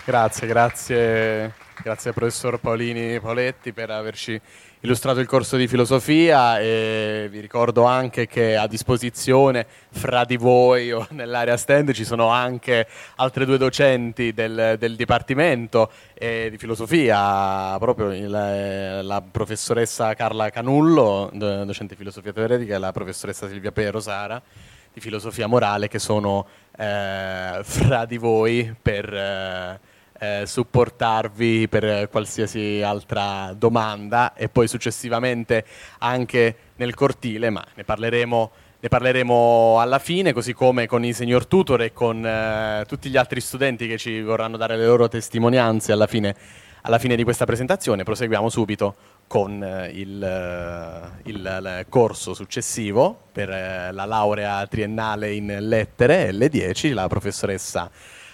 Grazie, 0.04 0.46
grazie, 0.46 1.54
grazie 1.80 2.10
al 2.10 2.14
professor 2.14 2.60
Paolini 2.60 3.18
Poletti 3.18 3.72
per 3.72 3.90
averci 3.90 4.38
illustrato 4.80 5.20
il 5.20 5.26
corso 5.26 5.56
di 5.56 5.66
filosofia 5.66 6.60
e 6.60 7.28
vi 7.30 7.40
ricordo 7.40 7.84
anche 7.84 8.26
che 8.26 8.56
a 8.56 8.66
disposizione 8.66 9.66
fra 9.90 10.24
di 10.24 10.36
voi 10.36 10.92
o 10.92 11.06
nell'area 11.12 11.56
stand 11.56 11.92
ci 11.92 12.04
sono 12.04 12.28
anche 12.28 12.86
altre 13.16 13.46
due 13.46 13.58
docenti 13.58 14.32
del, 14.32 14.76
del 14.78 14.96
Dipartimento 14.96 15.90
eh, 16.14 16.48
di 16.50 16.58
filosofia, 16.58 17.76
proprio 17.78 18.12
il, 18.12 18.28
la 18.28 19.22
professoressa 19.28 20.14
Carla 20.14 20.50
Canullo, 20.50 21.30
docente 21.32 21.94
di 21.94 21.96
filosofia 21.96 22.32
teoretica, 22.32 22.74
e 22.74 22.78
la 22.78 22.92
professoressa 22.92 23.48
Silvia 23.48 23.72
Perosara 23.72 24.40
di 24.92 25.00
filosofia 25.00 25.46
morale 25.46 25.88
che 25.88 25.98
sono 25.98 26.46
eh, 26.76 27.60
fra 27.62 28.04
di 28.04 28.18
voi 28.18 28.74
per... 28.80 29.14
Eh, 29.14 29.90
eh, 30.22 30.46
supportarvi 30.46 31.66
per 31.66 32.08
qualsiasi 32.08 32.80
altra 32.80 33.52
domanda 33.58 34.34
e 34.34 34.48
poi 34.48 34.68
successivamente 34.68 35.64
anche 35.98 36.56
nel 36.76 36.94
cortile, 36.94 37.50
ma 37.50 37.64
ne 37.74 37.82
parleremo, 37.82 38.50
ne 38.78 38.88
parleremo 38.88 39.80
alla 39.80 39.98
fine, 39.98 40.32
così 40.32 40.52
come 40.52 40.86
con 40.86 41.04
i 41.04 41.12
senior 41.12 41.46
tutor 41.46 41.82
e 41.82 41.92
con 41.92 42.24
eh, 42.24 42.84
tutti 42.86 43.10
gli 43.10 43.16
altri 43.16 43.40
studenti 43.40 43.88
che 43.88 43.98
ci 43.98 44.20
vorranno 44.20 44.56
dare 44.56 44.76
le 44.76 44.86
loro 44.86 45.08
testimonianze 45.08 45.90
alla 45.90 46.06
fine, 46.06 46.36
alla 46.82 46.98
fine 46.98 47.16
di 47.16 47.24
questa 47.24 47.44
presentazione. 47.44 48.04
Proseguiamo 48.04 48.48
subito 48.48 48.94
con 49.26 49.60
eh, 49.60 49.90
il, 49.92 50.22
eh, 50.22 51.28
il, 51.30 51.34
il, 51.34 51.86
corso 51.88 52.32
successivo 52.32 53.22
per 53.32 53.50
eh, 53.50 53.90
la 53.90 54.04
laurea 54.04 54.64
triennale 54.68 55.32
in 55.32 55.56
lettere 55.62 56.30
L10, 56.30 56.94
la 56.94 57.08
professoressa 57.08 57.90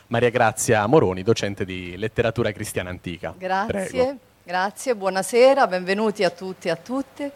Maria 0.09 0.31
Grazia 0.31 0.87
Moroni, 0.87 1.23
docente 1.23 1.67
di 1.67 1.95
letteratura 1.99 2.51
cristiana 2.51 2.89
antica. 2.89 3.35
Grazie, 3.37 3.89
Prego. 3.89 4.19
grazie, 4.43 4.95
buonasera, 4.95 5.67
benvenuti 5.67 6.25
a 6.25 6.31
tutti 6.31 6.69
e 6.69 6.71
a 6.71 6.77
tutte. 6.77 7.31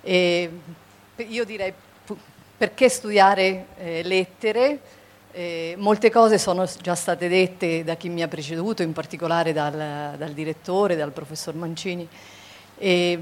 E 0.00 0.50
io 1.16 1.44
direi 1.44 1.70
perché 2.56 2.88
studiare 2.88 3.66
eh, 3.76 4.02
lettere? 4.04 4.80
Eh, 5.32 5.74
molte 5.76 6.10
cose 6.10 6.38
sono 6.38 6.66
già 6.80 6.94
state 6.94 7.28
dette 7.28 7.84
da 7.84 7.94
chi 7.96 8.08
mi 8.08 8.22
ha 8.22 8.28
preceduto, 8.28 8.82
in 8.82 8.94
particolare 8.94 9.52
dal, 9.52 10.14
dal 10.16 10.32
direttore, 10.32 10.96
dal 10.96 11.12
professor 11.12 11.54
Mancini. 11.54 12.08
E 12.78 13.18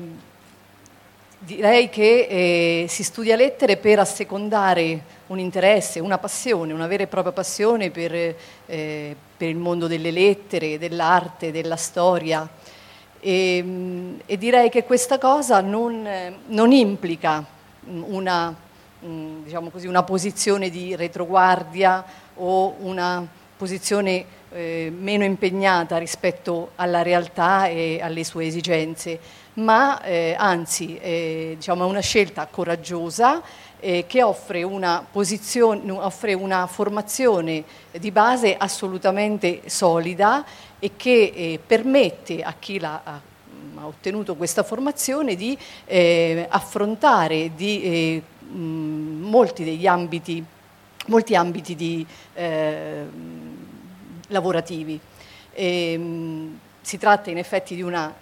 direi 1.42 1.88
che 1.88 2.26
eh, 2.28 2.86
si 2.88 3.02
studia 3.02 3.34
lettere 3.34 3.78
per 3.78 3.98
assecondare 3.98 5.18
un 5.28 5.38
interesse, 5.38 5.98
una 5.98 6.18
passione, 6.18 6.74
una 6.74 6.86
vera 6.86 7.04
e 7.04 7.06
propria 7.06 7.32
passione 7.32 7.90
per, 7.90 8.12
eh, 8.14 9.16
per 9.36 9.48
il 9.48 9.56
mondo 9.56 9.86
delle 9.86 10.10
lettere, 10.10 10.78
dell'arte, 10.78 11.50
della 11.50 11.76
storia. 11.76 12.46
E, 13.20 13.64
e, 14.26 14.38
direi 14.38 14.68
che 14.68 14.84
questa 14.84 15.18
cosa 15.18 15.60
non, 15.60 16.06
non 16.46 16.72
implica 16.72 17.44
una, 17.84 18.54
diciamo 18.98 19.70
così, 19.70 19.86
una, 19.86 20.02
posizione 20.02 20.68
di 20.68 20.94
retroguardia 20.94 22.04
o 22.36 22.76
una 22.80 23.26
posizione 23.56 24.24
eh, 24.52 24.92
meno 24.94 25.24
impegnata 25.24 25.98
rispetto 25.98 26.70
alla 26.76 27.02
realtà 27.02 27.66
e 27.66 28.00
alle 28.02 28.24
sue 28.24 28.46
esigenze 28.46 29.18
ma 29.60 30.02
eh, 30.02 30.34
anzi 30.38 30.98
eh, 30.98 31.52
diciamo, 31.56 31.84
è 31.84 31.86
una 31.86 32.00
scelta 32.00 32.46
coraggiosa 32.46 33.42
eh, 33.78 34.04
che 34.06 34.22
offre 34.22 34.62
una, 34.62 35.06
offre 35.12 36.34
una, 36.34 36.66
formazione 36.66 37.64
di 37.92 38.10
base 38.10 38.56
assolutamente 38.56 39.62
solida 39.66 40.44
e 40.78 40.92
che 40.96 41.32
eh, 41.34 41.60
permette 41.64 42.42
a 42.42 42.54
chi 42.58 42.78
la, 42.78 43.00
ha, 43.02 43.20
ha, 43.76 43.86
ottenuto 43.86 44.36
questa 44.36 44.62
formazione 44.62 45.34
di 45.34 45.56
eh, 45.86 46.46
affrontare 46.48 47.52
di, 47.54 47.82
eh, 47.82 48.22
mh, 48.50 48.58
molti 48.58 49.64
degli 49.64 49.86
ambiti, 49.86 50.44
molti 51.06 51.34
ambiti 51.34 51.74
di, 51.74 52.06
lavorativi. 54.28 55.00
E, 55.52 55.98
mh, 55.98 56.58
si 56.82 56.96
tratta 56.96 57.30
in 57.30 57.36
effetti 57.36 57.74
di 57.74 57.82
una 57.82 58.14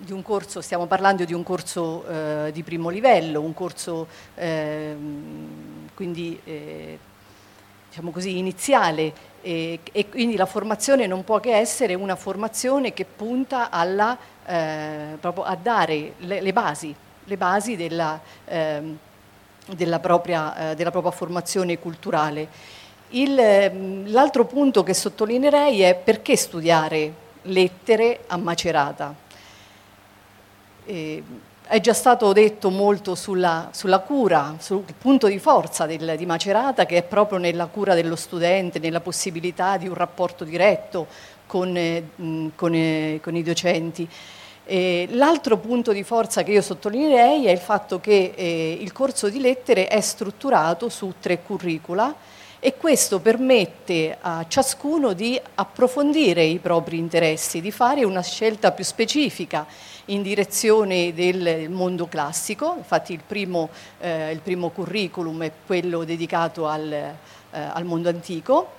di 0.00 0.12
un 0.12 0.22
corso, 0.22 0.60
stiamo 0.60 0.86
parlando 0.86 1.24
di 1.24 1.34
un 1.34 1.42
corso 1.42 2.06
eh, 2.06 2.50
di 2.52 2.62
primo 2.62 2.88
livello, 2.88 3.40
un 3.40 3.54
corso 3.54 4.06
eh, 4.34 4.96
quindi 5.94 6.40
eh, 6.44 6.98
diciamo 7.88 8.10
così 8.10 8.38
iniziale 8.38 9.12
e, 9.42 9.80
e, 9.92 10.08
quindi 10.08 10.36
la 10.36 10.46
formazione 10.46 11.06
non 11.06 11.24
può 11.24 11.40
che 11.40 11.54
essere 11.56 11.94
una 11.94 12.16
formazione 12.16 12.92
che 12.92 13.04
punta 13.04 13.70
alla, 13.70 14.16
eh, 14.46 15.16
proprio 15.20 15.44
a 15.44 15.56
dare 15.56 16.14
le, 16.18 16.40
le, 16.40 16.52
basi, 16.52 16.94
le 17.24 17.36
basi 17.36 17.76
della, 17.76 18.20
ehm, 18.46 18.96
della, 19.74 19.98
propria, 19.98 20.70
eh, 20.70 20.74
della 20.74 20.90
propria 20.90 21.12
formazione 21.12 21.78
culturale. 21.78 22.48
Il, 23.10 23.34
l'altro 24.12 24.44
punto 24.44 24.82
che 24.82 24.94
sottolineerei 24.94 25.82
è 25.82 25.94
perché 25.96 26.36
studiare 26.36 27.12
lettere 27.42 28.20
a 28.28 28.36
Macerata. 28.36 29.28
Eh, 30.90 31.22
è 31.68 31.78
già 31.78 31.92
stato 31.92 32.32
detto 32.32 32.68
molto 32.68 33.14
sulla, 33.14 33.68
sulla, 33.72 34.00
cura, 34.00 34.56
sul 34.58 34.82
punto 34.98 35.28
di 35.28 35.38
forza 35.38 35.86
del, 35.86 36.16
di 36.16 36.26
Macerata 36.26 36.84
che 36.84 36.96
è 36.96 37.02
proprio 37.04 37.38
nella 37.38 37.66
cura 37.66 37.94
dello 37.94 38.16
studente, 38.16 38.80
nella 38.80 38.98
possibilità 38.98 39.76
di 39.76 39.86
un 39.86 39.94
rapporto 39.94 40.42
diretto 40.42 41.06
con, 41.46 41.76
eh, 41.76 42.08
con, 42.56 42.74
eh, 42.74 43.20
con 43.22 43.36
i 43.36 43.44
docenti. 43.44 44.08
Eh, 44.64 45.06
l'altro 45.12 45.58
punto 45.58 45.92
di 45.92 46.02
forza 46.02 46.42
che 46.42 46.50
io 46.50 46.60
sottolineerei 46.60 47.46
è 47.46 47.52
il 47.52 47.58
fatto 47.58 48.00
che 48.00 48.32
eh, 48.34 48.78
il 48.80 48.90
corso 48.90 49.28
di 49.28 49.38
lettere 49.38 49.86
è 49.86 50.00
strutturato 50.00 50.88
su 50.88 51.14
tre 51.20 51.40
curricula 51.40 52.12
e 52.58 52.76
questo 52.76 53.20
permette 53.20 54.18
a 54.20 54.44
ciascuno 54.46 55.14
di 55.14 55.40
approfondire 55.54 56.42
i 56.42 56.58
propri 56.58 56.98
interessi, 56.98 57.62
di 57.62 57.70
fare 57.70 58.04
una 58.04 58.22
scelta 58.22 58.72
più 58.72 58.84
specifica 58.84 59.66
in 60.10 60.22
direzione 60.22 61.12
del 61.14 61.68
mondo 61.70 62.06
classico, 62.06 62.74
infatti 62.76 63.12
il 63.12 63.22
primo, 63.26 63.70
eh, 64.00 64.30
il 64.32 64.40
primo 64.40 64.70
curriculum 64.70 65.42
è 65.42 65.52
quello 65.66 66.04
dedicato 66.04 66.66
al, 66.66 66.92
eh, 66.92 67.14
al 67.50 67.84
mondo 67.84 68.08
antico, 68.08 68.78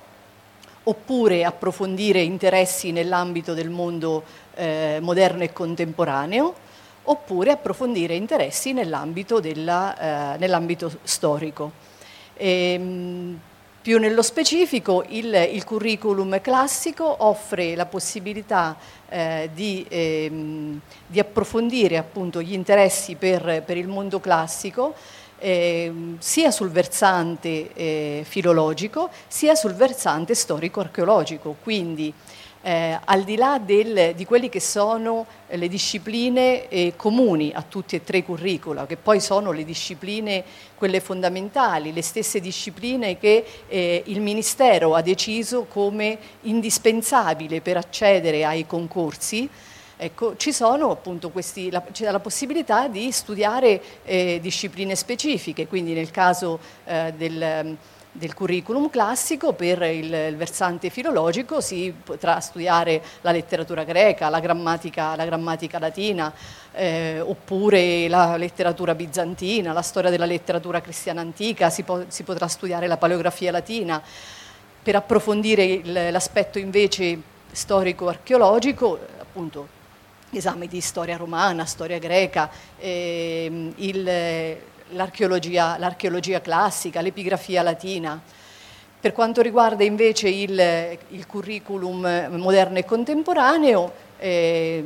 oppure 0.83 1.43
approfondire 1.43 2.21
interessi 2.21 2.91
nell'ambito 2.91 3.53
del 3.53 3.69
mondo 3.69 4.23
eh, 4.55 4.99
moderno 5.01 5.43
e 5.43 5.53
contemporaneo, 5.53 6.53
oppure 7.03 7.51
approfondire 7.51 8.13
interessi 8.13 8.73
nell'ambito, 8.73 9.39
della, 9.39 10.33
eh, 10.35 10.37
nell'ambito 10.37 10.91
storico. 11.03 11.71
E, 12.33 12.73
ehm, 12.73 13.39
più 13.81 13.97
nello 13.97 14.21
specifico, 14.21 15.03
il, 15.09 15.33
il 15.51 15.63
curriculum 15.63 16.39
classico 16.39 17.23
offre 17.25 17.75
la 17.75 17.87
possibilità 17.87 18.77
eh, 19.09 19.49
di, 19.53 19.85
ehm, 19.89 20.79
di, 21.07 21.19
approfondire 21.19 21.97
appunto, 21.97 22.41
gli 22.41 22.53
interessi 22.53 23.15
per, 23.15 23.63
per 23.65 23.77
il 23.77 23.87
mondo 23.87 24.19
classico 24.19 24.93
eh, 25.39 25.91
sia 26.19 26.51
sul 26.51 26.69
versante 26.69 27.73
eh, 27.73 28.23
filologico 28.23 29.09
sia 29.27 29.55
sul 29.55 29.73
versante 29.73 30.35
storico-archeologico. 30.35 31.55
Quindi 31.63 32.13
eh, 32.61 32.99
al 33.03 33.23
di 33.23 33.35
là 33.35 33.59
del, 33.59 34.13
di 34.15 34.25
quelle 34.25 34.49
che 34.49 34.59
sono 34.59 35.25
le 35.47 35.67
discipline 35.67 36.67
eh, 36.69 36.93
comuni 36.95 37.51
a 37.53 37.61
tutti 37.61 37.95
e 37.95 38.03
tre 38.03 38.19
i 38.19 38.23
curricula, 38.23 38.85
che 38.85 38.97
poi 38.97 39.19
sono 39.19 39.51
le 39.51 39.65
discipline 39.65 40.43
quelle 40.75 40.99
fondamentali, 40.99 41.93
le 41.93 42.01
stesse 42.01 42.39
discipline 42.39 43.17
che 43.17 43.45
eh, 43.67 44.03
il 44.05 44.21
Ministero 44.21 44.95
ha 44.95 45.01
deciso 45.01 45.65
come 45.65 46.17
indispensabile 46.41 47.61
per 47.61 47.77
accedere 47.77 48.45
ai 48.45 48.65
concorsi, 48.65 49.49
Ecco, 50.03 50.35
ci 50.35 50.51
sono 50.51 50.89
appunto 50.89 51.29
questi, 51.29 51.69
la, 51.69 51.79
c'è 51.91 52.09
la 52.09 52.19
possibilità 52.19 52.87
di 52.87 53.11
studiare 53.11 53.79
eh, 54.03 54.39
discipline 54.41 54.95
specifiche, 54.95 55.67
quindi 55.67 55.93
nel 55.93 56.09
caso 56.09 56.59
eh, 56.85 57.13
del, 57.15 57.77
del 58.13 58.33
curriculum 58.33 58.89
classico 58.89 59.53
per 59.53 59.81
il, 59.83 60.13
il, 60.13 60.35
versante 60.35 60.89
filologico 60.89 61.61
si 61.61 61.93
potrà 62.03 62.39
studiare 62.41 63.01
la 63.21 63.31
letteratura 63.31 63.83
greca, 63.83 64.27
la 64.27 64.41
grammatica, 64.41 65.15
la 65.15 65.25
grammatica 65.25 65.79
latina, 65.79 66.33
eh, 66.73 67.21
oppure 67.21 68.09
la 68.09 68.35
letteratura 68.35 68.95
bizantina, 68.95 69.71
la 69.71 69.81
storia 69.81 70.09
della 70.09 70.25
letteratura 70.25 70.81
cristiana 70.81 71.21
antica, 71.21 71.69
si, 71.69 71.83
po- 71.83 72.05
si 72.09 72.23
potrà 72.23 72.47
studiare 72.47 72.87
la 72.87 72.97
paleografia 72.97 73.51
latina. 73.51 74.01
Per 74.83 74.95
approfondire 74.95 75.63
il, 75.63 75.91
l'aspetto 76.11 76.59
invece 76.59 77.19
storico-archeologico, 77.51 78.99
appunto 79.19 79.79
esami 80.31 80.67
di 80.67 80.81
storia 80.81 81.17
romana, 81.17 81.65
storia 81.65 81.99
greca, 81.99 82.49
eh, 82.77 83.71
il, 83.75 84.59
l'archeologia, 84.91 85.77
l'archeologia 85.77 86.41
classica, 86.41 87.01
l'epigrafia 87.01 87.61
latina. 87.61 88.19
Per 88.99 89.13
quanto 89.13 89.41
riguarda 89.41 89.83
invece 89.83 90.29
il, 90.29 90.97
il 91.09 91.25
curriculum 91.25 92.27
moderno 92.37 92.77
e 92.77 92.85
contemporaneo, 92.85 93.91
eh, 94.19 94.83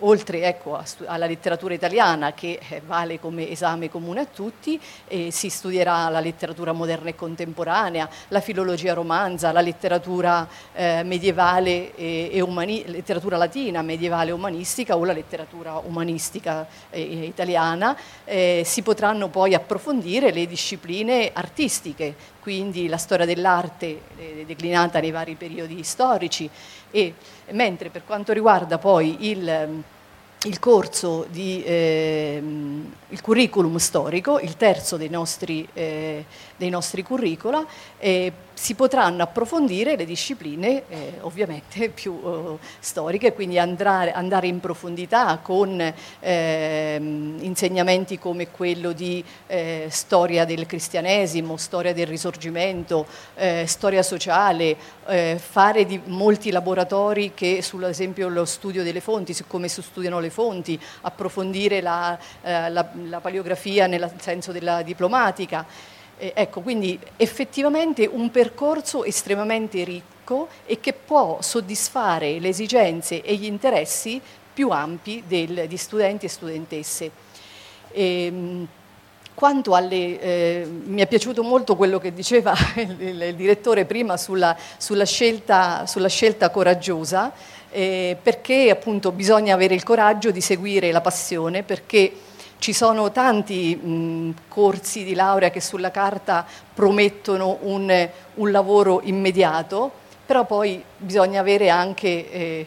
oltre 0.00 0.42
ecco, 0.42 0.80
alla 1.06 1.26
letteratura 1.26 1.74
italiana 1.74 2.32
che 2.32 2.58
eh, 2.68 2.82
vale 2.84 3.18
come 3.18 3.50
esame 3.50 3.90
comune 3.90 4.20
a 4.20 4.26
tutti, 4.26 4.80
si 5.28 5.48
studierà 5.48 6.08
la 6.08 6.20
letteratura 6.20 6.72
moderna 6.72 7.08
e 7.08 7.14
contemporanea, 7.14 8.08
la 8.28 8.40
filologia 8.40 8.94
romanza, 8.94 9.52
la 9.52 9.60
letteratura 9.60 10.46
eh, 10.74 11.02
medievale 11.04 11.94
e, 11.94 12.30
e 12.32 12.40
umani- 12.40 12.84
letteratura 12.86 13.36
latina, 13.36 13.82
medievale 13.82 14.30
e 14.30 14.32
umanistica 14.32 14.96
o 14.96 15.04
la 15.04 15.12
letteratura 15.12 15.78
umanistica 15.78 16.66
eh, 16.90 17.00
italiana. 17.00 17.96
Eh, 18.24 18.62
si 18.64 18.82
potranno 18.82 19.28
poi 19.28 19.54
approfondire 19.54 20.32
le 20.32 20.46
discipline 20.46 21.30
artistiche, 21.32 22.14
quindi 22.48 22.88
la 22.88 22.96
storia 22.96 23.26
dell'arte 23.26 24.00
eh, 24.16 24.44
declinata 24.46 25.00
nei 25.00 25.10
vari 25.10 25.34
periodi 25.34 25.82
storici, 25.82 26.48
e, 26.90 27.12
mentre 27.50 27.90
per 27.90 28.04
quanto 28.06 28.32
riguarda 28.32 28.78
poi 28.78 29.28
il, 29.28 29.82
il 30.44 30.58
corso 30.58 31.26
di, 31.28 31.62
eh, 31.62 32.42
il 33.10 33.20
curriculum 33.20 33.76
storico, 33.76 34.38
il 34.38 34.56
terzo 34.56 34.96
dei 34.96 35.10
nostri, 35.10 35.68
eh, 35.74 36.24
dei 36.56 36.70
nostri 36.70 37.02
curricula, 37.02 37.66
eh, 37.98 38.32
si 38.58 38.74
potranno 38.74 39.22
approfondire 39.22 39.94
le 39.94 40.04
discipline 40.04 40.82
eh, 40.88 41.12
ovviamente 41.20 41.90
più 41.90 42.12
uh, 42.12 42.58
storiche, 42.80 43.32
quindi 43.32 43.56
andare, 43.56 44.10
andare, 44.10 44.48
in 44.48 44.58
profondità 44.58 45.38
con 45.40 45.80
eh, 46.20 46.96
insegnamenti 46.98 48.18
come 48.18 48.48
quello 48.50 48.90
di 48.90 49.24
eh, 49.46 49.86
storia 49.90 50.44
del 50.44 50.66
cristianesimo, 50.66 51.56
storia 51.56 51.94
del 51.94 52.08
risorgimento, 52.08 53.06
eh, 53.36 53.64
storia 53.68 54.02
sociale, 54.02 54.76
eh, 55.06 55.40
fare 55.40 55.86
di 55.86 56.00
molti 56.06 56.50
laboratori 56.50 57.32
che 57.34 57.62
ad 57.64 57.82
esempio 57.84 58.28
lo 58.28 58.44
studio 58.44 58.82
delle 58.82 59.00
fonti, 59.00 59.34
su 59.34 59.44
come 59.46 59.68
si 59.68 59.80
studiano 59.82 60.18
le 60.18 60.30
fonti, 60.30 60.78
approfondire 61.02 61.80
la, 61.80 62.18
la, 62.42 62.68
la 62.68 63.20
paleografia 63.20 63.86
nel 63.86 64.10
senso 64.18 64.50
della 64.50 64.82
diplomatica. 64.82 65.96
Eh, 66.18 66.32
ecco, 66.34 66.60
quindi 66.60 66.98
effettivamente 67.16 68.04
un 68.10 68.30
percorso 68.30 69.04
estremamente 69.04 69.84
ricco 69.84 70.48
e 70.66 70.80
che 70.80 70.92
può 70.92 71.38
soddisfare 71.40 72.40
le 72.40 72.48
esigenze 72.48 73.22
e 73.22 73.36
gli 73.36 73.44
interessi 73.44 74.20
più 74.52 74.70
ampi 74.70 75.22
del, 75.26 75.66
di 75.68 75.76
studenti 75.76 76.26
e 76.26 76.28
studentesse. 76.28 77.10
E, 77.92 78.24
ehm, 78.24 78.68
quanto 79.32 79.76
alle, 79.76 80.20
eh, 80.20 80.66
mi 80.66 81.00
è 81.00 81.06
piaciuto 81.06 81.44
molto 81.44 81.76
quello 81.76 82.00
che 82.00 82.12
diceva 82.12 82.52
il, 82.74 82.96
il, 82.98 83.22
il 83.22 83.34
direttore 83.36 83.84
prima 83.84 84.16
sulla, 84.16 84.56
sulla, 84.76 85.04
scelta, 85.04 85.86
sulla 85.86 86.08
scelta, 86.08 86.50
coraggiosa, 86.50 87.32
eh, 87.70 88.16
perché 88.20 88.70
appunto 88.70 89.12
bisogna 89.12 89.54
avere 89.54 89.76
il 89.76 89.84
coraggio 89.84 90.32
di 90.32 90.40
seguire 90.40 90.90
la 90.90 91.00
passione, 91.00 91.62
perché 91.62 92.12
ci 92.58 92.72
sono 92.72 93.10
tanti 93.12 93.74
mh, 93.74 94.34
corsi 94.48 95.04
di 95.04 95.14
laurea 95.14 95.50
che 95.50 95.60
sulla 95.60 95.90
carta 95.90 96.44
promettono 96.74 97.58
un, 97.62 98.08
un 98.34 98.50
lavoro 98.50 99.00
immediato, 99.02 99.90
però 100.26 100.44
poi 100.44 100.82
bisogna 100.96 101.40
avere 101.40 101.70
anche 101.70 102.30
eh, 102.30 102.66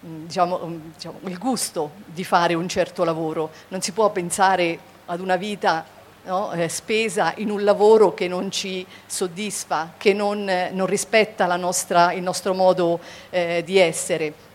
diciamo, 0.00 0.80
diciamo, 0.94 1.18
il 1.24 1.38
gusto 1.38 1.92
di 2.04 2.24
fare 2.24 2.54
un 2.54 2.68
certo 2.68 3.04
lavoro. 3.04 3.50
Non 3.68 3.80
si 3.80 3.92
può 3.92 4.10
pensare 4.10 4.78
ad 5.06 5.20
una 5.20 5.36
vita 5.36 5.84
no, 6.24 6.52
eh, 6.52 6.68
spesa 6.68 7.32
in 7.36 7.50
un 7.50 7.64
lavoro 7.64 8.14
che 8.14 8.28
non 8.28 8.50
ci 8.50 8.84
soddisfa, 9.06 9.94
che 9.96 10.12
non, 10.12 10.50
non 10.72 10.86
rispetta 10.86 11.46
nostra, 11.56 12.12
il 12.12 12.22
nostro 12.22 12.54
modo 12.54 13.00
eh, 13.30 13.62
di 13.64 13.78
essere 13.78 14.46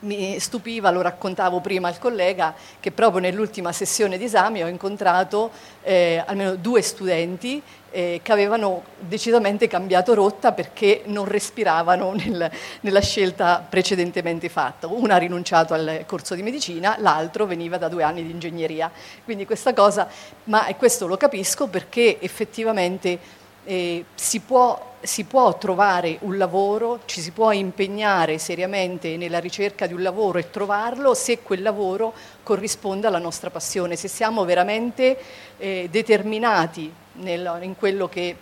mi 0.00 0.38
stupiva, 0.38 0.90
lo 0.90 1.00
raccontavo 1.00 1.60
prima 1.60 1.88
al 1.88 1.98
collega, 1.98 2.54
che 2.78 2.92
proprio 2.92 3.20
nell'ultima 3.20 3.72
sessione 3.72 4.18
di 4.18 4.24
esame 4.24 4.62
ho 4.62 4.68
incontrato 4.68 5.50
eh, 5.82 6.22
almeno 6.24 6.54
due 6.54 6.82
studenti 6.82 7.60
eh, 7.90 8.20
che 8.22 8.32
avevano 8.32 8.84
decisamente 8.98 9.66
cambiato 9.66 10.14
rotta 10.14 10.52
perché 10.52 11.02
non 11.06 11.24
respiravano 11.24 12.12
nel, 12.18 12.50
nella 12.80 13.00
scelta 13.00 13.64
precedentemente 13.68 14.48
fatta. 14.48 14.86
Una 14.86 15.14
ha 15.14 15.18
rinunciato 15.18 15.74
al 15.74 16.04
corso 16.06 16.34
di 16.34 16.42
medicina, 16.42 16.96
l'altro 16.98 17.46
veniva 17.46 17.78
da 17.78 17.88
due 17.88 18.02
anni 18.02 18.22
di 18.22 18.30
ingegneria. 18.30 18.90
Quindi 19.24 19.46
questa 19.46 19.72
cosa, 19.72 20.08
ma 20.44 20.66
questo 20.76 21.06
lo 21.06 21.16
capisco 21.16 21.66
perché 21.66 22.20
effettivamente 22.20 23.18
eh, 23.64 24.04
si 24.14 24.40
può 24.40 24.87
si 25.00 25.24
può 25.24 25.56
trovare 25.56 26.18
un 26.20 26.36
lavoro, 26.36 27.00
ci 27.04 27.20
si 27.20 27.30
può 27.30 27.52
impegnare 27.52 28.38
seriamente 28.38 29.16
nella 29.16 29.38
ricerca 29.38 29.86
di 29.86 29.92
un 29.92 30.02
lavoro 30.02 30.38
e 30.38 30.50
trovarlo 30.50 31.14
se 31.14 31.40
quel 31.40 31.62
lavoro 31.62 32.12
corrisponde 32.42 33.06
alla 33.06 33.18
nostra 33.18 33.50
passione, 33.50 33.96
se 33.96 34.08
siamo 34.08 34.44
veramente 34.44 35.18
eh, 35.58 35.88
determinati 35.90 36.92
nel, 37.14 37.58
in, 37.62 37.76
quello 37.76 38.08
che, 38.08 38.36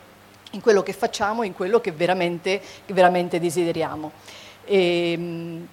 in, 0.52 0.60
quello 0.60 0.82
che, 0.82 0.92
facciamo, 0.92 1.42
in 1.42 1.54
quello 1.54 1.80
che 1.80 1.92
veramente, 1.92 2.60
che 2.84 2.92
veramente 2.92 3.38
desideriamo. 3.38 4.12
E, 4.64 5.12
ehm, 5.12 5.68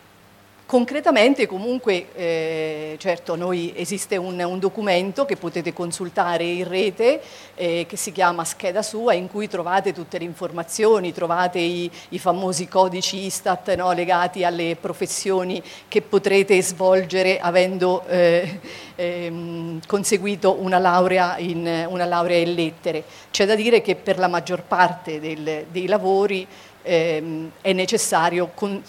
Concretamente 0.66 1.45
comunque, 1.45 2.07
eh, 2.16 2.95
certo, 2.97 3.36
noi, 3.36 3.74
esiste 3.76 4.16
un, 4.16 4.39
un, 4.39 4.59
documento 4.59 5.26
che 5.26 5.36
potete 5.36 5.74
consultare 5.74 6.45
in 6.45 6.68
rete 6.68 7.22
eh, 7.55 7.86
che 7.88 7.97
si 7.97 8.14
chiama 8.14 8.45
Scheda 8.45 8.82
Sua 8.82 9.14
in 9.14 9.28
cui 9.28 9.49
trovate 9.49 9.91
tutte 9.91 10.18
le 10.18 10.24
informazioni, 10.24 11.11
trovate 11.11 11.59
i, 11.59 11.91
i 12.09 12.18
famosi 12.18 12.70
codici 12.70 13.26
Istat 13.26 13.76
no, 13.76 13.91
legati 13.91 14.45
alle 14.45 14.78
professioni 14.80 15.61
che 15.89 16.01
potrete 16.01 16.59
svolgere 16.61 17.39
avendo 17.39 18.05
eh, 18.07 18.59
ehm, 18.95 19.82
conseguito 19.86 20.55
una 20.59 20.80
laurea, 20.80 21.38
in, 21.39 21.86
una 21.89 22.05
laurea, 22.05 22.38
in, 22.38 22.53
lettere. 22.53 23.03
C'è 23.32 23.45
da 23.45 23.55
dire 23.55 23.82
che 23.82 23.95
per 23.95 24.18
la 24.18 24.30
maggior 24.30 24.64
parte 24.64 25.20
del, 25.20 25.66
dei 25.70 25.88
lavori 25.88 26.47
ehm, 26.84 27.51
è 27.59 27.74
necessario 27.74 28.51
con, 28.55 28.82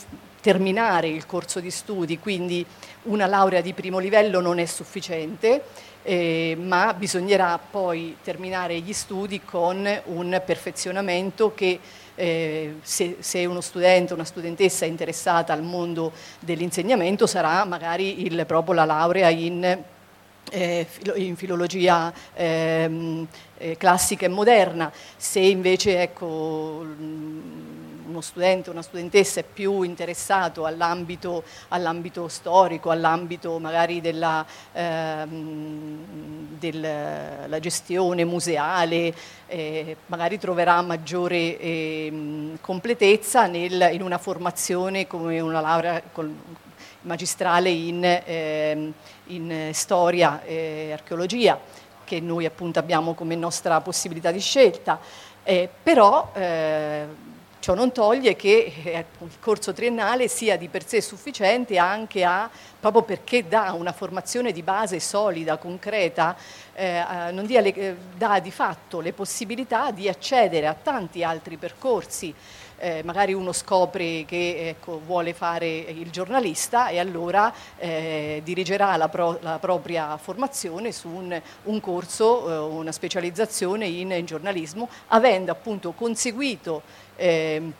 terminare 0.44 1.08
il 1.08 1.24
corso 1.24 1.58
di 1.58 1.70
studi, 1.70 2.18
quindi 2.18 2.66
una 3.04 3.24
laurea 3.24 3.62
di 3.62 3.72
primo 3.72 3.98
livello 3.98 4.42
non 4.42 4.58
è 4.58 4.66
sufficiente, 4.66 5.62
eh, 6.02 6.54
ma 6.60 6.92
bisognerà 6.92 7.58
poi 7.58 8.18
terminare 8.22 8.78
gli 8.80 8.92
studi 8.92 9.40
con 9.42 9.88
un 10.04 10.42
perfezionamento 10.44 11.54
che 11.54 11.80
eh, 12.14 12.74
se, 12.82 13.16
se, 13.20 13.46
uno 13.46 13.62
studente 13.62 14.12
o 14.12 14.16
una 14.16 14.26
studentessa 14.26 14.84
è 14.84 14.88
interessata 14.88 15.54
al 15.54 15.62
mondo 15.62 16.12
dell'insegnamento 16.40 17.26
sarà 17.26 17.64
magari 17.64 18.26
il, 18.26 18.44
proprio 18.44 18.74
la 18.74 18.84
laurea 18.84 19.30
in, 19.30 19.64
eh, 20.50 20.86
in 21.14 21.36
filologia 21.36 22.12
ehm, 22.34 23.26
eh, 23.56 23.78
classica 23.78 24.26
e 24.26 24.28
moderna, 24.28 24.92
se 25.16 25.40
invece 25.40 26.02
ecco, 26.02 26.84
uno 28.06 28.20
studente 28.20 28.70
una 28.70 28.82
studentessa 28.82 29.40
è 29.40 29.44
più 29.44 29.82
interessato 29.82 30.64
all'ambito, 30.64 31.44
all'ambito 31.68 32.28
storico, 32.28 32.90
all'ambito 32.90 33.58
magari 33.58 34.00
della, 34.00 34.44
ehm, 34.72 36.56
della 36.58 37.58
gestione 37.60 38.24
museale, 38.24 39.14
eh, 39.46 39.96
magari 40.06 40.38
troverà 40.38 40.80
maggiore 40.82 41.58
eh, 41.58 42.56
completezza 42.60 43.46
nel, 43.46 43.90
in 43.92 44.02
una 44.02 44.18
formazione 44.18 45.06
come 45.06 45.40
una 45.40 45.60
laurea 45.60 46.02
col, 46.12 46.32
magistrale 47.02 47.70
in, 47.70 48.02
eh, 48.04 48.92
in 49.26 49.70
storia 49.72 50.42
e 50.42 50.90
archeologia 50.92 51.58
che 52.04 52.20
noi 52.20 52.44
appunto 52.44 52.78
abbiamo 52.78 53.14
come 53.14 53.34
nostra 53.34 53.80
possibilità 53.80 54.30
di 54.30 54.40
scelta, 54.40 55.00
eh, 55.42 55.68
però 55.82 56.30
eh, 56.34 57.06
Ciò 57.64 57.72
non 57.72 57.92
toglie 57.92 58.36
che 58.36 58.74
eh, 58.84 59.06
il 59.20 59.38
corso 59.40 59.72
triennale 59.72 60.28
sia 60.28 60.58
di 60.58 60.68
per 60.68 60.86
sé 60.86 61.00
sufficiente 61.00 61.78
anche 61.78 62.22
a, 62.22 62.50
proprio 62.78 63.00
perché 63.00 63.48
dà 63.48 63.72
una 63.72 63.92
formazione 63.92 64.52
di 64.52 64.62
base 64.62 65.00
solida, 65.00 65.56
concreta, 65.56 66.36
eh, 66.74 67.32
le, 67.32 67.74
eh, 67.74 67.96
dà 68.18 68.38
di 68.40 68.50
fatto 68.50 69.00
le 69.00 69.14
possibilità 69.14 69.92
di 69.92 70.10
accedere 70.10 70.66
a 70.66 70.74
tanti 70.74 71.24
altri 71.24 71.56
percorsi 71.56 72.34
eh, 72.78 73.02
magari 73.04 73.32
uno 73.32 73.52
scopre 73.52 74.24
che 74.26 74.68
ecco, 74.68 75.00
vuole 75.04 75.32
fare 75.34 75.66
il 75.66 76.10
giornalista 76.10 76.88
e 76.88 76.98
allora 76.98 77.52
eh, 77.78 78.40
dirigerà 78.44 78.96
la, 78.96 79.08
pro, 79.08 79.38
la, 79.40 79.58
propria 79.58 80.16
formazione 80.16 80.92
su 80.92 81.08
un, 81.08 81.40
un 81.64 81.80
corso, 81.80 82.50
eh, 82.50 82.58
una 82.58 82.92
specializzazione 82.92 83.86
in, 83.86 84.10
in, 84.10 84.24
giornalismo, 84.26 84.88
avendo 85.08 85.52
appunto 85.52 85.92
conseguito 85.92 86.82
ehm, 87.16 87.72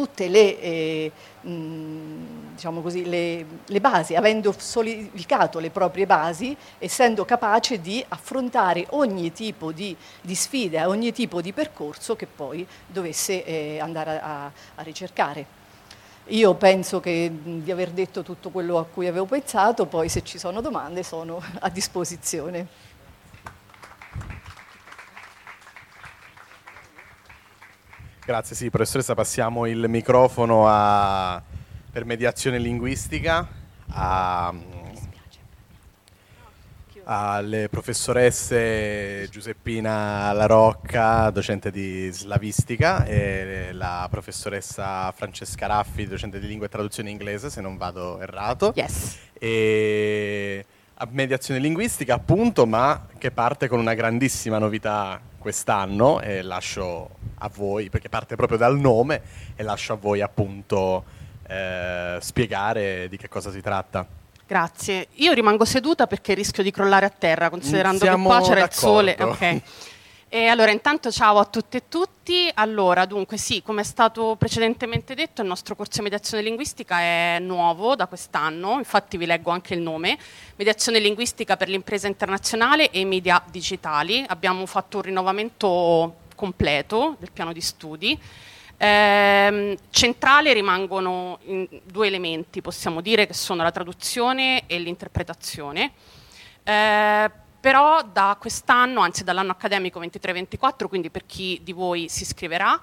tutte 0.00 0.28
le, 0.28 0.58
eh, 0.60 1.12
mh, 1.42 2.54
diciamo 2.54 2.80
così, 2.80 3.04
le, 3.04 3.44
le, 3.66 3.80
basi, 3.80 4.14
avendo 4.14 4.54
solidificato 4.56 5.58
le 5.58 5.68
proprie 5.68 6.06
basi, 6.06 6.56
essendo 6.78 7.26
capace 7.26 7.82
di 7.82 8.02
affrontare 8.08 8.86
ogni 8.90 9.30
tipo 9.32 9.72
di, 9.72 9.94
di 10.22 10.34
sfida, 10.34 10.88
ogni 10.88 11.12
tipo 11.12 11.42
di 11.42 11.52
percorso 11.52 12.16
che 12.16 12.26
poi 12.26 12.66
dovesse 12.86 13.44
eh, 13.44 13.78
andare 13.78 14.20
a, 14.22 14.44
a 14.46 14.82
ricercare. 14.82 15.58
Io 16.28 16.54
penso 16.54 16.98
che, 17.00 17.30
di 17.42 17.70
aver 17.70 17.90
detto 17.90 18.22
tutto 18.22 18.48
quello 18.48 18.78
a 18.78 18.86
cui 18.86 19.06
avevo 19.06 19.26
pensato, 19.26 19.84
poi 19.84 20.08
se 20.08 20.22
ci 20.24 20.38
sono 20.38 20.62
domande 20.62 21.02
sono 21.02 21.42
a 21.60 21.68
disposizione. 21.68 22.88
Grazie, 28.30 28.54
sì, 28.54 28.70
professoressa, 28.70 29.14
passiamo 29.14 29.66
il 29.66 29.86
microfono 29.88 30.68
a, 30.68 31.42
per 31.90 32.04
mediazione 32.04 32.60
linguistica 32.60 33.44
a, 33.88 34.54
alle 37.02 37.68
professoresse 37.68 39.26
Giuseppina 39.32 40.30
Larocca, 40.30 41.28
docente 41.30 41.72
di 41.72 42.08
slavistica, 42.12 43.04
e 43.04 43.70
la 43.72 44.06
professoressa 44.08 45.10
Francesca 45.10 45.66
Raffi, 45.66 46.06
docente 46.06 46.38
di 46.38 46.46
lingua 46.46 46.66
e 46.66 46.68
traduzione 46.68 47.10
inglese, 47.10 47.50
se 47.50 47.60
non 47.60 47.76
vado 47.76 48.20
errato. 48.20 48.72
Yes. 48.76 49.18
E 49.32 50.64
a 50.94 51.08
mediazione 51.10 51.58
linguistica, 51.58 52.14
appunto, 52.14 52.64
ma 52.64 53.08
che 53.18 53.32
parte 53.32 53.66
con 53.66 53.80
una 53.80 53.94
grandissima 53.94 54.58
novità 54.58 55.20
quest'anno 55.36 56.20
e 56.20 56.42
lascio 56.42 57.18
a 57.42 57.50
voi, 57.52 57.90
perché 57.90 58.08
parte 58.08 58.36
proprio 58.36 58.56
dal 58.58 58.78
nome 58.78 59.22
e 59.56 59.62
lascio 59.62 59.92
a 59.92 59.96
voi 59.96 60.20
appunto 60.20 61.04
eh, 61.48 62.16
spiegare 62.20 63.08
di 63.08 63.16
che 63.16 63.28
cosa 63.28 63.50
si 63.50 63.60
tratta. 63.60 64.06
Grazie. 64.46 65.08
Io 65.14 65.32
rimango 65.32 65.64
seduta 65.64 66.06
perché 66.06 66.34
rischio 66.34 66.62
di 66.62 66.70
crollare 66.70 67.06
a 67.06 67.10
terra, 67.10 67.50
considerando 67.50 68.04
Siamo 68.04 68.28
che 68.28 68.36
qua 68.36 68.46
c'era 68.46 68.60
il 68.60 68.68
d'accordo. 68.68 68.88
sole. 68.88 69.16
Ok. 69.20 69.62
E 70.32 70.46
allora, 70.46 70.70
intanto 70.70 71.10
ciao 71.10 71.38
a 71.38 71.44
tutte 71.44 71.78
e 71.78 71.82
tutti. 71.88 72.48
Allora, 72.54 73.04
dunque, 73.04 73.36
sì, 73.36 73.62
come 73.64 73.80
è 73.80 73.84
stato 73.84 74.36
precedentemente 74.38 75.14
detto, 75.14 75.42
il 75.42 75.48
nostro 75.48 75.74
corso 75.74 75.96
di 75.96 76.02
mediazione 76.04 76.44
linguistica 76.44 77.00
è 77.00 77.38
nuovo 77.40 77.96
da 77.96 78.06
quest'anno, 78.06 78.78
infatti 78.78 79.16
vi 79.16 79.26
leggo 79.26 79.50
anche 79.50 79.74
il 79.74 79.80
nome, 79.80 80.16
Mediazione 80.54 81.00
linguistica 81.00 81.56
per 81.56 81.68
l'impresa 81.68 82.06
internazionale 82.06 82.90
e 82.90 83.04
media 83.04 83.42
digitali. 83.50 84.24
Abbiamo 84.28 84.66
fatto 84.66 84.98
un 84.98 85.02
rinnovamento 85.02 86.14
completo 86.40 87.16
del 87.18 87.30
piano 87.32 87.52
di 87.52 87.60
studi. 87.60 88.18
Ehm, 88.78 89.76
centrale 89.90 90.54
rimangono 90.54 91.38
due 91.84 92.06
elementi, 92.06 92.62
possiamo 92.62 93.02
dire, 93.02 93.26
che 93.26 93.34
sono 93.34 93.62
la 93.62 93.70
traduzione 93.70 94.66
e 94.66 94.78
l'interpretazione. 94.78 95.92
Eh, 96.64 97.30
però 97.60 98.02
da 98.02 98.38
quest'anno, 98.40 99.02
anzi 99.02 99.22
dall'anno 99.22 99.52
accademico 99.52 100.00
23-24, 100.00 100.88
quindi 100.88 101.10
per 101.10 101.26
chi 101.26 101.60
di 101.62 101.72
voi 101.72 102.08
si 102.08 102.22
iscriverà, 102.22 102.80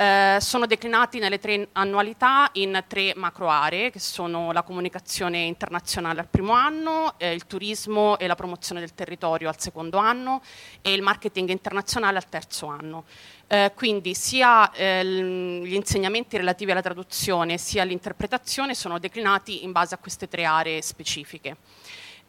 eh, 0.00 0.36
sono 0.40 0.66
declinati 0.66 1.18
nelle 1.18 1.40
tre 1.40 1.70
annualità 1.72 2.50
in 2.52 2.84
tre 2.86 3.14
macro 3.16 3.48
aree, 3.48 3.90
che 3.90 3.98
sono 3.98 4.52
la 4.52 4.62
comunicazione 4.62 5.38
internazionale 5.38 6.20
al 6.20 6.28
primo 6.28 6.52
anno, 6.52 7.14
eh, 7.18 7.32
il 7.32 7.48
turismo 7.48 8.16
e 8.16 8.28
la 8.28 8.36
promozione 8.36 8.78
del 8.78 8.94
territorio 8.94 9.48
al 9.48 9.58
secondo 9.58 9.98
anno 9.98 10.40
e 10.82 10.92
il 10.92 11.02
marketing 11.02 11.48
internazionale 11.48 12.16
al 12.16 12.28
terzo 12.28 12.66
anno. 12.66 13.06
Eh, 13.48 13.72
quindi 13.74 14.14
sia 14.14 14.70
eh, 14.70 15.04
gli 15.04 15.74
insegnamenti 15.74 16.36
relativi 16.36 16.70
alla 16.70 16.82
traduzione 16.82 17.58
sia 17.58 17.82
l'interpretazione 17.82 18.76
sono 18.76 19.00
declinati 19.00 19.64
in 19.64 19.72
base 19.72 19.96
a 19.96 19.98
queste 19.98 20.28
tre 20.28 20.44
aree 20.44 20.80
specifiche. 20.80 21.56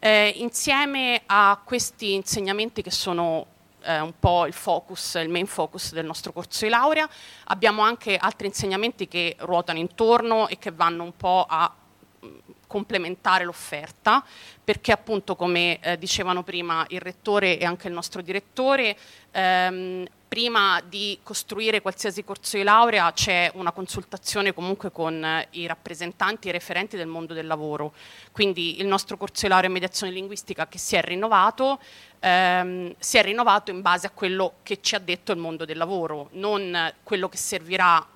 Eh, 0.00 0.32
insieme 0.38 1.22
a 1.24 1.60
questi 1.64 2.14
insegnamenti 2.14 2.82
che 2.82 2.90
sono 2.90 3.46
eh, 3.82 4.00
un 4.00 4.12
po' 4.18 4.46
il 4.46 4.52
focus, 4.52 5.14
il 5.14 5.28
main 5.28 5.46
focus 5.46 5.92
del 5.92 6.06
nostro 6.06 6.32
corso 6.32 6.64
di 6.64 6.70
laurea, 6.70 7.08
abbiamo 7.44 7.82
anche 7.82 8.16
altri 8.16 8.46
insegnamenti 8.46 9.08
che 9.08 9.36
ruotano 9.40 9.78
intorno 9.78 10.48
e 10.48 10.58
che 10.58 10.70
vanno 10.70 11.02
un 11.02 11.16
po' 11.16 11.46
a 11.48 11.72
mh, 12.20 12.26
complementare 12.66 13.44
l'offerta, 13.44 14.24
perché 14.62 14.92
appunto 14.92 15.34
come 15.34 15.80
eh, 15.80 15.98
dicevano 15.98 16.42
prima 16.42 16.84
il 16.88 17.00
rettore 17.00 17.58
e 17.58 17.64
anche 17.64 17.88
il 17.88 17.94
nostro 17.94 18.22
direttore, 18.22 18.96
ehm, 19.32 20.06
prima 20.30 20.80
di 20.88 21.18
costruire 21.24 21.82
qualsiasi 21.82 22.22
corso 22.22 22.56
di 22.56 22.62
laurea 22.62 23.12
c'è 23.12 23.50
una 23.54 23.72
consultazione 23.72 24.54
comunque 24.54 24.92
con 24.92 25.24
eh, 25.24 25.48
i 25.50 25.66
rappresentanti 25.66 26.46
e 26.46 26.50
i 26.50 26.52
referenti 26.52 26.96
del 26.96 27.08
mondo 27.08 27.34
del 27.34 27.48
lavoro. 27.48 27.92
Quindi 28.30 28.78
il 28.78 28.86
nostro 28.86 29.16
corso 29.16 29.42
di 29.42 29.48
laurea 29.48 29.66
in 29.66 29.72
mediazione 29.72 30.12
linguistica 30.12 30.68
che 30.68 30.78
si 30.78 30.94
è 30.94 31.02
rinnovato, 31.02 31.80
ehm, 32.20 32.94
si 32.96 33.18
è 33.18 33.24
rinnovato 33.24 33.72
in 33.72 33.82
base 33.82 34.06
a 34.06 34.10
quello 34.10 34.54
che 34.62 34.80
ci 34.80 34.94
ha 34.94 35.00
detto 35.00 35.32
il 35.32 35.38
mondo 35.38 35.64
del 35.64 35.76
lavoro, 35.76 36.28
non 36.34 36.92
quello 37.02 37.28
che 37.28 37.36
servirà 37.36 38.06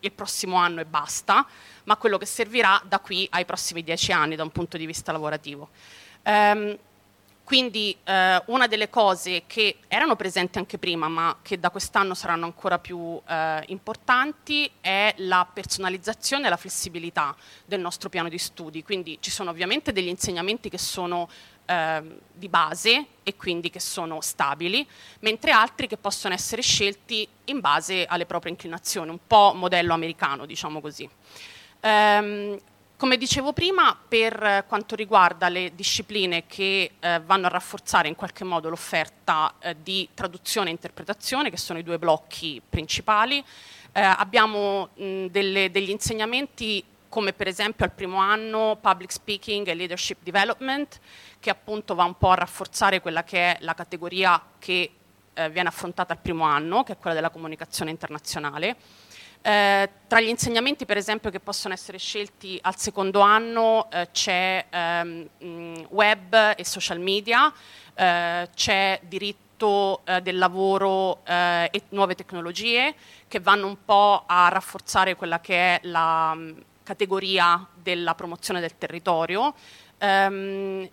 il 0.00 0.12
prossimo 0.12 0.56
anno 0.56 0.82
e 0.82 0.84
basta, 0.84 1.46
ma 1.84 1.96
quello 1.96 2.18
che 2.18 2.26
servirà 2.26 2.82
da 2.84 2.98
qui 2.98 3.26
ai 3.30 3.46
prossimi 3.46 3.82
dieci 3.82 4.12
anni 4.12 4.36
da 4.36 4.42
un 4.42 4.50
punto 4.50 4.76
di 4.76 4.84
vista 4.84 5.10
lavorativo. 5.10 5.70
Ehm, 6.24 6.76
quindi 7.44 7.96
eh, 8.04 8.42
una 8.46 8.66
delle 8.66 8.88
cose 8.88 9.42
che 9.46 9.78
erano 9.88 10.16
presenti 10.16 10.58
anche 10.58 10.78
prima, 10.78 11.08
ma 11.08 11.38
che 11.42 11.58
da 11.58 11.70
quest'anno 11.70 12.14
saranno 12.14 12.44
ancora 12.44 12.78
più 12.78 13.20
eh, 13.26 13.62
importanti, 13.66 14.70
è 14.80 15.12
la 15.18 15.46
personalizzazione 15.52 16.46
e 16.46 16.50
la 16.50 16.56
flessibilità 16.56 17.34
del 17.64 17.80
nostro 17.80 18.08
piano 18.08 18.28
di 18.28 18.38
studi. 18.38 18.82
Quindi 18.82 19.18
ci 19.20 19.30
sono 19.30 19.50
ovviamente 19.50 19.92
degli 19.92 20.08
insegnamenti 20.08 20.68
che 20.68 20.78
sono 20.78 21.28
ehm, 21.66 22.18
di 22.32 22.48
base 22.48 23.06
e 23.22 23.36
quindi 23.36 23.70
che 23.70 23.80
sono 23.80 24.20
stabili, 24.20 24.86
mentre 25.20 25.50
altri 25.50 25.86
che 25.86 25.96
possono 25.96 26.34
essere 26.34 26.62
scelti 26.62 27.26
in 27.46 27.60
base 27.60 28.04
alle 28.06 28.26
proprie 28.26 28.52
inclinazioni, 28.52 29.10
un 29.10 29.20
po' 29.26 29.52
modello 29.54 29.92
americano, 29.92 30.46
diciamo 30.46 30.80
così. 30.80 31.08
Ehm, 31.80 32.58
come 33.02 33.16
dicevo 33.16 33.52
prima, 33.52 33.98
per 34.06 34.40
eh, 34.40 34.64
quanto 34.68 34.94
riguarda 34.94 35.48
le 35.48 35.72
discipline 35.74 36.46
che 36.46 36.92
eh, 37.00 37.20
vanno 37.26 37.46
a 37.46 37.48
rafforzare 37.48 38.06
in 38.06 38.14
qualche 38.14 38.44
modo 38.44 38.68
l'offerta 38.68 39.54
eh, 39.58 39.74
di 39.82 40.08
traduzione 40.14 40.68
e 40.68 40.70
interpretazione, 40.70 41.50
che 41.50 41.56
sono 41.56 41.80
i 41.80 41.82
due 41.82 41.98
blocchi 41.98 42.62
principali, 42.66 43.44
eh, 43.90 44.00
abbiamo 44.00 44.90
mh, 44.94 45.26
delle- 45.26 45.72
degli 45.72 45.90
insegnamenti 45.90 46.84
come 47.08 47.32
per 47.32 47.48
esempio 47.48 47.84
al 47.84 47.90
primo 47.90 48.18
anno 48.18 48.78
Public 48.80 49.10
Speaking 49.10 49.66
e 49.66 49.74
Leadership 49.74 50.18
Development, 50.22 51.00
che 51.40 51.50
appunto 51.50 51.96
va 51.96 52.04
un 52.04 52.16
po' 52.16 52.30
a 52.30 52.36
rafforzare 52.36 53.00
quella 53.00 53.24
che 53.24 53.56
è 53.56 53.56
la 53.62 53.74
categoria 53.74 54.40
che 54.60 54.92
eh, 55.34 55.50
viene 55.50 55.68
affrontata 55.68 56.12
al 56.12 56.20
primo 56.20 56.44
anno, 56.44 56.84
che 56.84 56.92
è 56.92 56.98
quella 56.98 57.16
della 57.16 57.30
comunicazione 57.30 57.90
internazionale. 57.90 58.76
Eh, 59.44 59.90
tra 60.06 60.20
gli 60.20 60.28
insegnamenti, 60.28 60.86
per 60.86 60.96
esempio, 60.96 61.30
che 61.30 61.40
possono 61.40 61.74
essere 61.74 61.98
scelti 61.98 62.58
al 62.62 62.76
secondo 62.76 63.20
anno 63.20 63.90
eh, 63.90 64.08
c'è 64.12 64.66
ehm, 64.70 65.28
mh, 65.38 65.86
web 65.90 66.54
e 66.56 66.64
social 66.64 67.00
media, 67.00 67.52
eh, 67.94 68.48
c'è 68.54 69.00
diritto 69.02 70.02
eh, 70.04 70.20
del 70.22 70.38
lavoro 70.38 71.24
eh, 71.24 71.68
e 71.72 71.82
nuove 71.88 72.14
tecnologie 72.14 72.94
che 73.26 73.40
vanno 73.40 73.66
un 73.66 73.84
po' 73.84 74.22
a 74.26 74.48
rafforzare 74.48 75.16
quella 75.16 75.40
che 75.40 75.54
è 75.76 75.80
la 75.86 76.34
mh, 76.34 76.62
categoria 76.84 77.66
della 77.74 78.14
promozione 78.14 78.60
del 78.60 78.78
territorio. 78.78 79.54
Ehm, 79.98 80.88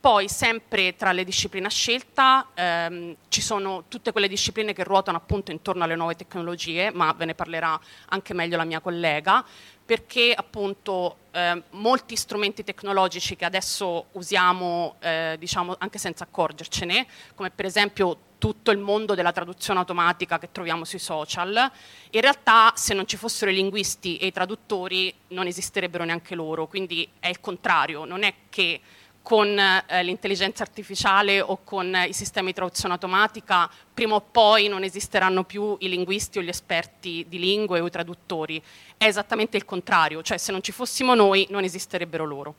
poi, 0.00 0.30
sempre 0.30 0.96
tra 0.96 1.12
le 1.12 1.24
discipline 1.24 1.66
a 1.66 1.70
scelta, 1.70 2.48
ehm, 2.54 3.16
ci 3.28 3.42
sono 3.42 3.84
tutte 3.86 4.12
quelle 4.12 4.28
discipline 4.28 4.72
che 4.72 4.82
ruotano 4.82 5.18
appunto 5.18 5.50
intorno 5.50 5.84
alle 5.84 5.94
nuove 5.94 6.16
tecnologie, 6.16 6.90
ma 6.90 7.12
ve 7.12 7.26
ne 7.26 7.34
parlerà 7.34 7.78
anche 8.08 8.32
meglio 8.32 8.56
la 8.56 8.64
mia 8.64 8.80
collega, 8.80 9.44
perché 9.84 10.32
appunto 10.34 11.16
eh, 11.32 11.62
molti 11.72 12.16
strumenti 12.16 12.64
tecnologici 12.64 13.36
che 13.36 13.44
adesso 13.44 14.06
usiamo, 14.12 14.96
eh, 15.00 15.36
diciamo 15.38 15.76
anche 15.78 15.98
senza 15.98 16.24
accorgercene, 16.24 17.06
come 17.34 17.50
per 17.50 17.66
esempio 17.66 18.28
tutto 18.38 18.70
il 18.70 18.78
mondo 18.78 19.14
della 19.14 19.32
traduzione 19.32 19.80
automatica 19.80 20.38
che 20.38 20.50
troviamo 20.50 20.84
sui 20.84 20.98
social, 20.98 21.70
in 22.10 22.20
realtà 22.22 22.72
se 22.74 22.94
non 22.94 23.06
ci 23.06 23.18
fossero 23.18 23.50
i 23.50 23.54
linguisti 23.54 24.16
e 24.16 24.26
i 24.26 24.32
traduttori 24.32 25.14
non 25.28 25.46
esisterebbero 25.46 26.04
neanche 26.04 26.34
loro, 26.34 26.66
quindi 26.66 27.06
è 27.20 27.28
il 27.28 27.40
contrario, 27.40 28.06
non 28.06 28.22
è 28.22 28.32
che 28.48 28.80
con 29.22 29.58
eh, 29.58 30.02
l'intelligenza 30.02 30.62
artificiale 30.62 31.40
o 31.40 31.60
con 31.62 31.94
eh, 31.94 32.06
i 32.06 32.12
sistemi 32.12 32.48
di 32.48 32.54
traduzione 32.54 32.94
automatica, 32.94 33.70
prima 33.92 34.14
o 34.14 34.20
poi 34.20 34.68
non 34.68 34.82
esisteranno 34.82 35.44
più 35.44 35.76
i 35.80 35.88
linguisti 35.88 36.38
o 36.38 36.42
gli 36.42 36.48
esperti 36.48 37.26
di 37.28 37.38
lingue 37.38 37.80
o 37.80 37.86
i 37.86 37.90
traduttori. 37.90 38.62
È 38.96 39.04
esattamente 39.04 39.56
il 39.56 39.64
contrario, 39.64 40.22
cioè 40.22 40.38
se 40.38 40.52
non 40.52 40.62
ci 40.62 40.72
fossimo 40.72 41.14
noi 41.14 41.46
non 41.50 41.64
esisterebbero 41.64 42.24
loro. 42.24 42.54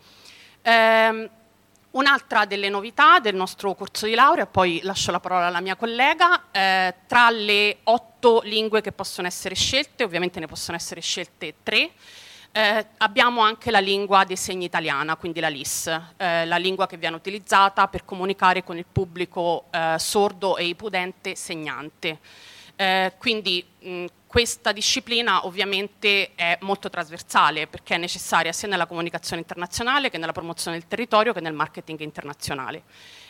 Ehm, 0.62 1.30
Un'altra 1.92 2.46
delle 2.46 2.70
novità 2.70 3.20
del 3.20 3.36
nostro 3.36 3.76
corso 3.76 4.06
di 4.06 4.14
laurea, 4.14 4.46
poi 4.46 4.80
lascio 4.84 5.12
la 5.12 5.20
parola 5.20 5.48
alla 5.48 5.60
mia 5.60 5.76
collega, 5.76 6.44
eh, 6.50 6.96
tra 7.06 7.30
le 7.30 7.80
otto 7.84 8.40
lingue 8.46 8.80
che 8.80 8.94
possono 8.94 9.28
essere 9.28 9.56
scelte, 9.56 10.06
ovviamente 10.06 10.40
ne 10.40 10.48
possono 10.48 10.78
essere 10.78 11.02
scelte 11.02 11.56
tre, 11.62 11.92
eh, 12.52 12.86
abbiamo 12.98 13.42
anche 13.42 13.72
la 13.72 13.80
lingua 13.80 14.24
dei 14.26 14.36
segni 14.36 14.66
italiana, 14.66 15.16
quindi 15.16 15.40
la 15.40 15.48
LIS, 15.48 15.88
eh, 16.18 16.46
la 16.46 16.58
lingua 16.58 16.86
che 16.86 16.98
viene 16.98 17.16
utilizzata 17.16 17.88
per 17.88 18.04
comunicare 18.04 18.64
con 18.64 18.78
il 18.78 18.86
pubblico 18.92 19.66
eh, 19.72 19.96
sordo 19.98 20.58
e 20.58 20.66
ipudente 20.66 21.36
segnante. 21.36 22.20
Eh, 22.76 23.14
quindi 23.18 23.66
mh, 23.80 24.06
questa 24.28 24.72
disciplina 24.72 25.46
ovviamente 25.46 26.32
è 26.36 26.58
molto 26.62 26.90
trasversale 26.90 27.68
perché 27.68 27.96
è 27.96 27.98
necessaria 27.98 28.52
sia 28.52 28.68
nella 28.68 28.86
comunicazione 28.86 29.42
internazionale 29.42 30.10
che 30.10 30.18
nella 30.18 30.32
promozione 30.32 30.78
del 30.78 30.88
territorio 30.88 31.34
che 31.34 31.42
nel 31.42 31.54
marketing 31.54 32.00
internazionale. 32.00 32.84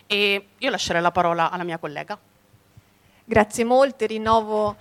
E 0.08 0.48
io 0.58 0.70
lascerei 0.70 1.02
la 1.02 1.12
parola 1.12 1.52
alla 1.52 1.64
mia 1.64 1.78
collega. 1.78 2.18
Grazie 3.24 3.64
molte, 3.64 4.08
rinnovo 4.08 4.76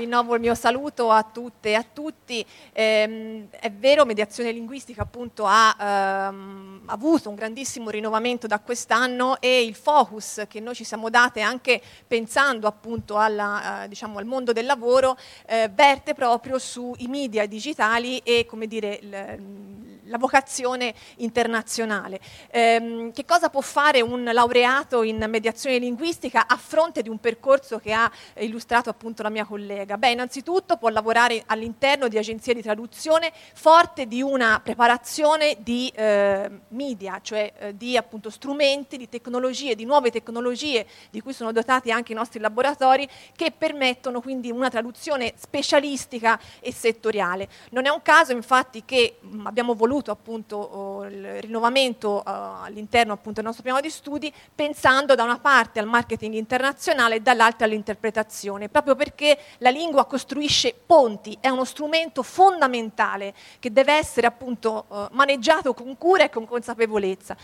Rinnovo 0.00 0.34
il 0.34 0.40
mio 0.40 0.54
saluto 0.54 1.10
a 1.10 1.22
tutte 1.22 1.70
e 1.70 1.74
a 1.74 1.84
tutti. 1.84 2.44
Eh, 2.72 3.46
è 3.50 3.70
vero, 3.70 4.06
mediazione 4.06 4.50
linguistica 4.50 5.02
appunto 5.02 5.44
ha 5.46 5.76
ehm, 5.78 6.84
avuto 6.86 7.28
un 7.28 7.34
grandissimo 7.34 7.90
rinnovamento 7.90 8.46
da 8.46 8.60
quest'anno 8.60 9.38
e 9.42 9.62
il 9.62 9.74
focus 9.74 10.44
che 10.48 10.58
noi 10.60 10.74
ci 10.74 10.84
siamo 10.84 11.10
date 11.10 11.42
anche 11.42 11.82
pensando 12.06 12.66
appunto 12.66 13.18
alla, 13.18 13.84
eh, 13.84 13.88
diciamo, 13.88 14.16
al 14.16 14.24
mondo 14.24 14.52
del 14.52 14.64
lavoro 14.64 15.18
eh, 15.46 15.70
verte 15.70 16.14
proprio 16.14 16.58
sui 16.58 17.06
media 17.06 17.44
digitali 17.44 18.20
e 18.24 18.46
come 18.46 18.66
dire, 18.66 18.98
il, 19.02 19.99
la 20.10 20.18
vocazione 20.18 20.94
internazionale. 21.16 22.20
Eh, 22.50 23.10
che 23.14 23.24
cosa 23.24 23.48
può 23.48 23.60
fare 23.60 24.00
un 24.00 24.24
laureato 24.24 25.02
in 25.02 25.24
mediazione 25.28 25.78
linguistica 25.78 26.46
a 26.46 26.56
fronte 26.56 27.02
di 27.02 27.08
un 27.08 27.18
percorso 27.18 27.78
che 27.78 27.92
ha 27.92 28.10
illustrato 28.38 28.90
appunto 28.90 29.22
la 29.22 29.30
mia 29.30 29.44
collega? 29.44 29.96
Beh, 29.96 30.10
innanzitutto 30.10 30.76
può 30.76 30.88
lavorare 30.88 31.42
all'interno 31.46 32.08
di 32.08 32.18
agenzie 32.18 32.54
di 32.54 32.62
traduzione 32.62 33.32
forte 33.54 34.06
di 34.06 34.20
una 34.20 34.60
preparazione 34.62 35.56
di 35.60 35.90
eh, 35.94 36.50
media, 36.68 37.20
cioè 37.22 37.52
eh, 37.58 37.76
di 37.76 37.96
appunto 37.96 38.30
strumenti, 38.30 38.96
di 38.96 39.08
tecnologie, 39.08 39.74
di 39.74 39.84
nuove 39.84 40.10
tecnologie 40.10 40.86
di 41.10 41.20
cui 41.20 41.32
sono 41.32 41.52
dotati 41.52 41.92
anche 41.92 42.12
i 42.12 42.16
nostri 42.16 42.40
laboratori 42.40 43.08
che 43.36 43.52
permettono 43.56 44.20
quindi 44.20 44.50
una 44.50 44.68
traduzione 44.68 45.34
specialistica 45.36 46.38
e 46.60 46.72
settoriale. 46.72 47.48
Non 47.70 47.86
è 47.86 47.90
un 47.90 48.02
caso 48.02 48.32
infatti 48.32 48.84
che 48.84 49.18
abbiamo 49.44 49.74
voluto 49.74 49.99
voluto 50.00 50.10
appunto 50.10 51.06
il 51.08 51.40
rinnovamento 51.42 52.22
uh, 52.24 52.30
all'interno 52.64 53.12
appunto 53.12 53.34
del 53.40 53.44
nostro 53.44 53.62
piano 53.62 53.80
di 53.80 53.90
studi 53.90 54.32
pensando 54.54 55.14
da 55.14 55.22
una 55.22 55.38
parte 55.38 55.78
al 55.78 55.86
marketing 55.86 56.34
internazionale 56.34 57.16
e 57.16 57.20
dall'altra 57.20 57.66
all'interpretazione, 57.66 58.68
proprio 58.68 58.94
perché 58.94 59.38
la 59.58 59.70
lingua 59.70 60.06
costruisce 60.06 60.74
ponti, 60.74 61.36
è 61.40 61.48
uno 61.48 61.64
strumento 61.64 62.22
fondamentale 62.22 63.34
che 63.58 63.70
deve 63.72 63.92
essere 63.92 64.26
appunto 64.26 64.86
uh, 64.88 65.06
maneggiato 65.12 65.74
con 65.74 65.96
cura 65.98 66.24
e 66.24 66.30
con 66.30 66.46
consapevolezza. 66.46 67.36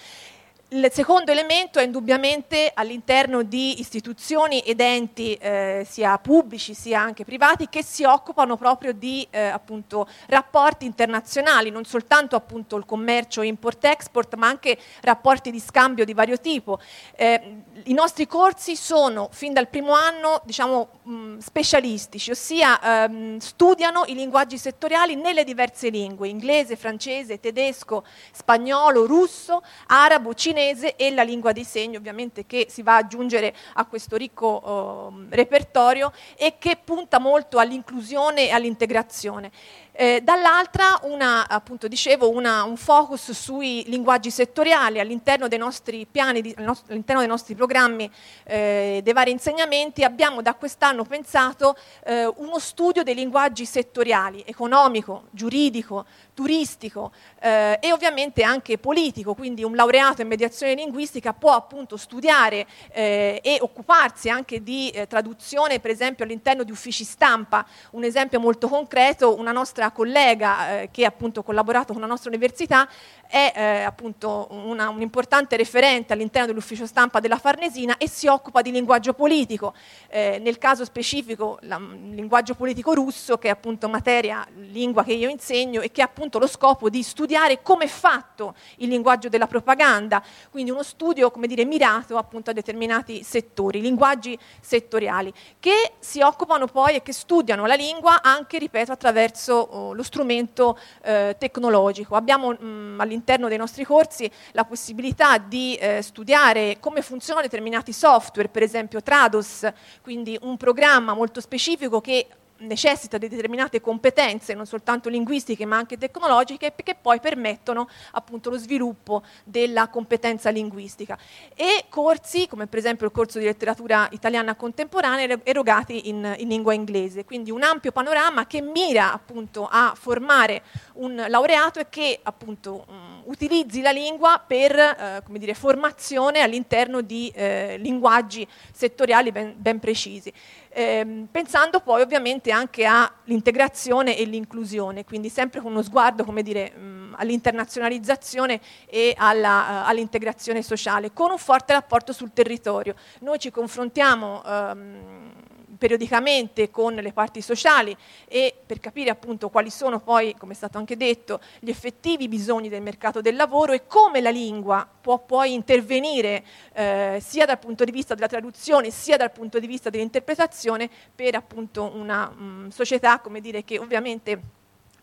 Il 0.71 0.91
secondo 0.91 1.31
elemento 1.31 1.79
è 1.79 1.85
indubbiamente 1.85 2.73
all'interno 2.75 3.45
di 3.45 3.79
istituzioni 3.79 4.59
ed 4.63 4.81
enti 4.81 5.35
eh, 5.35 5.87
sia 5.89 6.19
pubblici 6.19 6.75
sia 6.75 7.01
anche 7.01 7.25
privati 7.25 7.69
che 7.69 7.85
si 7.85 8.03
occupano 8.03 8.57
proprio 8.57 8.93
di 8.93 9.25
eh, 9.31 9.43
appunto, 9.43 10.09
rapporti 10.27 10.85
internazionali, 10.85 11.71
non 11.71 11.85
soltanto 11.85 12.35
appunto, 12.35 12.75
il 12.75 12.85
commercio 12.85 13.43
import-export 13.43 14.35
ma 14.35 14.49
anche 14.49 14.77
rapporti 15.03 15.53
di 15.53 15.61
scambio 15.61 16.05
di 16.05 16.15
vario 16.15 16.41
tipo. 16.41 16.81
Eh, 17.15 17.63
I 17.85 17.93
nostri 17.93 18.27
corsi 18.27 18.75
sono 18.75 19.29
fin 19.31 19.53
dal 19.53 19.69
primo 19.69 19.93
anno 19.93 20.43
diciamo, 20.45 20.89
mh, 21.05 21.39
specialistici, 21.39 22.33
ossia 22.33 23.05
ehm, 23.05 23.39
studiano 23.39 24.03
i 24.07 24.15
linguaggi 24.17 24.59
settoriali 24.59 25.15
nelle 25.15 25.45
diverse 25.45 25.91
lingue, 25.91 26.27
inglese, 26.27 26.75
francese, 26.75 27.39
tedesco, 27.39 28.05
spagnolo, 28.33 29.07
russo, 29.07 29.63
arabo, 29.87 30.35
cinese 30.35 30.55
cinese 30.57 30.97
e 30.97 31.13
la 31.13 31.23
lingua 31.23 31.53
dei 31.53 31.65
segni 31.65 31.97
ovviamente 31.97 32.47
che 32.47 32.67
si 32.71 32.83
va 32.83 32.97
ad 32.97 33.05
aggiungere 33.05 33.55
a 33.75 33.85
questo 33.85 34.17
ricco 34.17 35.13
eh, 35.13 35.37
repertorio 35.37 36.11
e 36.35 36.57
che 36.59 36.79
punta 36.83 37.19
molto 37.19 37.59
all'inclusione 37.59 38.49
e 38.49 38.51
all'integrazione. 38.51 39.51
Eh, 39.99 40.21
dall'altra 40.23 41.01
una, 41.05 41.49
appunto, 41.49 41.89
dicevo, 41.89 42.29
una, 42.29 42.65
un 42.65 42.77
focus 42.77 43.31
sui 43.31 43.83
linguaggi 43.87 44.31
settoriali 44.31 45.01
all'interno 45.01 45.49
dei 45.49 45.57
nostri 45.59 46.05
piani, 46.05 46.43
di, 46.43 46.55
all'interno 46.59 47.21
dei 47.21 47.27
nostri 47.27 47.55
programmi 47.55 48.11
eh, 48.45 49.01
dei 49.03 49.13
vari 49.15 49.31
insegnamenti 49.31 50.05
abbiamo 50.05 50.43
da 50.43 50.53
quest'anno 50.53 51.05
pensato 51.05 51.75
eh, 52.05 52.31
uno 52.37 52.59
studio 52.59 53.03
dei 53.03 53.15
linguaggi 53.15 53.65
settoriali, 53.65 54.45
economico, 54.47 55.29
giuridico, 55.31 56.05
turistico 56.35 57.13
eh, 57.41 57.79
e 57.81 57.91
ovviamente 57.91 58.43
anche 58.43 58.77
politico, 58.77 59.33
quindi 59.33 59.65
un 59.65 59.75
laureato 59.75 60.21
in 60.21 60.29
mediazione 60.29 60.75
linguistica 60.75 61.33
può 61.33 61.53
appunto 61.53 61.97
studiare 61.97 62.67
eh, 62.93 63.41
e 63.43 63.57
occuparsi 63.63 64.29
anche 64.29 64.63
di 64.63 64.91
eh, 64.91 65.07
traduzione 65.07 65.81
per 65.81 65.91
esempio 65.91 66.27
all'interno 66.27 66.65
di 66.65 66.71
uffici 66.71 67.03
stampa, 67.03 67.65
un 67.93 68.05
esempio 68.05 68.39
molto 68.39 68.69
concreto, 68.69 69.39
una 69.39 69.53
nostra 69.53 69.85
collega 69.91 70.81
eh, 70.81 70.89
che 70.91 71.05
ha 71.05 71.09
appunto 71.09 71.43
collaborato 71.43 71.93
con 71.93 72.03
la 72.03 72.09
nostra 72.09 72.31
università 72.31 72.89
è 73.29 73.53
eh, 73.55 73.83
appunto 73.83 74.49
una, 74.51 74.89
un 74.89 75.01
importante 75.01 75.57
referente 75.57 76.13
all'interno 76.13 76.47
dell'ufficio 76.47 76.87
stampa 76.87 77.21
della 77.21 77.39
Farnesina 77.39 77.97
e 77.99 78.09
si 78.09 78.27
occupa 78.27 78.63
di 78.63 78.71
linguaggio 78.71 79.13
politico, 79.13 79.75
eh, 80.09 80.39
nel 80.41 80.59
caso 80.59 80.85
specifico 80.85 81.59
il 81.63 82.15
linguaggio 82.15 82.55
politico 82.55 82.95
russo 82.95 83.39
che 83.39 83.49
è 83.49 83.51
appunto 83.51 83.89
materia, 83.89 84.47
lingua 84.55 85.05
che 85.05 85.13
io 85.13 85.29
insegno 85.29 85.81
e 85.81 85.91
che 85.91 86.03
ha 86.03 86.07
appunto 86.07 86.39
lo 86.39 86.47
scopo 86.47 86.89
di 86.89 87.03
studiare 87.03 87.63
come 87.63 87.85
è 87.85 87.89
fatto 87.89 88.55
il 88.77 88.89
linguaggio 88.89 89.29
della 89.29 89.47
propaganda, 89.47 90.23
quindi 90.51 90.71
uno 90.71 90.83
studio 90.83 91.31
come 91.31 91.47
dire 91.47 91.65
mirato 91.65 92.17
appunto 92.17 92.51
a 92.51 92.53
determinati 92.53 93.23
settori, 93.23 93.81
linguaggi 93.81 94.39
settoriali, 94.61 95.33
che 95.61 95.93
si 95.99 96.21
occupano 96.21 96.67
poi 96.67 96.97
e 96.97 97.03
che 97.03 97.13
studiano 97.13 97.67
la 97.67 97.75
lingua 97.75 98.23
anche, 98.23 98.59
ripeto, 98.59 98.93
attraverso 98.93 99.55
oh, 99.55 99.93
lo 99.93 100.03
strumento 100.03 100.79
eh, 101.03 101.37
tecnologico. 101.39 102.15
Abbiamo 102.15 102.53
mh, 102.53 102.97
all'interno 102.99 103.16
dei 103.25 103.59
nostri 103.59 103.85
corsi 103.85 104.31
la 104.53 104.65
possibilità 104.65 105.39
di 105.39 105.75
eh, 105.77 106.03
studiare 106.03 106.79
come 106.81 107.03
funzionano 107.03 107.47
determinati 107.47 107.93
software, 107.93 108.49
per 108.49 108.63
esempio 108.63 109.03
Trados, 109.03 109.67
quindi 110.03 110.39
un 110.43 110.57
programma 110.57 111.15
molto 111.15 111.41
specifico 111.41 112.01
che 112.01 112.27
necessita 112.59 113.19
di 113.19 113.29
determinate 113.29 113.81
competenze, 113.81 114.55
non 114.55 114.67
soltanto 114.67 115.09
linguistiche 115.09 115.65
ma 115.65 115.77
anche 115.77 115.99
tecnologiche, 115.99 116.73
che 116.75 116.95
poi 116.95 117.21
permettono 117.21 117.89
appunto 118.13 118.51
lo 118.51 118.59
sviluppo 118.59 119.23
della 119.45 119.89
competenza 119.89 120.51
linguistica. 120.51 121.19
E 121.55 121.85
corsi, 121.89 122.47
come 122.49 122.67
per 122.67 122.79
esempio 122.79 123.07
il 123.07 123.13
corso 123.13 123.39
di 123.39 123.45
letteratura 123.45 124.09
italiana 124.13 124.55
contemporanea, 124.55 125.39
erogati 125.43 126.09
in, 126.09 126.35
in 126.39 126.49
lingua 126.49 126.75
inglese. 126.75 127.25
Quindi 127.25 127.51
un 127.51 127.63
ampio 127.63 127.93
panorama 127.93 128.47
che 128.47 128.61
mira 128.61 129.13
appunto 129.13 129.69
a 129.71 129.95
formare 129.97 130.63
un 130.95 131.25
laureato 131.29 131.79
e 131.79 131.87
che 131.89 132.21
appunto 132.23 132.85
um, 132.89 133.23
utilizzi 133.25 133.81
la 133.81 133.91
lingua 133.91 134.43
per 134.45 134.77
eh, 134.77 135.23
dire, 135.27 135.55
formazione 135.55 136.41
all'interno 136.41 137.01
di 137.01 137.31
eh, 137.35 137.77
linguaggi 137.79 138.47
settoriali 138.73 139.33
ben, 139.33 139.55
ben 139.57 139.79
precisi 139.79 140.33
ehm, 140.77 141.29
pensando 141.31 141.81
poi 141.81 142.03
ovviamente 142.03 142.51
anche 142.51 142.85
all'integrazione 142.85 144.17
e 144.17 144.25
l'inclusione, 144.25 145.05
quindi 145.05 145.31
sempre 145.31 145.63
con 145.63 145.73
uno 145.73 145.83
sguardo 145.83 146.23
dire, 146.43 146.71
mh, 146.71 147.15
all'internazionalizzazione 147.17 148.61
e 148.87 149.15
alla, 149.17 149.85
uh, 149.85 149.89
all'integrazione 149.89 150.61
sociale, 150.61 151.15
con 151.15 151.31
un 151.31 151.39
forte 151.39 151.73
rapporto 151.73 152.13
sul 152.13 152.33
territorio. 152.35 152.95
Noi 153.21 153.39
ci 153.39 153.51
confrontiamo 153.51 154.43
um, 154.45 155.33
periodicamente 155.79 156.71
con 156.71 156.95
le 156.95 157.13
parti 157.13 157.41
sociali 157.41 157.97
e 158.29 158.55
per 158.65 158.81
capire 158.81 159.11
appunto 159.11 159.49
quali 159.49 159.71
sono 159.71 160.01
poi, 160.01 160.35
come 160.37 160.53
è 160.53 160.57
stato 160.57 160.79
anche 160.79 160.97
detto, 160.97 161.41
gli 161.61 161.71
effettivi 161.71 162.29
bisogni 162.29 162.69
del 162.69 162.83
mercato 162.83 163.21
del 163.21 163.37
lavoro 163.37 163.73
e 163.73 163.87
come 163.87 164.21
la 164.21 164.31
lingua 164.31 164.89
può 165.01 165.19
poi 165.19 165.53
intervenire 165.53 166.45
eh, 166.73 167.19
sia 167.23 167.47
dal 167.47 167.59
punto 167.59 167.85
di 167.85 167.91
vista 167.91 168.15
della 168.15 168.27
traduzione 168.27 168.91
sia 168.91 169.17
dal 169.17 169.33
punto 169.33 169.59
di 169.59 169.67
vista 169.67 169.91
dell'interpretazione 169.91 170.89
per 171.15 171.35
appunto 171.35 171.91
una 171.95 172.29
mh, 172.29 172.45
mm, 172.45 172.69
società, 172.69 173.21
come 173.21 173.41
dire, 173.41 173.65
che 173.65 173.79
ovviamente 173.79 174.41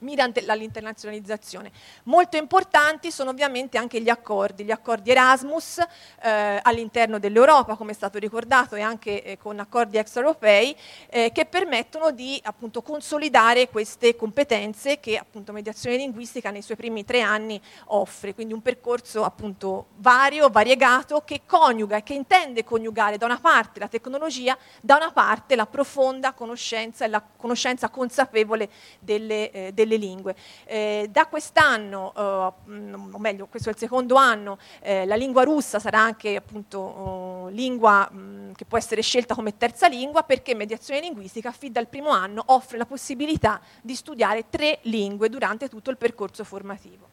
mirante 0.04 0.44
all'internazionalizzazione. 0.46 1.72
Molto 2.04 2.38
importanti 2.38 3.12
sono 3.12 3.32
ovviamente 3.32 3.78
anche 3.78 4.02
gli 4.02 4.10
accordi, 4.10 4.64
gli 4.64 4.72
accordi 4.72 5.12
Erasmus 5.12 5.80
eh, 6.22 6.60
all'interno 6.62 7.20
dell'Europa, 7.20 7.76
come 7.76 7.92
è 7.92 7.96
stato 7.96 8.20
ricordato, 8.20 8.76
e 8.76 8.82
anche 8.82 9.24
eh, 9.24 9.38
con 9.38 9.60
accordi 9.60 9.98
extraeuropei, 9.98 10.76
eh, 11.10 11.32
che 11.34 11.46
permettono 11.46 12.12
di 12.12 12.40
appunto, 12.44 12.82
consolidare 12.82 13.70
queste 13.70 14.16
competenze 14.16 15.00
che 15.00 15.18
appunto, 15.18 15.52
mediazione 15.52 15.96
linguistica 15.98 16.52
nei 16.52 16.62
suoi 16.62 16.78
primi 16.78 17.06
tre 17.06 17.22
anni 17.22 17.60
offre, 17.86 18.34
quindi 18.34 18.54
un 18.54 18.62
percorso 18.62 19.24
appunto, 19.24 19.88
vario, 19.96 20.50
variegato, 20.50 21.22
che 21.26 21.42
coniuga 21.46 21.98
e 21.98 22.04
che 22.04 22.14
intende 22.14 22.64
coniugare 22.64 23.18
da 23.18 23.26
una 23.26 23.40
parte 23.40 23.80
la 23.80 23.88
tecnologia, 23.88 24.58
da 24.82 24.96
una 24.96 25.12
parte 25.12 25.56
la 25.56 25.66
profonda 25.66 26.34
conoscenza 26.34 27.06
e 27.06 27.08
la 27.08 27.22
conoscenza 27.22 27.90
consapevole 27.90 28.70
delle, 29.00 29.52
eh, 29.52 29.72
delle 29.74 29.93
delle 29.94 30.06
lingue. 30.06 30.36
Eh, 30.66 31.08
da 31.12 31.28
quest'anno, 31.28 32.14
eh, 32.16 32.22
o 32.22 33.20
meglio, 33.20 33.48
questo 33.48 33.70
è 33.70 33.72
il 33.72 33.78
secondo 33.78 34.16
anno, 34.16 34.58
eh, 34.82 35.06
la 35.06 35.16
lingua 35.16 35.44
russa 35.44 35.80
sarà 35.80 36.00
anche 36.00 36.36
appunto 36.36 36.80
oh, 36.80 37.48
lingua 37.50 38.10
mh, 38.10 38.54
che 38.54 38.66
può 38.66 38.78
essere 38.78 39.02
scelta 39.02 39.36
come 39.36 39.58
terza 39.58 39.88
lingua 39.88 40.24
perché 40.24 40.56
mediazione 40.56 41.00
linguistica 41.00 41.52
fin 41.52 41.72
dal 41.72 41.88
primo 41.88 42.10
anno 42.10 42.44
offre 42.48 42.78
la 42.78 42.86
possibilità 42.86 43.62
di 43.82 43.96
studiare 43.96 44.50
tre 44.50 44.80
lingue 44.84 45.30
durante 45.30 45.70
tutto 45.70 45.90
il 45.90 45.98
percorso 45.98 46.44
formativo. 46.44 47.08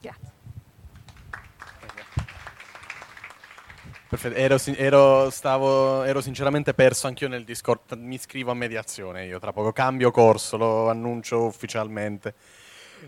Grazie. 0.00 0.31
Perfetto, 4.12 4.36
ero, 4.36 4.58
ero, 4.76 5.30
stavo, 5.30 6.02
ero 6.02 6.20
sinceramente 6.20 6.74
perso 6.74 7.06
anch'io 7.06 7.28
nel 7.28 7.44
Discord, 7.44 7.94
mi 7.94 8.16
iscrivo 8.16 8.50
a 8.50 8.54
mediazione 8.54 9.24
io, 9.24 9.38
tra 9.38 9.54
poco 9.54 9.72
cambio 9.72 10.10
corso, 10.10 10.58
lo 10.58 10.90
annuncio 10.90 11.46
ufficialmente. 11.46 12.34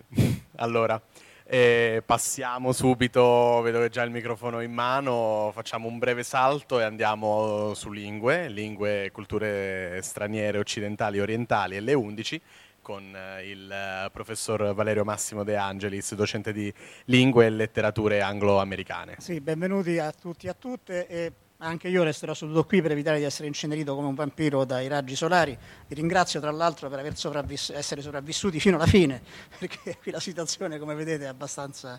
allora, 0.57 0.99
eh, 1.45 2.03
passiamo 2.07 2.73
subito, 2.73 3.61
vedo 3.61 3.81
che 3.81 3.91
già 3.91 4.03
il 4.03 4.13
microfono 4.13 4.63
in 4.63 4.73
mano, 4.73 5.51
facciamo 5.53 5.89
un 5.89 5.99
breve 5.99 6.23
salto 6.23 6.81
e 6.81 6.85
andiamo 6.85 7.75
su 7.75 7.93
lingue, 7.93 8.49
lingue, 8.49 9.11
culture 9.13 10.01
straniere, 10.01 10.57
occidentali, 10.57 11.21
orientali 11.21 11.77
e 11.77 11.81
le 11.81 11.93
11 11.93 12.41
con 12.85 13.17
eh, 13.17 13.49
il 13.49 13.73
eh, 13.73 14.11
professor 14.11 14.75
Valerio 14.75 15.05
Massimo 15.05 15.43
De 15.43 15.57
Angelis, 15.57 16.15
docente 16.15 16.53
di 16.53 16.73
lingue 17.07 17.47
e 17.47 17.51
letterature 17.51 18.21
anglo-americane. 18.21 19.17
Sì, 19.19 19.41
benvenuti 19.41 19.99
a 19.99 20.13
tutti 20.13 20.47
e 20.47 20.51
a 20.51 20.55
tutte. 20.55 21.07
E 21.09 21.33
anche 21.59 21.89
io 21.89 22.03
resterò 22.03 22.35
seduto 22.35 22.65
qui 22.67 22.83
per 22.83 22.91
evitare 22.91 23.17
di 23.17 23.25
essere 23.25 23.49
incenerito 23.49 23.95
come 23.95 24.09
un 24.09 24.15
vampiro 24.15 24.67
dai 24.67 24.87
raggi 24.87 25.17
solari. 25.17 25.57
Vi 25.87 25.95
ringrazio 25.95 26.41
tra 26.41 26.51
l'altro 26.51 26.91
per 26.91 27.17
sopravviss- 27.17 27.71
essere 27.71 28.03
sopravvissuti 28.03 28.61
fino 28.61 28.77
alla 28.77 28.87
fine, 28.87 29.23
perché 29.59 29.97
qui 30.03 30.13
la 30.13 30.21
situazione, 30.21 30.79
come 30.79 30.95
vedete, 30.95 31.25
è 31.25 31.29
abbastanza 31.29 31.99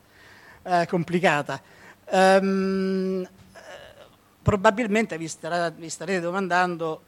eh, 0.61 0.85
complicata. 0.87 1.59
Um, 2.11 3.27
probabilmente 4.43 5.17
vi, 5.17 5.27
starà, 5.27 5.71
vi 5.71 5.89
starete 5.89 6.19
domandando 6.19 7.01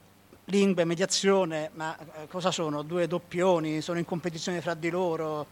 lingue, 0.50 0.86
mediazione, 0.86 1.72
ma 1.74 1.98
eh, 1.98 2.28
cosa 2.28 2.52
sono? 2.52 2.82
Due 2.82 3.08
doppioni? 3.08 3.82
Sono 3.82 4.00
in 4.00 4.06
competizione 4.06 4.62
fra 4.62 4.74
di 4.74 4.90
loro? 4.90 5.48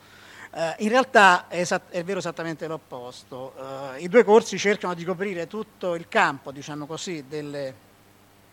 Eh, 0.54 0.76
in 0.80 0.90
realtà 0.90 1.48
è, 1.50 1.60
esat- 1.60 1.90
è, 1.90 2.04
vero 2.04 2.20
esattamente 2.20 2.66
l'opposto. 2.68 3.54
Eh, 3.96 4.04
I 4.04 4.08
due 4.08 4.24
corsi 4.24 4.58
cercano 4.58 4.94
di 4.94 5.04
coprire 5.04 5.48
tutto 5.48 5.96
il 5.96 6.08
campo, 6.08 6.52
diciamo 6.52 6.86
così, 6.86 7.26
delle 7.28 7.68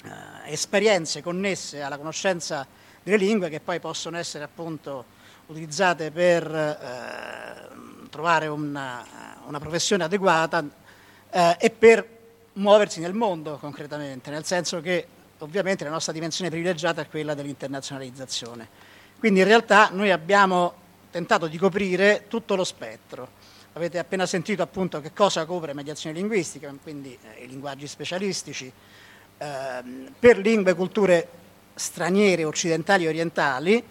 eh, 0.03 0.11
esperienze 0.47 1.23
connesse 1.23 1.81
alla 1.81 1.97
conoscenza 1.97 2.67
delle 3.03 3.19
lingue 3.19 3.49
che 3.49 3.61
poi 3.61 3.79
possono 3.79 4.17
essere 4.17 4.43
appunto 4.43 5.05
utilizzate 5.47 6.11
per 6.11 6.53
eh, 6.53 8.09
trovare 8.11 8.49
una, 8.49 9.05
una, 9.47 9.59
professione 9.61 10.05
adeguata 10.05 10.65
eh, 11.31 11.57
e 11.59 11.71
per 11.71 12.05
muoversi 12.55 13.01
nel 13.01 13.15
mondo 13.15 13.59
concretamente, 13.59 14.31
nel 14.31 14.45
senso 14.45 14.81
che 14.81 15.07
ovviamente 15.43 15.85
la 15.85 15.91
nostra 15.91 16.13
dimensione 16.13 16.51
privilegiata 16.51 17.03
è 17.03 17.09
quella 17.09 17.35
dell'internazionalizzazione. 17.35 18.69
Quindi 19.19 19.41
in 19.41 19.47
realtà 19.47 19.91
noi 19.93 20.11
abbiamo 20.11 20.75
tentato 21.11 21.47
di 21.47 21.59
coprire 21.59 22.25
tutto 22.29 22.55
lo 22.55 22.65
spettro. 22.65 23.41
Avete 23.75 23.99
appena 23.99 24.27
sentito 24.27 24.63
appunto 24.63 25.01
che 25.01 25.13
cosa 25.13 25.45
copre 25.45 25.75
mediazione 25.75 26.17
linguistica, 26.17 26.73
quindi 26.83 27.17
eh, 27.23 27.45
i 27.45 27.49
linguaggi 27.49 27.87
specialistici, 27.87 28.71
eh, 29.39 29.83
per 30.19 30.39
lingue 30.39 30.73
e 30.73 30.75
culture 30.75 31.29
straniere, 31.75 32.45
occidentali 32.45 33.05
e 33.05 33.09
orientali, 33.09 33.85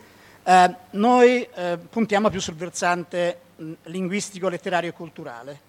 eh, 0.43 0.75
noi 0.91 1.47
puntiamo 1.89 2.29
più 2.29 2.39
sul 2.39 2.55
versante 2.55 3.39
mh, 3.55 3.71
linguistico, 3.83 4.49
letterario 4.49 4.89
e 4.89 4.93
culturale. 4.93 5.59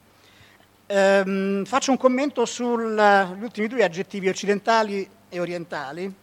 Ehm, 0.86 1.64
faccio 1.64 1.90
un 1.90 1.96
commento 1.96 2.44
sugli 2.44 3.42
ultimi 3.42 3.66
due 3.66 3.82
aggettivi 3.82 4.28
occidentali 4.28 5.08
e 5.32 5.40
orientali, 5.40 6.14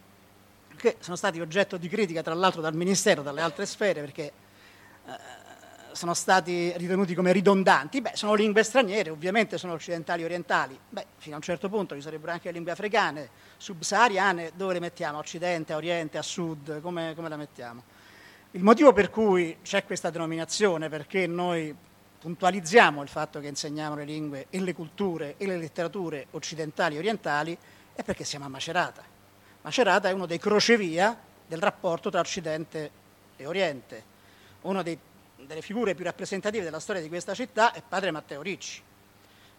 che 0.75 0.97
sono 0.99 1.15
stati 1.15 1.41
oggetto 1.41 1.77
di 1.77 1.89
critica 1.89 2.21
tra 2.21 2.35
l'altro 2.35 2.61
dal 2.61 2.75
Ministero, 2.75 3.23
dalle 3.23 3.41
altre 3.41 3.65
sfere, 3.65 4.01
perché 4.01 4.31
eh, 5.05 5.11
sono 5.93 6.13
stati 6.13 6.71
ritenuti 6.77 7.15
come 7.15 7.31
ridondanti. 7.31 8.01
Beh, 8.01 8.11
sono 8.13 8.35
lingue 8.35 8.61
straniere, 8.61 9.09
ovviamente 9.09 9.57
sono 9.57 9.73
occidentali 9.73 10.21
e 10.21 10.25
orientali. 10.25 10.79
Beh, 10.87 11.05
fino 11.17 11.33
a 11.33 11.37
un 11.37 11.43
certo 11.43 11.69
punto 11.69 11.95
ci 11.95 12.01
sarebbero 12.01 12.31
anche 12.31 12.49
le 12.49 12.53
lingue 12.53 12.71
africane, 12.71 13.29
subsahariane, 13.57 14.51
dove 14.55 14.73
le 14.73 14.79
mettiamo? 14.79 15.17
Occidente, 15.17 15.73
a 15.73 15.77
oriente, 15.77 16.19
a 16.19 16.21
sud, 16.21 16.79
come, 16.79 17.15
come 17.15 17.29
la 17.29 17.37
mettiamo? 17.37 17.83
Il 18.51 18.61
motivo 18.63 18.93
per 18.93 19.09
cui 19.09 19.57
c'è 19.63 19.85
questa 19.85 20.11
denominazione, 20.11 20.87
perché 20.87 21.25
noi 21.25 21.75
puntualizziamo 22.19 23.01
il 23.01 23.09
fatto 23.09 23.39
che 23.39 23.47
insegniamo 23.47 23.95
le 23.95 24.03
lingue 24.03 24.45
e 24.51 24.59
le 24.59 24.73
culture 24.73 25.33
e 25.37 25.47
le 25.47 25.57
letterature 25.57 26.27
occidentali 26.31 26.95
e 26.95 26.99
orientali, 26.99 27.57
è 27.99 28.03
perché 28.03 28.23
siamo 28.23 28.45
a 28.45 28.47
Macerata. 28.47 29.03
Macerata 29.61 30.07
è 30.07 30.13
uno 30.13 30.25
dei 30.25 30.39
crocevia 30.39 31.19
del 31.45 31.59
rapporto 31.59 32.09
tra 32.09 32.21
Occidente 32.21 32.91
e 33.35 33.45
Oriente. 33.45 34.03
Una 34.61 34.81
delle 34.81 35.61
figure 35.61 35.95
più 35.95 36.05
rappresentative 36.05 36.63
della 36.63 36.79
storia 36.79 37.01
di 37.01 37.09
questa 37.09 37.33
città 37.33 37.73
è 37.73 37.83
padre 37.85 38.11
Matteo 38.11 38.41
Ricci, 38.41 38.81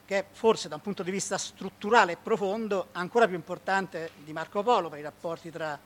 che 0.06 0.18
è 0.18 0.24
forse 0.32 0.68
da 0.68 0.76
un 0.76 0.80
punto 0.80 1.02
di 1.02 1.10
vista 1.10 1.36
strutturale 1.36 2.12
e 2.12 2.16
profondo 2.16 2.88
ancora 2.92 3.26
più 3.26 3.36
importante 3.36 4.12
di 4.24 4.32
Marco 4.32 4.62
Polo 4.62 4.88
per 4.88 5.00
i 5.00 5.02
rapporti 5.02 5.50
tra 5.50 5.78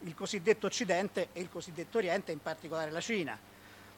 il 0.00 0.14
cosiddetto 0.14 0.66
Occidente 0.66 1.28
e 1.34 1.42
il 1.42 1.50
cosiddetto 1.50 1.98
Oriente, 1.98 2.32
in 2.32 2.40
particolare 2.40 2.90
la 2.90 3.02
Cina. 3.02 3.38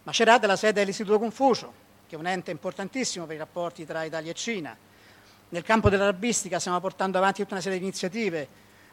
Macerata 0.03 0.47
è 0.47 0.49
la 0.49 0.57
sede 0.57 0.81
dell'Istituto 0.81 1.21
Confucio, 1.21 1.73
che 2.09 2.17
è 2.17 2.19
un 2.19 2.27
ente 2.27 2.51
importantissimo 2.51 3.25
per 3.27 3.37
i 3.37 3.39
rapporti 3.39 3.87
tra 3.87 4.03
Italia 4.03 4.33
e 4.33 4.35
Cina 4.35 4.77
nel 5.51 5.63
campo 5.63 5.89
dell'arabistica 5.89 6.59
stiamo 6.59 6.81
portando 6.81 7.19
avanti 7.19 7.43
tutta 7.43 7.55
una 7.55 7.63
serie 7.63 7.79
di 7.79 7.85
iniziative 7.85 8.49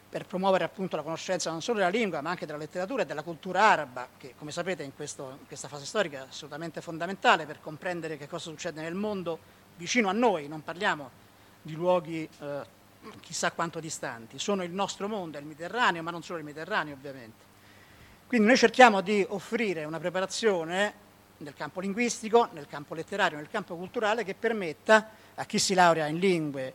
per 0.09 0.25
promuovere 0.25 0.63
appunto 0.63 0.95
la 0.95 1.01
conoscenza 1.03 1.51
non 1.51 1.61
solo 1.61 1.79
della 1.79 1.89
lingua 1.89 2.21
ma 2.21 2.29
anche 2.29 2.45
della 2.45 2.57
letteratura 2.57 3.03
e 3.03 3.05
della 3.05 3.23
cultura 3.23 3.63
araba, 3.63 4.07
che 4.17 4.33
come 4.37 4.51
sapete 4.51 4.83
in, 4.83 4.95
questo, 4.95 5.37
in 5.39 5.47
questa 5.47 5.67
fase 5.67 5.85
storica 5.85 6.23
è 6.23 6.27
assolutamente 6.27 6.81
fondamentale 6.81 7.45
per 7.45 7.59
comprendere 7.61 8.17
che 8.17 8.27
cosa 8.27 8.49
succede 8.49 8.81
nel 8.81 8.95
mondo 8.95 9.37
vicino 9.75 10.09
a 10.09 10.13
noi, 10.13 10.47
non 10.47 10.63
parliamo 10.63 11.25
di 11.61 11.73
luoghi 11.73 12.27
eh, 12.39 12.75
chissà 13.19 13.51
quanto 13.51 13.79
distanti, 13.79 14.39
sono 14.39 14.63
il 14.63 14.71
nostro 14.71 15.07
mondo, 15.07 15.37
è 15.37 15.41
il 15.41 15.45
Mediterraneo, 15.45 16.01
ma 16.01 16.11
non 16.11 16.23
solo 16.23 16.39
il 16.39 16.45
Mediterraneo 16.45 16.95
ovviamente. 16.95 17.45
Quindi 18.25 18.47
noi 18.47 18.57
cerchiamo 18.57 19.01
di 19.01 19.25
offrire 19.29 19.83
una 19.83 19.99
preparazione 19.99 21.05
nel 21.37 21.53
campo 21.53 21.79
linguistico, 21.79 22.49
nel 22.53 22.67
campo 22.67 22.95
letterario, 22.95 23.37
nel 23.37 23.49
campo 23.49 23.75
culturale 23.75 24.23
che 24.23 24.33
permetta 24.33 25.07
a 25.39 25.45
chi 25.45 25.59
si 25.59 25.73
laurea 25.73 26.07
in 26.07 26.17
lingue 26.17 26.73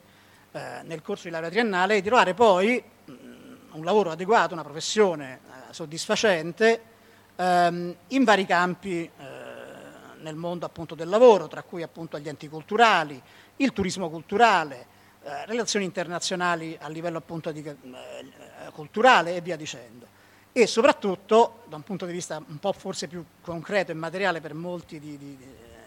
eh, 0.53 0.81
nel 0.85 1.03
corso 1.03 1.25
di 1.25 1.31
laurea 1.31 1.51
triennale 1.51 1.97
di 1.97 2.03
trovare 2.03 2.35
poi 2.35 2.83
mh, 3.05 3.13
mm, 3.13 3.55
un 3.73 3.85
lavoro 3.85 4.11
adeguato, 4.11 4.55
una 4.55 4.63
professione 4.63 5.41
eh, 5.47 5.73
soddisfacente 5.73 6.83
ehm, 7.37 7.97
in 8.09 8.25
vari 8.25 8.47
campi 8.47 9.05
eh, 9.05 9.11
nel 10.21 10.37
mondo 10.37 10.67
appunto 10.67 10.95
del 10.95 11.09
lavoro, 11.09 11.49
tra 11.49 11.63
cui 11.63 11.83
appunto 11.83 12.19
gli 12.19 12.29
enti 12.29 12.49
culturali, 12.49 13.21
il 13.57 13.73
turismo 13.73 14.09
culturale, 14.09 14.87
eh, 15.25 15.47
relazioni 15.47 15.85
internazionali 15.85 16.77
a 16.81 16.89
livello 16.89 17.19
appunto 17.19 17.51
di, 17.51 17.65
eh, 17.65 17.77
culturale 18.73 19.35
e 19.35 19.41
via 19.41 19.57
dicendo. 19.57 20.07
E 20.53 20.67
soprattutto 20.67 21.63
da 21.67 21.77
un 21.77 21.83
punto 21.83 22.07
di 22.07 22.13
vista 22.13 22.37
un 22.47 22.59
po' 22.59 22.73
forse 22.73 23.09
più 23.09 23.25
concreto 23.41 23.91
e 23.91 23.95
materiale 23.95 24.41
per 24.41 24.55
molti 24.55 25.01
di, 25.01 25.17
di, 25.17 25.37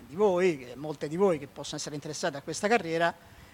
di 0.08 0.16
voi, 0.16 0.72
molte 0.76 1.08
di 1.08 1.18
voi 1.18 1.40
che 1.40 1.48
possono 1.48 1.78
essere 1.78 1.96
interessate 1.96 2.38
a 2.38 2.42
questa 2.42 2.68
carriera, 2.68 3.14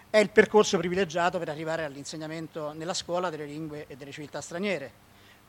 è 0.10 0.18
il 0.18 0.30
percorso 0.30 0.78
privilegiato 0.78 1.40
per 1.40 1.50
arrivare 1.50 1.86
all'insegnamento 1.86 2.74
nella 2.74 2.94
scuola 2.94 3.30
delle 3.30 3.46
lingue 3.46 3.86
e 3.88 3.96
delle 3.96 4.12
civiltà 4.12 4.42
straniere, 4.42 4.92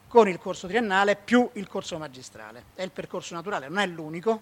con 0.06 0.28
il 0.28 0.38
corso 0.38 0.68
triennale 0.68 1.16
più 1.16 1.48
il 1.54 1.66
corso 1.66 1.98
magistrale. 1.98 2.66
È 2.74 2.82
il 2.82 2.92
percorso 2.92 3.34
naturale, 3.34 3.68
non 3.68 3.78
è 3.78 3.86
l'unico, 3.86 4.40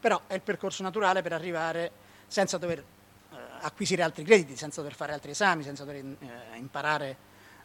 però 0.00 0.20
è 0.26 0.34
il 0.34 0.40
percorso 0.40 0.82
naturale 0.82 1.22
per 1.22 1.32
arrivare 1.32 1.90
senza 2.26 2.58
dover 2.58 2.78
eh, 2.78 3.36
acquisire 3.60 4.02
altri 4.02 4.24
crediti, 4.24 4.56
senza 4.56 4.80
dover 4.80 4.96
fare 4.96 5.12
altri 5.12 5.30
esami, 5.30 5.62
senza 5.62 5.84
dover 5.84 6.04
eh, 6.04 6.56
imparare 6.56 7.16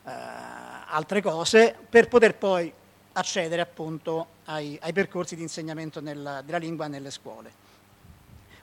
eh, 0.06 0.12
altre 0.12 1.22
cose, 1.22 1.76
per 1.90 2.08
poter 2.08 2.36
poi 2.36 2.72
accedere 3.14 3.62
appunto 3.62 4.28
ai, 4.46 4.78
ai 4.82 4.94
percorsi 4.94 5.36
di 5.36 5.42
insegnamento 5.42 6.02
nella, 6.02 6.42
della 6.42 6.60
lingua 6.60 6.88
nelle 6.88 7.10
scuole. 7.10 7.68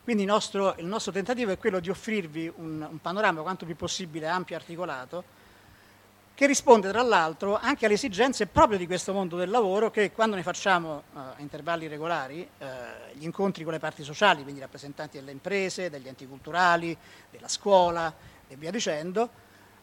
Quindi 0.07 0.23
il 0.23 0.29
nostro, 0.29 0.77
il 0.79 0.87
nostro, 0.87 1.11
tentativo 1.11 1.51
è 1.51 1.59
quello 1.59 1.81
di 1.81 1.91
offrirvi 1.91 2.53
un, 2.59 2.87
un 2.89 3.01
panorama 3.01 3.43
quanto 3.43 3.67
più 3.67 3.75
possibile 3.75 4.29
ampio 4.29 4.55
e 4.55 4.59
articolato, 4.61 5.25
che 6.33 6.47
risponde 6.47 6.91
tra 6.91 7.03
l'altro 7.03 7.59
anche 7.61 7.87
alle 7.87 7.95
esigenze 7.95 8.47
proprio 8.47 8.79
di 8.79 8.87
questo 8.87 9.13
mondo 9.13 9.37
del 9.37 9.51
lavoro 9.51 9.91
che 9.91 10.13
quando 10.13 10.37
ne 10.37 10.45
facciamo 10.45 11.03
uh, 11.13 11.19
a 11.19 11.35
intervalli 11.39 11.89
regolari 11.89 12.49
uh, 12.59 12.65
gli 13.15 13.25
incontri 13.25 13.65
con 13.65 13.73
le 13.73 13.81
parti 13.81 14.05
sociali, 14.05 14.45
quindi 14.45 14.61
rappresentanti 14.61 15.19
delle 15.19 15.33
imprese, 15.33 15.91
degli 15.91 16.07
enti 16.07 16.25
culturali, 16.29 16.97
della 17.29 17.49
scuola 17.49 18.15
e 18.47 18.55
via 18.55 18.71
dicendo, 18.71 19.29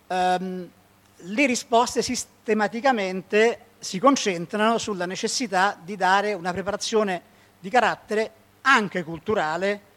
um, 0.08 0.70
le 1.16 1.46
risposte 1.46 2.02
sistematicamente 2.02 3.60
si 3.78 4.00
concentrano 4.00 4.78
sulla 4.78 5.06
necessità 5.06 5.78
di 5.84 5.98
dare 5.98 6.32
una 6.32 6.54
preparazione 6.54 7.22
di 7.60 7.70
carattere 7.70 8.32
anche 8.62 9.04
culturale 9.04 9.92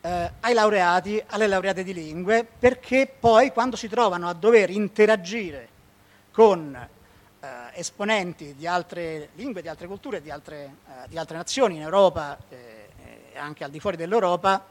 eh, 0.00 0.32
ai 0.40 0.54
laureati, 0.54 1.22
alle 1.28 1.46
laureate 1.46 1.84
di 1.84 1.92
lingue, 1.92 2.44
perché 2.44 3.12
poi 3.18 3.52
quando 3.52 3.76
si 3.76 3.88
trovano 3.88 4.28
a 4.28 4.32
dover 4.32 4.70
interagire 4.70 5.68
con 6.30 6.74
eh, 6.74 7.48
esponenti 7.74 8.54
di 8.54 8.66
altre 8.66 9.30
lingue, 9.34 9.62
di 9.62 9.68
altre 9.68 9.86
culture, 9.86 10.22
di 10.22 10.30
altre, 10.30 10.76
eh, 10.86 11.08
di 11.08 11.18
altre 11.18 11.36
nazioni 11.36 11.76
in 11.76 11.82
Europa 11.82 12.38
eh, 12.48 12.88
e 13.32 13.38
anche 13.38 13.64
al 13.64 13.70
di 13.70 13.80
fuori 13.80 13.96
dell'Europa, 13.96 14.64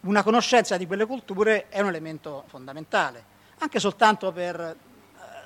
una 0.00 0.22
conoscenza 0.22 0.76
di 0.76 0.86
quelle 0.86 1.06
culture 1.06 1.68
è 1.68 1.80
un 1.80 1.88
elemento 1.88 2.44
fondamentale, 2.46 3.24
anche 3.58 3.80
soltanto 3.80 4.30
per 4.30 4.60
eh, 4.60 4.76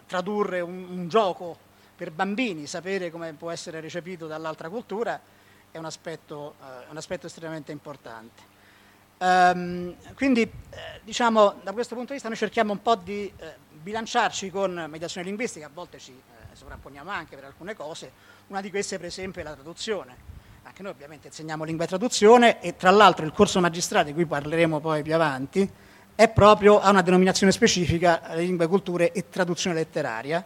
tradurre 0.07 0.61
un, 0.61 0.87
un 0.91 1.09
gioco 1.09 1.69
per 1.97 2.11
bambini, 2.11 2.67
sapere 2.67 3.11
come 3.11 3.33
può 3.35 3.51
essere 3.51 3.81
recepito 3.81 4.27
dall'altra 4.27 4.69
cultura 4.69 5.21
è 5.71 5.79
un 5.79 5.85
aspetto, 5.85 6.55
uh, 6.59 6.91
un 6.91 6.97
aspetto 6.97 7.27
estremamente 7.27 7.73
importante. 7.73 8.50
Um, 9.23 9.95
quindi, 10.15 10.41
eh, 10.41 11.01
diciamo, 11.05 11.57
da 11.63 11.73
questo 11.73 11.95
punto 11.95 12.09
di 12.09 12.15
vista 12.15 12.29
noi 12.29 12.39
cerchiamo 12.39 12.73
un 12.73 12.81
po' 12.81 12.95
di 12.95 13.31
eh, 13.37 13.55
bilanciarci 13.71 14.51
con 14.51 14.87
mediazione 14.89 15.27
linguistica, 15.27 15.67
a 15.67 15.71
volte 15.71 15.99
ci 15.99 16.13
eh, 16.13 16.57
sovrapponiamo 16.57 17.11
anche 17.11 17.37
per 17.37 17.45
alcune 17.45 17.75
cose, 17.75 18.11
una 18.47 18.63
di 18.63 18.71
queste 18.71 18.97
per 18.97 19.09
esempio 19.09 19.43
è 19.43 19.45
la 19.45 19.53
traduzione. 19.53 20.17
Anche 20.63 20.83
noi 20.83 20.93
ovviamente 20.93 21.27
insegniamo 21.27 21.65
lingua 21.65 21.85
e 21.85 21.89
traduzione 21.89 22.63
e 22.63 22.77
tra 22.77 22.91
l'altro 22.91 23.27
il 23.27 23.33
corso 23.33 23.61
magistrale 23.61 24.07
di 24.07 24.15
cui 24.15 24.25
parleremo 24.25 24.81
poi 24.81 25.03
più 25.03 25.15
avanti 25.15 25.71
è 26.15 26.29
proprio, 26.31 26.81
ha 26.81 26.89
una 26.89 27.03
denominazione 27.03 27.53
specifica, 27.53 28.23
lingue, 28.37 28.69
culture 28.69 29.13
e 29.13 29.29
traduzione 29.29 29.77
letteraria, 29.77 30.43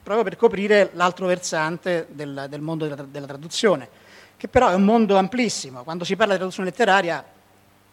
proprio 0.00 0.22
per 0.22 0.36
coprire 0.36 0.90
l'altro 0.92 1.26
versante 1.26 2.06
del, 2.10 2.46
del 2.48 2.60
mondo 2.60 2.86
della, 2.86 3.02
della 3.02 3.26
traduzione 3.26 3.88
che 4.36 4.46
però 4.46 4.68
è 4.68 4.74
un 4.74 4.84
mondo 4.84 5.16
amplissimo. 5.16 5.82
Quando 5.82 6.04
si 6.04 6.14
parla 6.14 6.32
di 6.32 6.38
traduzione 6.38 6.70
letteraria 6.70 7.22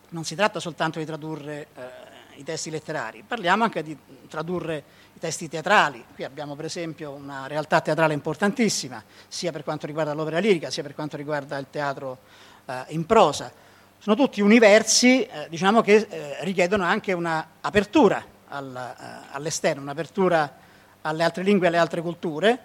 non 0.09 0.23
si 0.23 0.35
tratta 0.35 0.59
soltanto 0.59 0.99
di 0.99 1.05
tradurre 1.05 1.67
eh, 1.75 2.39
i 2.39 2.43
testi 2.43 2.69
letterari, 2.69 3.23
parliamo 3.27 3.63
anche 3.63 3.83
di 3.83 3.97
tradurre 4.27 4.83
i 5.13 5.19
testi 5.19 5.49
teatrali. 5.49 6.03
Qui 6.13 6.23
abbiamo 6.23 6.55
per 6.55 6.65
esempio 6.65 7.11
una 7.11 7.47
realtà 7.47 7.81
teatrale 7.81 8.13
importantissima, 8.13 9.03
sia 9.27 9.51
per 9.51 9.63
quanto 9.63 9.87
riguarda 9.87 10.13
l'opera 10.13 10.39
lirica, 10.39 10.69
sia 10.69 10.83
per 10.83 10.93
quanto 10.93 11.17
riguarda 11.17 11.57
il 11.57 11.67
teatro 11.69 12.19
eh, 12.65 12.83
in 12.89 13.05
prosa. 13.05 13.51
Sono 13.97 14.15
tutti 14.15 14.41
universi 14.41 15.25
eh, 15.25 15.47
diciamo 15.49 15.81
che 15.81 16.07
eh, 16.09 16.37
richiedono 16.41 16.83
anche 16.83 17.13
un'apertura 17.13 18.23
al, 18.49 18.75
eh, 18.75 19.27
all'esterno, 19.31 19.81
un'apertura 19.81 20.65
alle 21.01 21.23
altre 21.23 21.43
lingue 21.43 21.65
e 21.65 21.69
alle 21.69 21.79
altre 21.79 22.01
culture 22.01 22.59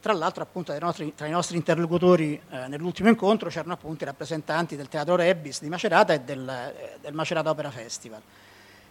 tra 0.00 0.12
l'altro 0.12 0.42
appunto 0.42 0.76
nostri, 0.78 1.14
tra 1.14 1.26
i 1.26 1.30
nostri 1.30 1.56
interlocutori 1.56 2.40
eh, 2.50 2.68
nell'ultimo 2.68 3.08
incontro 3.08 3.48
c'erano 3.48 3.72
appunto 3.72 4.04
i 4.04 4.06
rappresentanti 4.06 4.76
del 4.76 4.88
Teatro 4.88 5.16
Rebbis 5.16 5.60
di 5.60 5.68
Macerata 5.68 6.12
e 6.12 6.20
del, 6.20 6.48
eh, 6.48 6.98
del 7.00 7.14
Macerata 7.14 7.50
Opera 7.50 7.70
Festival. 7.70 8.20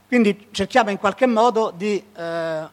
Quindi 0.07 0.47
cerchiamo 0.51 0.91
in 0.91 0.97
qualche 0.97 1.25
modo 1.25 1.71
di 1.75 2.03
eh, 2.15 2.67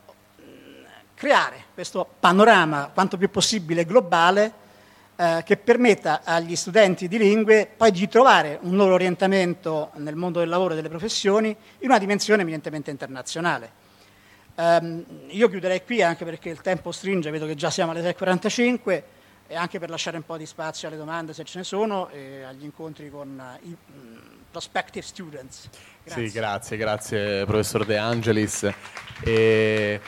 creare 1.14 1.64
questo 1.72 2.06
panorama 2.18 2.90
quanto 2.92 3.16
più 3.16 3.30
possibile 3.30 3.84
globale 3.84 4.52
eh, 5.14 5.42
che 5.44 5.56
permetta 5.56 6.22
agli 6.24 6.56
studenti 6.56 7.08
di 7.08 7.18
lingue 7.18 7.70
poi 7.76 7.90
di 7.90 8.08
trovare 8.08 8.58
un 8.62 8.76
loro 8.76 8.94
orientamento 8.94 9.90
nel 9.94 10.16
mondo 10.16 10.40
del 10.40 10.48
lavoro 10.48 10.72
e 10.72 10.76
delle 10.76 10.88
professioni 10.88 11.48
in 11.50 11.88
una 11.88 11.98
dimensione 11.98 12.42
eminentemente 12.42 12.90
internazionale. 12.90 13.81
Um, 14.54 15.04
io 15.28 15.48
chiuderei 15.48 15.82
qui 15.82 16.02
anche 16.02 16.24
perché 16.24 16.50
il 16.50 16.60
tempo 16.60 16.92
stringe, 16.92 17.30
vedo 17.30 17.46
che 17.46 17.54
già 17.54 17.70
siamo 17.70 17.92
alle 17.92 18.02
6.45 18.02 19.02
e 19.46 19.54
anche 19.56 19.78
per 19.78 19.88
lasciare 19.88 20.16
un 20.16 20.24
po' 20.24 20.36
di 20.36 20.46
spazio 20.46 20.88
alle 20.88 20.96
domande 20.96 21.32
se 21.32 21.44
ce 21.44 21.58
ne 21.58 21.64
sono 21.64 22.08
e 22.10 22.42
agli 22.42 22.64
incontri 22.64 23.10
con 23.10 23.38
uh, 23.38 23.66
i 23.66 23.76
um, 23.94 24.20
prospective 24.50 25.04
students. 25.04 25.68
Grazie. 26.04 26.28
Sì, 26.28 26.32
grazie, 26.32 26.76
grazie 26.76 27.44
professor 27.44 27.84
De 27.84 27.96
Angelis. 27.96 28.70
E 29.24 30.00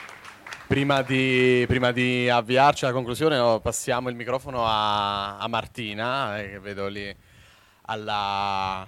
prima, 0.67 1.03
di, 1.03 1.65
prima 1.67 1.91
di 1.93 2.29
avviarci 2.29 2.85
alla 2.85 2.93
conclusione 2.93 3.37
no, 3.37 3.61
passiamo 3.61 4.09
il 4.09 4.15
microfono 4.15 4.67
a, 4.67 5.39
a 5.39 5.49
Martina, 5.49 6.39
eh, 6.39 6.51
che 6.51 6.59
vedo 6.59 6.89
lì 6.89 7.15
alla, 7.87 8.87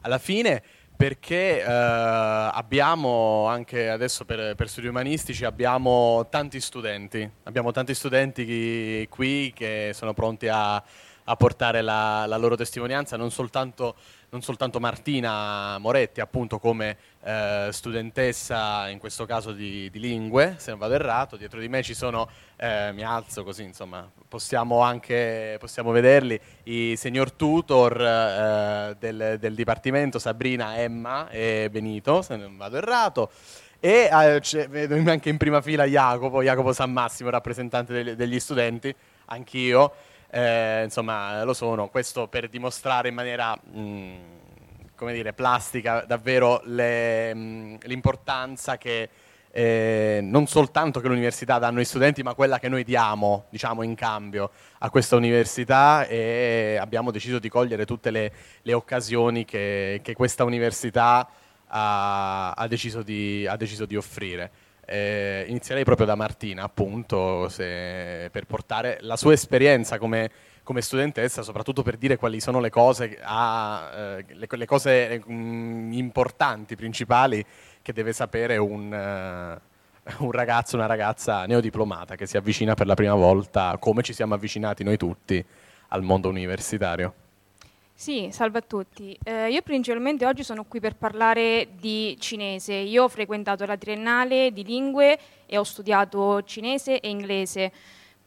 alla 0.00 0.18
fine 0.18 0.62
perché 0.96 1.60
eh, 1.60 1.64
abbiamo 1.66 3.46
anche 3.46 3.90
adesso 3.90 4.24
per, 4.24 4.54
per, 4.54 4.68
studi 4.68 4.86
umanistici 4.86 5.44
abbiamo 5.44 6.26
tanti 6.30 6.58
studenti, 6.60 7.30
abbiamo 7.44 7.70
tanti 7.70 7.94
studenti 7.94 9.06
qui 9.10 9.52
che 9.54 9.90
sono 9.92 10.14
pronti 10.14 10.48
a, 10.48 10.82
a 11.28 11.36
portare 11.36 11.82
la, 11.82 12.24
la, 12.26 12.36
loro 12.36 12.56
testimonianza, 12.56 13.16
non 13.16 13.30
soltanto, 13.30 13.96
non 14.36 14.44
soltanto 14.44 14.80
Martina 14.80 15.78
Moretti 15.78 16.20
appunto 16.20 16.58
come 16.58 16.98
eh, 17.24 17.68
studentessa 17.70 18.86
in 18.90 18.98
questo 18.98 19.24
caso 19.24 19.52
di, 19.52 19.88
di, 19.90 19.98
lingue, 19.98 20.56
se 20.58 20.70
non 20.70 20.78
vado 20.78 20.92
errato, 20.92 21.36
dietro 21.36 21.58
di 21.58 21.68
me 21.68 21.82
ci 21.82 21.94
sono, 21.94 22.28
eh, 22.56 22.92
mi 22.92 23.02
alzo 23.02 23.44
così 23.44 23.62
insomma, 23.62 24.06
possiamo 24.28 24.80
anche 24.80 25.56
possiamo 25.58 25.90
vederli, 25.90 26.38
i 26.64 26.96
senior 26.96 27.32
tutor 27.32 27.98
eh, 27.98 28.96
del, 28.98 29.38
del, 29.40 29.54
Dipartimento, 29.54 30.18
Sabrina, 30.18 30.76
Emma 30.76 31.30
e 31.30 31.70
Benito, 31.70 32.20
se 32.20 32.36
non 32.36 32.58
vado 32.58 32.76
errato. 32.76 33.30
E 33.80 34.10
eh, 34.12 34.68
vedo 34.68 35.10
anche 35.10 35.30
in 35.30 35.38
prima 35.38 35.62
fila 35.62 35.84
Jacopo, 35.84 36.42
Jacopo 36.42 36.74
San 36.74 36.92
Massimo, 36.92 37.30
rappresentante 37.30 38.14
degli 38.14 38.38
studenti, 38.38 38.94
anch'io, 39.26 39.92
eh, 40.30 40.82
insomma 40.84 41.42
lo 41.44 41.54
sono, 41.54 41.88
questo 41.88 42.28
per 42.28 42.48
dimostrare 42.48 43.08
in 43.08 43.14
maniera... 43.14 43.58
Mh, 43.72 43.80
mm, 43.80 44.14
come 44.96 45.12
dire, 45.12 45.34
plastica 45.34 46.04
davvero 46.06 46.62
le, 46.64 47.32
mh, 47.34 47.78
l'importanza 47.82 48.78
che 48.78 49.10
eh, 49.56 50.20
non 50.22 50.46
soltanto 50.46 51.00
che 51.00 51.08
l'università 51.08 51.58
dà 51.58 51.68
a 51.68 51.70
noi 51.70 51.86
studenti, 51.86 52.22
ma 52.22 52.34
quella 52.34 52.58
che 52.58 52.68
noi 52.68 52.84
diamo, 52.84 53.46
diciamo, 53.48 53.82
in 53.82 53.94
cambio 53.94 54.50
a 54.80 54.90
questa 54.90 55.16
università 55.16 56.06
e 56.06 56.76
abbiamo 56.78 57.10
deciso 57.10 57.38
di 57.38 57.48
cogliere 57.48 57.86
tutte 57.86 58.10
le, 58.10 58.32
le 58.60 58.72
occasioni 58.74 59.46
che, 59.46 60.00
che, 60.02 60.12
questa 60.14 60.44
università 60.44 61.26
ha, 61.68 62.50
ha, 62.50 62.66
deciso, 62.66 63.00
di, 63.00 63.46
ha 63.48 63.56
deciso, 63.56 63.86
di, 63.86 63.96
offrire. 63.96 64.50
Eh, 64.86 65.44
inizierei 65.48 65.84
proprio 65.84 66.06
da 66.06 66.14
Martina, 66.14 66.62
appunto, 66.62 67.48
se, 67.48 68.28
per 68.30 68.46
portare 68.46 68.98
la 69.00 69.16
sua 69.16 69.32
esperienza 69.32 69.98
come 69.98 70.30
come 70.66 70.82
studentessa, 70.82 71.42
soprattutto 71.42 71.84
per 71.84 71.96
dire 71.96 72.16
quali 72.16 72.40
sono 72.40 72.58
le 72.58 72.70
cose, 72.70 73.16
a, 73.22 73.88
eh, 73.94 74.24
le, 74.34 74.48
le, 74.50 74.66
cose 74.66 75.22
mh, 75.24 75.32
mm, 75.32 75.92
importanti, 75.92 76.74
principali 76.74 77.44
che 77.80 77.92
deve 77.92 78.12
sapere 78.12 78.56
un, 78.56 78.90
uh, 78.90 80.24
un 80.24 80.32
ragazzo, 80.32 80.74
una 80.74 80.86
ragazza 80.86 81.46
neodiplomata 81.46 82.16
che 82.16 82.26
si 82.26 82.36
avvicina 82.36 82.74
per 82.74 82.88
la 82.88 82.94
prima 82.94 83.14
volta, 83.14 83.76
come 83.78 84.02
ci 84.02 84.12
siamo 84.12 84.34
avvicinati 84.34 84.82
noi 84.82 84.96
tutti, 84.96 85.44
al 85.90 86.02
mondo 86.02 86.28
universitario. 86.28 87.14
Sì, 87.98 88.28
salve 88.30 88.58
a 88.58 88.60
tutti. 88.60 89.18
Eh, 89.24 89.50
io 89.50 89.62
principalmente 89.62 90.26
oggi 90.26 90.44
sono 90.44 90.64
qui 90.64 90.80
per 90.80 90.96
parlare 90.96 91.68
di 91.80 92.14
cinese. 92.20 92.74
Io 92.74 93.04
ho 93.04 93.08
frequentato 93.08 93.64
la 93.64 93.78
triennale 93.78 94.52
di 94.52 94.64
lingue 94.64 95.18
e 95.46 95.56
ho 95.56 95.64
studiato 95.64 96.42
cinese 96.42 97.00
e 97.00 97.08
inglese. 97.08 97.72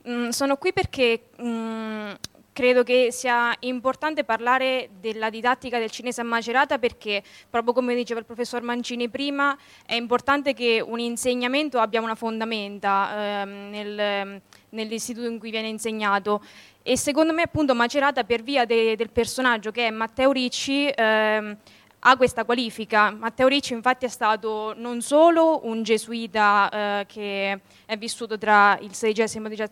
Mm, 0.10 0.30
sono 0.30 0.58
qui 0.58 0.74
perché 0.74 1.26
mm, 1.40 2.12
credo 2.52 2.82
che 2.82 3.10
sia 3.12 3.56
importante 3.60 4.24
parlare 4.24 4.90
della 5.00 5.30
didattica 5.30 5.78
del 5.78 5.92
cinese 5.92 6.22
a 6.22 6.24
Macerata 6.24 6.80
perché, 6.80 7.22
proprio 7.48 7.72
come 7.72 7.94
diceva 7.94 8.20
il 8.22 8.26
professor 8.26 8.64
Mancini 8.64 9.08
prima, 9.08 9.56
è 9.86 9.94
importante 9.94 10.56
che 10.56 10.84
un 10.86 11.00
insegnamento 11.00 11.78
abbia 11.78 12.02
una 12.02 12.16
fondamenta 12.16 13.44
ehm, 13.44 13.70
nel, 13.70 14.42
nell'istituto 14.70 15.28
in 15.28 15.38
cui 15.38 15.52
viene 15.52 15.68
insegnato 15.68 16.42
e 16.90 16.98
secondo 16.98 17.34
me 17.34 17.44
appunto 17.44 17.76
Macerata 17.76 18.24
per 18.24 18.42
via 18.42 18.66
de, 18.66 18.96
del 18.96 19.12
personaggio 19.12 19.70
che 19.70 19.86
è 19.86 19.92
Matteo 19.92 20.32
Ricci 20.32 20.88
ehm, 20.88 21.56
ha 22.00 22.18
questa 22.18 22.46
qualifica. 22.46 23.12
Matteo 23.12 23.46
Ricci 23.46 23.74
infatti 23.74 24.06
è 24.06 24.10
stato 24.10 24.74
non 24.76 25.00
solo 25.02 25.68
un 25.68 25.84
gesuita 25.84 26.70
eh, 27.02 27.06
che 27.06 27.60
è 27.86 27.96
vissuto 27.96 28.40
tra 28.40 28.76
il 28.82 28.90
XVI 28.90 29.22
e 29.22 29.54
il 29.54 29.70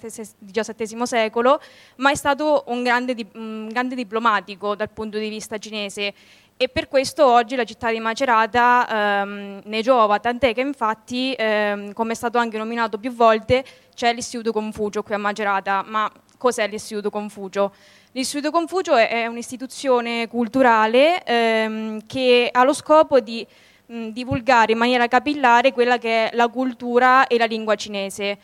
XVII 0.52 1.08
secolo, 1.08 1.60
ma 1.96 2.12
è 2.12 2.16
stato 2.16 2.66
un 2.68 2.84
grande, 2.84 3.16
un 3.34 3.68
grande, 3.70 3.96
diplomatico 3.96 4.76
dal 4.76 4.92
punto 4.92 5.18
di 5.18 5.30
vista 5.30 5.58
cinese. 5.58 6.14
E 6.56 6.70
per 6.70 6.88
questo 6.88 7.26
oggi 7.26 7.56
la 7.56 7.64
città 7.64 7.90
di 7.90 8.00
Macerata 8.00 9.22
ehm, 9.22 9.62
ne 9.64 9.82
giova, 9.82 10.20
tant'è 10.20 10.54
che 10.54 10.62
infatti, 10.62 11.34
ehm, 11.36 11.94
come 11.94 12.12
è 12.12 12.16
stato 12.16 12.38
anche 12.38 12.60
nominato 12.60 13.00
più 13.00 13.12
volte, 13.12 13.66
c'è 13.96 14.14
l'istituto 14.14 14.52
Confucio 14.52 15.02
qui 15.02 15.16
a 15.16 15.18
Macerata, 15.18 15.84
ma 15.84 16.12
cos'è 16.38 16.68
l'istituto 16.68 17.10
Confucio? 17.10 17.74
L'Istituto 18.12 18.52
Confucio 18.52 18.96
è 18.96 19.26
un'istituzione 19.28 20.28
culturale 20.28 21.24
ehm, 21.24 22.06
che 22.06 22.50
ha 22.52 22.64
lo 22.64 22.74
scopo 22.74 23.20
di 23.20 23.46
mh, 23.86 24.08
divulgare 24.10 24.72
in 24.72 24.78
maniera 24.78 25.08
capillare 25.08 25.72
quella 25.72 25.98
che 25.98 26.30
è 26.30 26.36
la 26.36 26.48
cultura 26.48 27.28
e 27.28 27.38
la 27.38 27.46
lingua 27.46 27.76
cinese. 27.76 28.38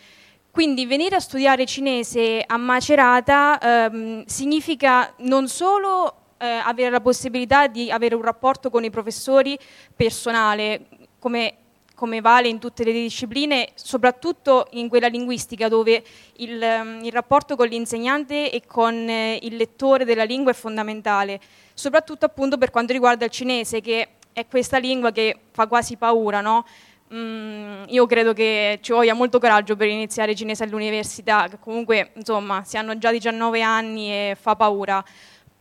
Quindi 0.51 0.85
venire 0.85 1.15
a 1.15 1.19
studiare 1.19 1.65
cinese 1.65 2.43
a 2.45 2.57
Macerata 2.57 3.57
ehm, 3.59 4.25
significa 4.25 5.11
non 5.19 5.47
solo 5.47 6.35
eh, 6.37 6.45
avere 6.45 6.91
la 6.91 7.01
possibilità 7.01 7.67
di 7.67 7.89
avere 7.89 8.13
un 8.13 8.21
rapporto 8.21 8.69
con 8.69 8.83
i 8.83 8.91
professori 8.91 9.57
personale, 9.95 10.87
come 11.17 11.55
come 12.03 12.19
vale 12.19 12.49
in 12.49 12.59
tutte 12.59 12.83
le 12.83 12.91
discipline, 12.91 13.69
soprattutto 13.75 14.67
in 14.71 14.89
quella 14.89 15.07
linguistica 15.07 15.69
dove 15.69 16.03
il, 16.39 16.99
il 17.01 17.11
rapporto 17.13 17.55
con 17.55 17.65
l'insegnante 17.65 18.51
e 18.51 18.63
con 18.67 18.93
eh, 19.07 19.39
il 19.41 19.55
lettore 19.55 20.03
della 20.03 20.25
lingua 20.25 20.51
è 20.51 20.53
fondamentale, 20.53 21.39
soprattutto 21.73 22.25
appunto 22.25 22.57
per 22.57 22.71
quanto 22.71 22.91
riguarda 22.91 23.23
il 23.23 23.31
cinese 23.31 23.79
che 23.79 24.09
è 24.33 24.45
questa 24.47 24.79
lingua 24.79 25.13
che 25.13 25.37
fa 25.51 25.67
quasi 25.67 25.95
paura, 25.95 26.41
no? 26.41 26.65
Mm, 27.13 27.83
io 27.87 28.05
credo 28.05 28.33
che 28.33 28.79
ci 28.81 28.91
voglia 28.91 29.13
molto 29.13 29.39
coraggio 29.39 29.77
per 29.77 29.87
iniziare 29.87 30.35
cinese 30.35 30.65
all'università, 30.65 31.47
che 31.47 31.57
comunque 31.57 32.11
insomma 32.15 32.65
si 32.65 32.75
hanno 32.75 32.97
già 32.97 33.11
19 33.11 33.61
anni 33.61 34.11
e 34.11 34.37
fa 34.37 34.57
paura. 34.57 35.01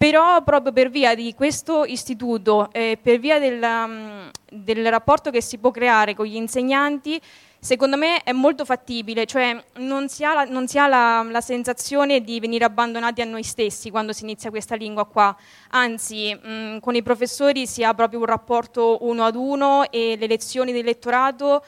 Però 0.02 0.42
proprio 0.42 0.72
per 0.72 0.90
via 0.90 1.14
di 1.14 1.32
questo 1.32 1.84
istituto, 1.84 2.72
eh, 2.72 2.98
per 3.00 3.20
via 3.20 3.38
del, 3.38 3.62
um, 3.62 4.30
del 4.50 4.90
rapporto 4.90 5.30
che 5.30 5.40
si 5.40 5.58
può 5.58 5.70
creare 5.70 6.16
con 6.16 6.26
gli 6.26 6.34
insegnanti, 6.34 7.20
secondo 7.60 7.96
me 7.96 8.20
è 8.24 8.32
molto 8.32 8.64
fattibile, 8.64 9.26
cioè 9.26 9.62
non 9.76 10.08
si 10.08 10.24
ha, 10.24 10.34
la, 10.34 10.44
non 10.46 10.66
si 10.66 10.76
ha 10.76 10.88
la, 10.88 11.24
la, 11.30 11.40
sensazione 11.40 12.20
di 12.20 12.40
venire 12.40 12.64
abbandonati 12.64 13.20
a 13.20 13.26
noi 13.26 13.44
stessi 13.44 13.90
quando 13.90 14.12
si 14.12 14.24
inizia 14.24 14.50
questa 14.50 14.74
lingua 14.74 15.06
qua, 15.06 15.36
anzi 15.70 16.34
mh, 16.34 16.80
con 16.80 16.96
i 16.96 17.02
professori 17.04 17.68
si 17.68 17.84
ha 17.84 17.94
proprio 17.94 18.18
un 18.18 18.26
rapporto 18.26 18.98
uno 19.02 19.24
ad 19.24 19.36
uno 19.36 19.88
e 19.88 20.16
le 20.18 20.26
lezioni 20.26 20.72
del 20.72 20.84
lettorato 20.84 21.64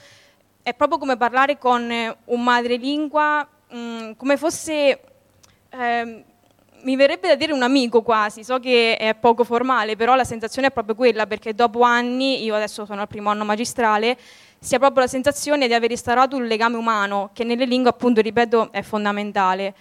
è 0.61 0.75
proprio 0.75 0.99
come 0.99 1.17
parlare 1.17 1.57
con 1.57 1.89
un 1.89 2.43
madrelingua, 2.43 3.47
mh, 3.69 4.17
come 4.17 4.37
fosse... 4.37 5.01
Eh, 5.71 6.25
mi 6.85 6.97
verrebbe 6.97 7.29
da 7.29 7.35
dire 7.35 7.53
un 7.53 7.63
amico 7.63 8.03
quasi, 8.03 8.45
so 8.45 8.59
che 8.59 8.97
è 8.97 9.15
poco 9.15 9.45
formale, 9.45 9.97
però 9.97 10.15
la 10.15 10.25
sensazione 10.25 10.69
è 10.69 10.71
proprio 10.71 10.95
quella, 10.95 11.27
perché 11.27 11.55
dopo 11.55 11.83
anni, 11.83 12.43
io 12.45 12.55
adesso 12.55 12.85
sono 12.85 13.01
al 13.01 13.09
primo 13.09 13.31
anno 13.31 13.45
magistrale, 13.45 14.17
si 14.59 14.75
ha 14.75 14.79
proprio 14.79 15.03
la 15.03 15.09
sensazione 15.09 15.67
di 15.67 15.75
aver 15.75 15.91
instaurato 15.91 16.37
un 16.37 16.47
legame 16.47 16.77
umano, 16.77 17.31
che 17.33 17.45
nelle 17.45 17.65
lingue 17.65 17.91
appunto, 17.91 18.21
ripeto, 18.21 18.73
è 18.73 18.83
fondamentale. 18.83 19.75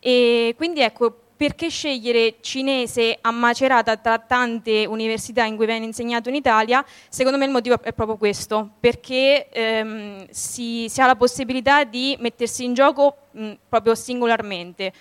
E 0.00 0.54
quindi 0.56 0.80
ecco, 0.80 1.14
perché 1.40 1.70
scegliere 1.70 2.36
cinese 2.40 3.16
a 3.18 3.30
Macerata 3.30 3.96
tra 3.96 4.18
tante 4.18 4.84
università 4.84 5.44
in 5.44 5.56
cui 5.56 5.64
viene 5.64 5.86
insegnato 5.86 6.28
in 6.28 6.34
Italia? 6.34 6.84
Secondo 7.08 7.38
me 7.38 7.46
il 7.46 7.50
motivo 7.50 7.80
è 7.80 7.94
proprio 7.94 8.18
questo, 8.18 8.72
perché 8.78 9.48
ehm, 9.48 10.26
si, 10.28 10.86
si, 10.90 11.00
ha 11.00 11.06
la 11.06 11.16
possibilità 11.16 11.84
di 11.84 12.14
mettersi 12.20 12.64
in 12.64 12.74
gioco 12.74 13.16
mh, 13.30 13.52
proprio 13.70 13.94
singolarmente. 13.94 14.92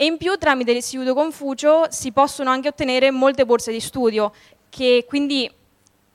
E 0.00 0.04
in 0.04 0.16
più 0.16 0.36
tramite 0.36 0.72
l'Istituto 0.72 1.12
Confucio 1.12 1.86
si 1.88 2.12
possono 2.12 2.50
anche 2.50 2.68
ottenere 2.68 3.10
molte 3.10 3.44
borse 3.44 3.72
di 3.72 3.80
studio, 3.80 4.32
che 4.68 5.04
quindi, 5.08 5.50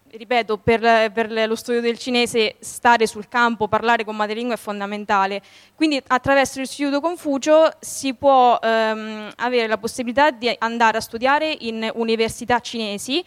ripeto, 0.10 0.58
per, 0.60 1.12
per 1.12 1.30
lo 1.46 1.56
studio 1.56 1.82
del 1.82 1.98
cinese 1.98 2.56
stare 2.60 3.06
sul 3.08 3.28
campo, 3.28 3.68
parlare 3.68 4.06
con 4.06 4.16
madrelingua 4.16 4.54
è 4.54 4.58
fondamentale. 4.58 5.42
Quindi 5.76 6.02
attraverso 6.08 6.62
l'Istituto 6.62 7.02
Confucio 7.02 7.74
si 7.82 8.14
può 8.14 8.58
ehm, 8.58 9.34
avere 9.36 9.68
la 9.68 9.78
possibilità 9.78 10.32
di 10.32 10.56
andare 10.60 10.96
a 10.96 11.02
studiare 11.02 11.52
in 11.52 11.92
università 11.96 12.62
cinesi, 12.62 13.22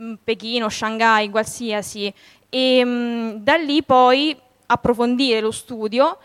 mm, 0.00 0.14
Pechino, 0.22 0.68
Shanghai, 0.68 1.28
qualsiasi, 1.30 2.14
e 2.48 2.84
mh, 2.84 2.88
mm, 2.88 3.30
da 3.38 3.56
lì 3.56 3.82
poi 3.82 4.38
approfondire 4.66 5.40
lo 5.40 5.50
studio 5.50 6.16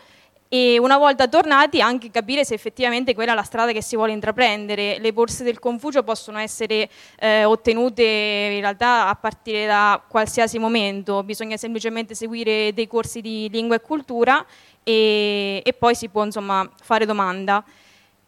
e 0.54 0.78
una 0.78 0.98
volta 0.98 1.28
tornati 1.28 1.80
anche 1.80 2.10
capire 2.10 2.44
se 2.44 2.52
effettivamente 2.52 3.14
quella 3.14 3.32
è 3.32 3.34
la 3.34 3.42
strada 3.42 3.72
che 3.72 3.80
si 3.80 3.96
vuole 3.96 4.12
intraprendere. 4.12 4.98
Le 4.98 5.10
borse 5.14 5.44
del 5.44 5.58
Confucio 5.58 6.02
possono 6.02 6.36
essere 6.36 6.90
eh, 7.18 7.44
ottenute 7.44 8.02
in 8.02 8.60
realtà 8.60 9.08
a 9.08 9.14
partire 9.14 9.64
da 9.64 10.02
qualsiasi 10.06 10.58
momento, 10.58 11.22
bisogna 11.22 11.56
semplicemente 11.56 12.14
seguire 12.14 12.74
dei 12.74 12.86
corsi 12.86 13.22
di 13.22 13.48
lingua 13.50 13.76
e 13.76 13.80
cultura 13.80 14.44
e, 14.82 15.62
e 15.64 15.72
poi 15.72 15.94
si 15.94 16.10
può 16.10 16.22
insomma 16.22 16.70
fare 16.82 17.06
domanda. 17.06 17.64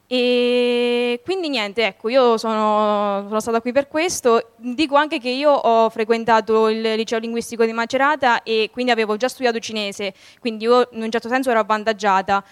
E 0.06 1.20
quindi 1.24 1.48
niente, 1.48 1.86
ecco, 1.86 2.10
io 2.10 2.36
sono, 2.36 3.24
sono, 3.26 3.40
stata 3.40 3.60
qui 3.60 3.72
per 3.72 3.88
questo. 3.88 4.50
Dico 4.56 4.96
anche 4.96 5.18
che 5.18 5.30
io 5.30 5.50
ho 5.50 5.88
frequentato 5.88 6.68
il 6.68 6.80
liceo 6.80 7.18
linguistico 7.18 7.64
di 7.64 7.72
Macerata 7.72 8.42
e 8.42 8.68
quindi 8.70 8.92
avevo 8.92 9.16
già 9.16 9.28
studiato 9.28 9.58
cinese, 9.58 10.12
quindi 10.40 10.64
io 10.64 10.88
in 10.92 11.02
un 11.02 11.10
certo 11.10 11.28
senso 11.28 11.50
ero 11.50 11.60
avvantaggiata. 11.60 12.44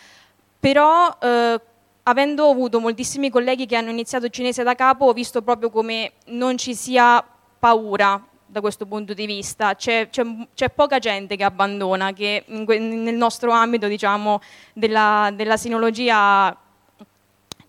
Però 0.59 1.17
eh, 1.21 1.61
avendo 2.05 2.49
avuto 2.49 2.81
moltissimi 2.81 3.31
colleghi 3.31 3.67
che 3.67 3.77
hanno 3.77 3.91
iniziato 3.91 4.27
il 4.27 4.33
cinese 4.33 4.63
da 4.63 4.75
capo, 4.75 5.07
ho 5.07 5.13
visto 5.13 5.43
proprio 5.43 5.71
come 5.71 6.13
non 6.27 6.57
ci 6.57 6.75
sia 6.75 7.25
paura 7.59 8.25
da 8.47 8.61
questo 8.61 8.87
punto 8.87 9.15
di 9.15 9.27
vista. 9.27 9.75
C'è, 9.75 10.09
c'è, 10.11 10.23
c'è 10.55 10.71
poca 10.71 10.99
gente 10.99 11.37
che 11.37 11.45
abbandona, 11.45 12.13
che 12.13 12.45
in, 12.47 12.65
nel 13.03 13.15
nostro 13.15 13.51
ambito 13.51 13.89
diciamo, 13.89 14.41
della, 14.73 15.31
della 15.35 15.57
sinologia 15.57 16.57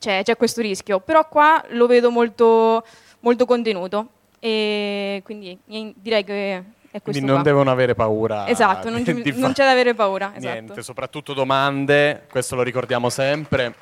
c'è, 0.04 0.22
c'è 0.22 0.36
questo 0.36 0.60
rischio, 0.60 1.00
però 1.00 1.26
qua 1.30 1.64
lo 1.70 1.88
vedo 1.88 2.12
molto, 2.12 2.84
molto 3.22 3.46
contenuto 3.46 4.08
e 4.40 5.22
quindi 5.24 5.58
direi 5.96 6.26
che 6.26 6.64
Quindi 7.02 7.22
non 7.22 7.36
qua. 7.36 7.44
devono 7.44 7.72
avere 7.72 7.96
paura. 7.96 8.50
Esatto, 8.50 8.90
non, 8.90 9.02
di, 9.04 9.34
non 9.38 9.54
c'è 9.54 9.64
da 9.64 9.72
avere 9.72 9.94
paura. 9.94 10.34
Esatto. 10.36 10.54
Niente, 10.54 10.82
soprattutto 10.82 11.34
domande, 11.34 12.26
questo 12.30 12.56
lo 12.58 12.64
ricordiamo 12.64 13.10
sempre 13.10 13.74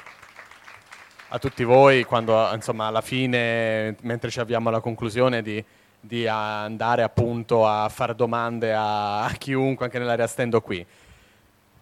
a 1.29 1.39
tutti 1.39 1.63
voi 1.63 2.03
quando 2.03 2.47
insomma 2.53 2.85
alla 2.85 3.01
fine, 3.01 3.95
mentre 4.01 4.29
ci 4.29 4.39
avviamo 4.39 4.69
alla 4.69 4.81
conclusione 4.81 5.41
di, 5.41 5.63
di 5.99 6.27
andare 6.27 7.01
appunto 7.01 7.65
a 7.65 7.89
fare 7.89 8.13
domande 8.13 8.73
a, 8.75 9.23
a 9.23 9.31
chiunque 9.31 9.85
anche 9.85 9.97
nell'area 9.97 10.27
stendo 10.27 10.61
qui. 10.61 10.85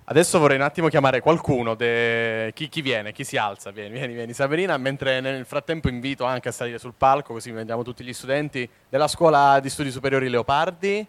Adesso 0.09 0.39
vorrei 0.39 0.57
un 0.57 0.63
attimo 0.63 0.87
chiamare 0.87 1.21
qualcuno, 1.21 1.75
de... 1.75 2.51
chi, 2.55 2.67
chi, 2.67 2.81
viene, 2.81 3.11
chi 3.11 3.23
si 3.23 3.37
alza, 3.37 3.69
vieni, 3.69 3.91
vieni, 3.91 4.15
vieni 4.15 4.33
Sabrina, 4.33 4.75
mentre 4.77 5.19
nel 5.19 5.45
frattempo 5.45 5.87
invito 5.87 6.25
anche 6.25 6.49
a 6.49 6.51
salire 6.51 6.79
sul 6.79 6.95
palco, 6.97 7.33
così 7.33 7.51
vediamo 7.51 7.83
tutti 7.83 8.03
gli 8.03 8.11
studenti 8.11 8.67
della 8.89 9.07
scuola 9.07 9.59
di 9.59 9.69
studi 9.69 9.91
superiori 9.91 10.27
Leopardi, 10.27 11.05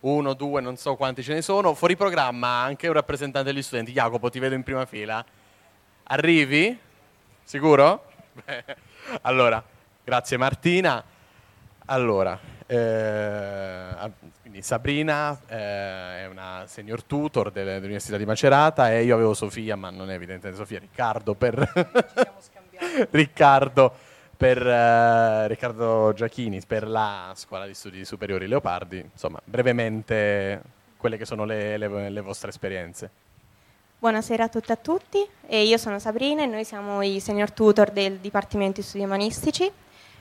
uno, 0.00 0.34
due, 0.34 0.60
non 0.60 0.76
so 0.76 0.96
quanti 0.96 1.22
ce 1.22 1.32
ne 1.32 1.40
sono, 1.40 1.72
fuori 1.72 1.96
programma 1.96 2.60
anche 2.60 2.88
un 2.88 2.92
rappresentante 2.92 3.50
degli 3.50 3.62
studenti, 3.62 3.90
Jacopo 3.90 4.28
ti 4.28 4.38
vedo 4.38 4.54
in 4.54 4.64
prima 4.64 4.84
fila, 4.84 5.24
arrivi? 6.02 6.78
Sicuro? 7.44 8.04
allora, 9.22 9.64
grazie 10.04 10.36
Martina. 10.36 11.02
Allora, 11.86 12.38
eh, 12.72 14.10
quindi 14.40 14.62
Sabrina 14.62 15.38
eh, 15.46 16.22
è 16.22 16.26
una 16.26 16.64
senior 16.66 17.02
tutor 17.02 17.50
dell'Università 17.50 18.16
di 18.16 18.24
Macerata 18.24 18.90
e 18.90 19.04
io 19.04 19.14
avevo 19.14 19.34
Sofia, 19.34 19.76
ma 19.76 19.90
non 19.90 20.10
è 20.10 20.14
evidentemente 20.14 20.58
Sofia, 20.58 20.78
Riccardo 20.78 21.34
per 21.34 21.70
Riccardo 23.10 23.94
per 24.34 24.64
uh, 24.64 25.46
Riccardo 25.48 26.14
Giachini 26.14 26.62
per 26.66 26.88
la 26.88 27.32
Scuola 27.36 27.66
di 27.66 27.74
Studi 27.74 28.06
Superiori 28.06 28.48
Leopardi. 28.48 29.06
Insomma, 29.12 29.38
brevemente 29.44 30.62
quelle 30.96 31.18
che 31.18 31.26
sono 31.26 31.44
le, 31.44 31.76
le, 31.76 32.08
le 32.08 32.20
vostre 32.22 32.48
esperienze. 32.48 33.10
Buonasera 33.98 34.44
a 34.44 34.48
tutte 34.48 34.72
e 34.72 34.72
a 34.72 34.76
tutti, 34.76 35.28
e 35.46 35.64
io 35.64 35.76
sono 35.76 35.98
Sabrina 35.98 36.42
e 36.42 36.46
noi 36.46 36.64
siamo 36.64 37.02
i 37.02 37.20
senior 37.20 37.52
tutor 37.52 37.90
del 37.90 38.16
Dipartimento 38.16 38.80
di 38.80 38.86
Studi 38.86 39.04
Umanistici 39.04 39.70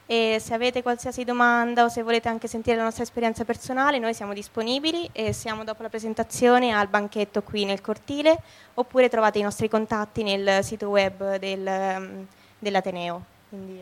e 0.05 0.39
se 0.41 0.53
avete 0.53 0.81
qualsiasi 0.81 1.23
domanda 1.23 1.83
o 1.83 1.89
se 1.89 2.03
volete 2.03 2.27
anche 2.27 2.47
sentire 2.47 2.75
la 2.75 2.83
nostra 2.83 3.03
esperienza 3.03 3.45
personale, 3.45 3.97
noi 3.99 4.13
siamo 4.13 4.33
disponibili 4.33 5.09
e 5.13 5.31
siamo 5.31 5.63
dopo 5.63 5.83
la 5.83 5.89
presentazione 5.89 6.73
al 6.73 6.87
banchetto 6.87 7.41
qui 7.43 7.65
nel 7.65 7.81
cortile 7.81 8.37
oppure 8.73 9.07
trovate 9.07 9.39
i 9.39 9.43
nostri 9.43 9.69
contatti 9.69 10.23
nel 10.23 10.63
sito 10.63 10.89
web 10.89 11.37
del, 11.37 11.65
um, 11.65 12.27
dell'Ateneo. 12.59 13.23
Quindi, 13.49 13.81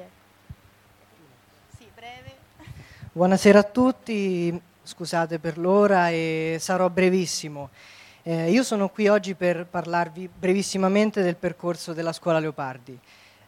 sì, 1.77 1.87
Buonasera 3.11 3.59
a 3.59 3.63
tutti, 3.63 4.61
scusate 4.83 5.39
per 5.39 5.57
l'ora 5.57 6.09
e 6.09 6.57
sarò 6.59 6.89
brevissimo. 6.89 7.69
Eh, 8.21 8.51
io 8.51 8.63
sono 8.63 8.89
qui 8.89 9.07
oggi 9.07 9.33
per 9.33 9.65
parlarvi 9.65 10.29
brevissimamente 10.37 11.23
del 11.23 11.35
percorso 11.35 11.93
della 11.93 12.13
scuola 12.13 12.37
Leopardi. 12.37 12.99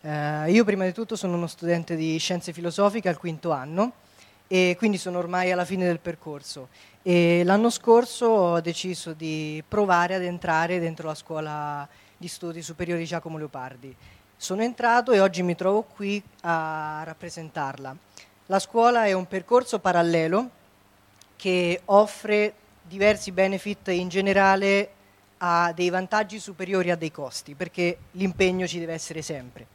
Uh, 0.02 0.50
io 0.50 0.64
prima 0.64 0.86
di 0.86 0.94
tutto 0.94 1.16
sono 1.16 1.36
uno 1.36 1.46
studente 1.46 1.96
di 1.96 2.18
scienze 2.18 2.54
filosofiche 2.54 3.08
al 3.08 3.20
quinto 3.20 3.52
anno 3.52 3.92
e 4.48 4.76
quindi 4.76 4.98
sono 4.98 5.20
ormai 5.20 5.52
alla 5.52 5.64
fine 5.64 5.86
del 5.86 6.00
percorso. 6.00 6.70
E 7.04 7.44
l'anno 7.46 7.70
scorso 7.70 8.26
ho 8.26 8.62
deciso 8.62 9.14
di 9.14 9.64
provare 9.68 10.16
ad 10.16 10.24
entrare 10.24 10.80
dentro 10.80 11.08
la 11.08 11.14
scuola 11.14 11.88
di 12.18 12.28
studi 12.28 12.64
superiori 12.64 13.06
Giacomo 13.06 13.38
Leopardi. 13.38 13.96
Sono 14.36 14.64
entrato 14.64 15.12
e 15.12 15.20
oggi 15.20 15.44
mi 15.44 15.56
trovo 15.56 15.84
qui 15.84 16.22
a 16.42 17.04
rappresentarla. 17.06 17.96
La 18.48 18.60
scuola 18.60 19.06
è 19.06 19.14
un 19.14 19.28
percorso 19.28 19.78
parallelo 19.78 20.50
che 21.36 21.80
offre 21.86 22.54
diversi 22.82 23.32
benefit 23.32 23.90
in 23.90 24.10
generale 24.10 24.90
ha 25.44 25.72
dei 25.74 25.90
vantaggi 25.90 26.40
superiori 26.40 26.92
a 26.92 26.96
dei 26.96 27.12
costi, 27.12 27.56
perché 27.56 27.98
l'impegno 28.12 28.68
ci 28.68 28.80
deve 28.80 28.94
essere 28.94 29.22
sempre. 29.22 29.68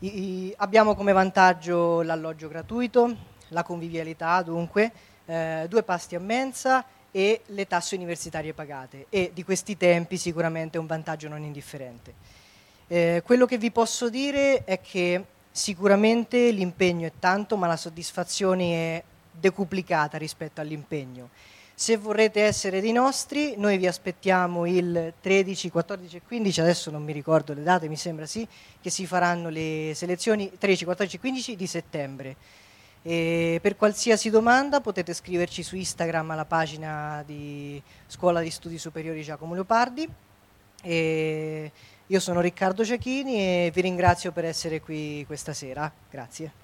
I, 0.00 0.52
abbiamo 0.58 0.94
come 0.94 1.12
vantaggio 1.12 2.02
l'alloggio 2.02 2.48
gratuito, 2.48 3.16
la 3.48 3.62
convivialità 3.62 4.42
dunque, 4.42 4.92
eh, 5.24 5.66
due 5.68 5.82
pasti 5.84 6.16
a 6.16 6.20
mensa 6.20 6.84
e 7.10 7.42
le 7.46 7.66
tasse 7.66 7.94
universitarie 7.94 8.52
pagate 8.52 9.06
e 9.08 9.30
di 9.32 9.42
questi 9.42 9.76
tempi 9.76 10.18
sicuramente 10.18 10.76
è 10.76 10.80
un 10.80 10.86
vantaggio 10.86 11.28
non 11.28 11.42
indifferente. 11.42 12.14
Eh, 12.86 13.22
quello 13.24 13.46
che 13.46 13.56
vi 13.56 13.70
posso 13.70 14.10
dire 14.10 14.64
è 14.64 14.80
che 14.82 15.24
sicuramente 15.50 16.50
l'impegno 16.50 17.06
è 17.06 17.12
tanto 17.18 17.56
ma 17.56 17.66
la 17.66 17.76
soddisfazione 17.76 18.96
è 18.96 19.02
decuplicata 19.30 20.18
rispetto 20.18 20.60
all'impegno. 20.60 21.30
Se 21.76 21.96
vorrete 21.96 22.40
essere 22.40 22.80
dei 22.80 22.92
nostri, 22.92 23.54
noi 23.56 23.78
vi 23.78 23.88
aspettiamo 23.88 24.64
il 24.64 25.12
13, 25.20 25.70
14 25.70 26.16
e 26.16 26.22
15, 26.24 26.60
adesso 26.60 26.90
non 26.92 27.02
mi 27.02 27.12
ricordo 27.12 27.52
le 27.52 27.64
date, 27.64 27.88
mi 27.88 27.96
sembra 27.96 28.26
sì, 28.26 28.46
che 28.80 28.90
si 28.90 29.06
faranno 29.06 29.48
le 29.48 29.90
selezioni 29.96 30.52
13, 30.56 30.84
14 30.84 31.16
e 31.16 31.18
15 31.18 31.56
di 31.56 31.66
settembre. 31.66 32.36
E 33.02 33.58
per 33.60 33.74
qualsiasi 33.76 34.30
domanda 34.30 34.80
potete 34.80 35.12
scriverci 35.12 35.64
su 35.64 35.74
Instagram 35.74 36.30
alla 36.30 36.44
pagina 36.44 37.24
di 37.26 37.82
Scuola 38.06 38.40
di 38.40 38.50
Studi 38.50 38.78
Superiori 38.78 39.22
Giacomo 39.22 39.54
Leopardi. 39.54 40.08
E 40.80 41.72
io 42.06 42.20
sono 42.20 42.40
Riccardo 42.40 42.84
Ciachini 42.84 43.36
e 43.36 43.70
vi 43.74 43.80
ringrazio 43.80 44.30
per 44.30 44.44
essere 44.44 44.80
qui 44.80 45.24
questa 45.26 45.52
sera. 45.52 45.92
Grazie. 46.08 46.63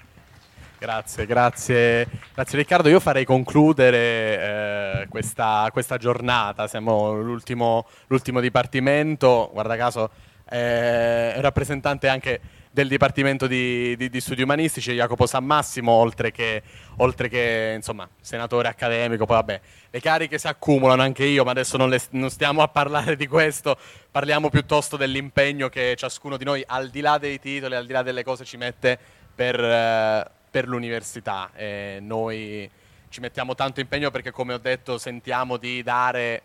Grazie, 0.81 1.27
grazie, 1.27 2.09
grazie 2.32 2.59
Riccardo. 2.59 2.89
Io 2.89 3.01
farei 3.01 3.27
concludere 3.27 5.02
eh, 5.02 5.07
questa, 5.11 5.69
questa, 5.74 5.98
giornata, 5.98 6.66
siamo 6.69 7.12
l'ultimo, 7.20 7.86
l'ultimo 8.07 8.40
dipartimento, 8.40 9.51
guarda 9.52 9.77
caso 9.77 10.09
eh, 10.48 11.39
rappresentante 11.39 12.09
anche 12.09 12.40
del 12.70 12.89
Dipartimento 12.89 13.47
di, 13.47 13.94
di, 13.94 14.09
di, 14.09 14.20
Studi 14.23 14.40
Umanistici, 14.40 14.94
Jacopo 14.94 15.27
San 15.27 15.44
Massimo, 15.44 15.93
oltre 15.93 16.31
che, 16.31 16.62
oltre 16.97 17.28
che 17.28 17.74
insomma, 17.77 18.09
senatore 18.19 18.69
accademico, 18.69 19.27
poi 19.27 19.36
vabbè, 19.36 19.61
le 19.90 20.01
cariche 20.01 20.39
si 20.39 20.48
accumulano 20.48 21.02
anche 21.02 21.27
io, 21.27 21.44
ma 21.44 21.51
adesso 21.51 21.77
non, 21.77 21.90
le, 21.90 22.01
non, 22.12 22.31
stiamo 22.31 22.62
a 22.62 22.69
parlare 22.69 23.16
di 23.16 23.27
questo, 23.27 23.77
parliamo 24.11 24.48
piuttosto 24.48 24.97
dell'impegno 24.97 25.69
che 25.69 25.94
ciascuno 25.94 26.39
di 26.39 26.44
noi, 26.44 26.65
al 26.66 26.89
di 26.89 27.02
là 27.02 27.19
dei 27.19 27.39
titoli, 27.39 27.74
al 27.74 27.85
di 27.85 27.93
là 27.93 28.02
delle 28.02 28.24
cose, 28.24 28.47
ci 28.47 28.57
mette 28.57 28.98
per... 29.35 29.62
Eh, 29.62 30.39
per 30.51 30.66
l'università. 30.66 31.51
E 31.55 31.98
noi 32.01 32.68
ci 33.09 33.20
mettiamo 33.20 33.55
tanto 33.55 33.81
impegno 33.81 34.10
perché, 34.10 34.31
come 34.31 34.55
ho 34.55 34.59
detto, 34.59 34.98
sentiamo 34.98 35.56
di 35.56 35.82
dare 35.82 36.43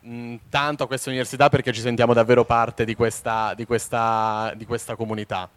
mh, 0.00 0.34
tanto 0.48 0.84
a 0.84 0.86
questa 0.86 1.10
università 1.10 1.48
perché 1.48 1.72
ci 1.72 1.80
sentiamo 1.80 2.12
davvero 2.12 2.44
parte 2.44 2.84
di 2.84 2.94
questa, 2.94 3.54
di 3.54 3.66
questa, 3.66 4.52
di 4.56 4.66
questa 4.66 4.96
comunità. 4.96 5.48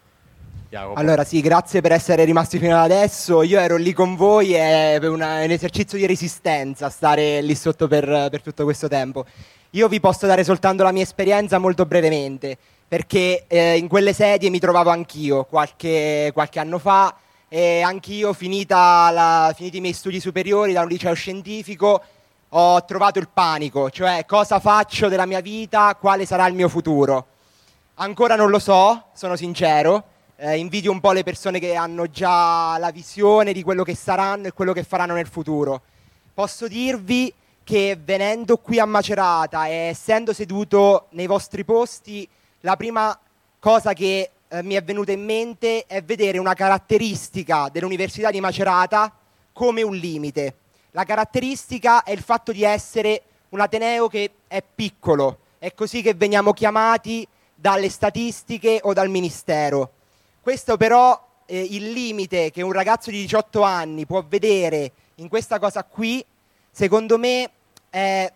Jacopo. 0.69 0.99
Allora 0.99 1.23
sì, 1.23 1.41
grazie 1.41 1.81
per 1.81 1.91
essere 1.91 2.23
rimasti 2.25 2.59
fino 2.59 2.75
ad 2.75 2.91
adesso. 2.91 3.41
Io 3.41 3.59
ero 3.59 3.75
lì 3.75 3.91
con 3.91 4.15
voi 4.15 4.53
è 4.53 4.99
un 5.01 5.21
esercizio 5.21 5.97
di 5.97 6.05
resistenza 6.05 6.89
stare 6.89 7.41
lì 7.41 7.55
sotto 7.55 7.87
per, 7.87 8.05
per 8.29 8.41
tutto 8.41 8.63
questo 8.63 8.87
tempo. 8.87 9.25
Io 9.71 9.87
vi 9.87 9.99
posso 9.99 10.27
dare 10.27 10.43
soltanto 10.43 10.83
la 10.83 10.91
mia 10.91 11.03
esperienza 11.03 11.57
molto 11.57 11.85
brevemente, 11.85 12.57
perché 12.87 13.45
eh, 13.47 13.77
in 13.77 13.87
quelle 13.87 14.13
sedie 14.13 14.49
mi 14.49 14.59
trovavo 14.59 14.89
anch'io 14.89 15.45
qualche, 15.45 16.31
qualche 16.33 16.59
anno 16.59 16.79
fa 16.79 17.15
e 17.49 17.81
anch'io, 17.81 18.35
la, 18.77 19.53
finiti 19.55 19.77
i 19.77 19.81
miei 19.81 19.93
studi 19.93 20.19
superiori 20.19 20.71
da 20.71 20.84
un 20.84 20.88
liceo 20.88 21.13
scientifico, 21.13 22.01
ho 22.49 22.85
trovato 22.85 23.19
il 23.19 23.27
panico, 23.27 23.89
cioè 23.89 24.23
cosa 24.26 24.59
faccio 24.59 25.07
della 25.07 25.26
mia 25.26 25.41
vita, 25.41 25.95
quale 25.99 26.26
sarà 26.26 26.47
il 26.47 26.53
mio 26.53 26.69
futuro. 26.69 27.26
Ancora 27.95 28.35
non 28.35 28.49
lo 28.49 28.59
so, 28.59 29.07
sono 29.13 29.35
sincero, 29.35 30.03
eh, 30.38 30.57
invidio 30.57 30.91
un 30.91 30.99
po' 30.99 31.11
le 31.11 31.23
persone 31.23 31.59
che 31.59 31.76
hanno 31.76 32.07
già 32.07 32.77
la 32.77 32.91
visione 32.91 33.51
di 33.51 33.63
quello 33.63 33.84
che 33.84 33.95
saranno 33.95 34.47
e 34.47 34.53
quello 34.53 34.71
che 34.71 34.84
faranno 34.84 35.13
nel 35.13 35.27
futuro. 35.27 35.81
Posso 36.34 36.67
dirvi 36.67 37.34
che 37.63 37.99
venendo 38.01 38.57
qui 38.57 38.80
a 38.80 38.85
Macerata 38.85 39.67
e 39.67 39.73
essendo 39.89 40.34
seduto 40.34 41.07
nei 41.11 41.27
vostri 41.27 41.65
posti, 41.65 42.27
la 42.61 42.76
prima 42.76 43.17
cosa 43.59 43.93
che 43.93 44.31
eh, 44.49 44.63
mi 44.63 44.73
è 44.73 44.84
venuta 44.84 45.11
in 45.11 45.23
mente 45.23 45.85
è 45.85 46.01
vedere 46.01 46.39
una 46.39 46.53
caratteristica 46.53 47.69
dell'Università 47.71 48.31
di 48.31 48.39
Macerata 48.39 49.13
come 49.53 49.81
un 49.81 49.95
limite. 49.95 50.55
La 50.91 51.03
caratteristica 51.03 52.03
è 52.03 52.11
il 52.11 52.21
fatto 52.21 52.51
di 52.51 52.63
essere 52.63 53.21
un 53.49 53.59
Ateneo 53.59 54.07
che 54.07 54.31
è 54.47 54.63
piccolo, 54.63 55.39
è 55.59 55.73
così 55.73 56.01
che 56.01 56.15
veniamo 56.15 56.51
chiamati 56.53 57.27
dalle 57.53 57.89
statistiche 57.89 58.80
o 58.84 58.93
dal 58.93 59.09
Ministero. 59.09 59.91
Questo 60.41 60.77
però 60.77 61.27
eh, 61.45 61.61
il 61.61 61.91
limite 61.91 62.49
che 62.51 62.63
un 62.63 62.71
ragazzo 62.71 63.11
di 63.11 63.17
18 63.17 63.61
anni 63.61 64.05
può 64.05 64.23
vedere 64.27 64.91
in 65.15 65.27
questa 65.27 65.59
cosa 65.59 65.84
qui, 65.84 66.26
secondo 66.71 67.17
me 67.17 67.49
è 67.89 68.31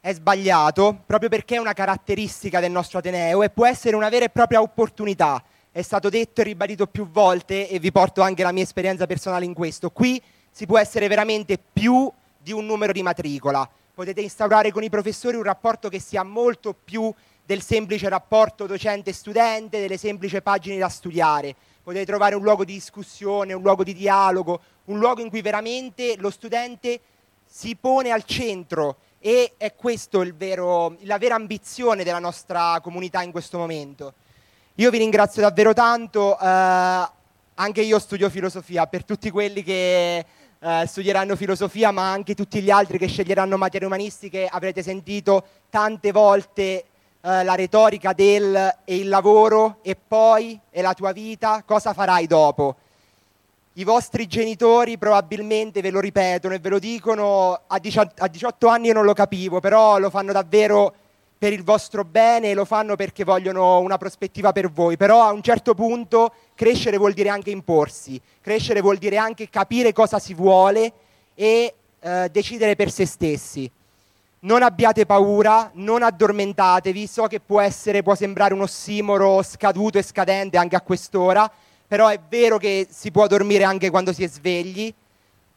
è 0.00 0.12
sbagliato 0.14 1.02
proprio 1.04 1.28
perché 1.28 1.56
è 1.56 1.58
una 1.58 1.72
caratteristica 1.72 2.60
del 2.60 2.70
nostro 2.70 2.98
Ateneo 2.98 3.42
e 3.42 3.50
può 3.50 3.66
essere 3.66 3.96
una 3.96 4.08
vera 4.08 4.24
e 4.24 4.30
propria 4.30 4.60
opportunità. 4.60 5.42
È 5.70 5.82
stato 5.82 6.08
detto 6.08 6.40
e 6.40 6.44
ribadito 6.44 6.86
più 6.86 7.08
volte 7.08 7.68
e 7.68 7.78
vi 7.78 7.92
porto 7.92 8.22
anche 8.22 8.42
la 8.42 8.52
mia 8.52 8.62
esperienza 8.62 9.06
personale 9.06 9.44
in 9.44 9.52
questo. 9.52 9.90
Qui 9.90 10.20
si 10.50 10.64
può 10.64 10.78
essere 10.78 11.08
veramente 11.08 11.58
più 11.58 12.10
di 12.38 12.52
un 12.52 12.64
numero 12.64 12.92
di 12.92 13.02
matricola. 13.02 13.68
Potete 13.94 14.22
instaurare 14.22 14.72
con 14.72 14.82
i 14.82 14.88
professori 14.88 15.36
un 15.36 15.42
rapporto 15.42 15.88
che 15.88 16.00
sia 16.00 16.22
molto 16.22 16.72
più 16.72 17.12
del 17.44 17.62
semplice 17.62 18.08
rapporto 18.08 18.66
docente-studente, 18.66 19.80
delle 19.80 19.98
semplici 19.98 20.40
pagine 20.40 20.78
da 20.78 20.88
studiare. 20.88 21.54
Potete 21.82 22.06
trovare 22.06 22.34
un 22.34 22.42
luogo 22.42 22.64
di 22.64 22.72
discussione, 22.72 23.52
un 23.52 23.62
luogo 23.62 23.84
di 23.84 23.94
dialogo, 23.94 24.60
un 24.86 24.98
luogo 24.98 25.20
in 25.20 25.28
cui 25.28 25.42
veramente 25.42 26.16
lo 26.16 26.30
studente 26.30 27.00
si 27.44 27.76
pone 27.76 28.10
al 28.10 28.24
centro 28.24 28.96
e 29.18 29.54
è 29.56 29.74
questa 29.74 30.18
la 30.24 31.18
vera 31.18 31.34
ambizione 31.34 32.04
della 32.04 32.18
nostra 32.18 32.80
comunità 32.82 33.22
in 33.22 33.32
questo 33.32 33.58
momento. 33.58 34.14
Io 34.80 34.90
vi 34.90 34.98
ringrazio 34.98 35.42
davvero 35.42 35.72
tanto, 35.72 36.38
eh, 36.38 37.08
anche 37.54 37.80
io 37.80 37.98
studio 37.98 38.30
filosofia, 38.30 38.86
per 38.86 39.04
tutti 39.04 39.28
quelli 39.28 39.64
che 39.64 40.24
eh, 40.56 40.84
studieranno 40.86 41.34
filosofia, 41.34 41.90
ma 41.90 42.12
anche 42.12 42.36
tutti 42.36 42.62
gli 42.62 42.70
altri 42.70 42.96
che 42.96 43.08
sceglieranno 43.08 43.56
materie 43.56 43.88
umanistiche, 43.88 44.46
avrete 44.48 44.84
sentito 44.84 45.44
tante 45.68 46.12
volte 46.12 46.62
eh, 46.62 46.84
la 47.20 47.56
retorica 47.56 48.12
del 48.12 48.54
e 48.84 48.96
il 48.98 49.08
lavoro 49.08 49.78
e 49.82 49.96
poi 49.96 50.56
e 50.70 50.80
la 50.80 50.94
tua 50.94 51.10
vita, 51.10 51.64
cosa 51.66 51.92
farai 51.92 52.28
dopo? 52.28 52.76
i 53.74 53.84
vostri 53.84 54.26
genitori 54.26 54.98
probabilmente 54.98 55.80
ve 55.80 55.90
lo 55.90 56.00
ripetono 56.00 56.54
e 56.54 56.58
ve 56.58 56.68
lo 56.68 56.78
dicono, 56.80 57.62
a 57.66 57.78
18 57.78 58.66
anni 58.66 58.88
io 58.88 58.92
non 58.92 59.04
lo 59.04 59.12
capivo, 59.12 59.58
però 59.60 59.98
lo 59.98 60.10
fanno 60.10 60.32
davvero 60.32 60.94
per 61.38 61.52
il 61.52 61.62
vostro 61.62 62.04
bene 62.04 62.50
e 62.50 62.54
lo 62.54 62.64
fanno 62.64 62.96
perché 62.96 63.22
vogliono 63.22 63.78
una 63.78 63.96
prospettiva 63.96 64.50
per 64.50 64.70
voi, 64.70 64.96
però 64.96 65.22
a 65.22 65.30
un 65.30 65.40
certo 65.40 65.72
punto 65.72 66.32
crescere 66.56 66.96
vuol 66.96 67.12
dire 67.12 67.28
anche 67.28 67.50
imporsi, 67.50 68.20
crescere 68.40 68.80
vuol 68.80 68.98
dire 68.98 69.16
anche 69.16 69.48
capire 69.48 69.92
cosa 69.92 70.18
si 70.18 70.34
vuole 70.34 70.92
e 71.34 71.74
eh, 72.00 72.28
decidere 72.30 72.74
per 72.74 72.90
se 72.90 73.06
stessi. 73.06 73.70
Non 74.40 74.62
abbiate 74.62 75.06
paura, 75.06 75.70
non 75.74 76.02
addormentatevi, 76.02 77.06
so 77.06 77.26
che 77.26 77.40
può, 77.40 77.60
essere, 77.60 78.02
può 78.02 78.14
sembrare 78.14 78.54
un 78.54 78.60
ossimoro 78.60 79.42
scaduto 79.42 79.98
e 79.98 80.02
scadente 80.02 80.56
anche 80.56 80.76
a 80.76 80.80
quest'ora, 80.80 81.50
però 81.86 82.08
è 82.08 82.20
vero 82.28 82.58
che 82.58 82.86
si 82.90 83.10
può 83.10 83.26
dormire 83.26 83.64
anche 83.64 83.90
quando 83.90 84.12
si 84.12 84.22
è 84.24 84.28
svegli. 84.28 84.92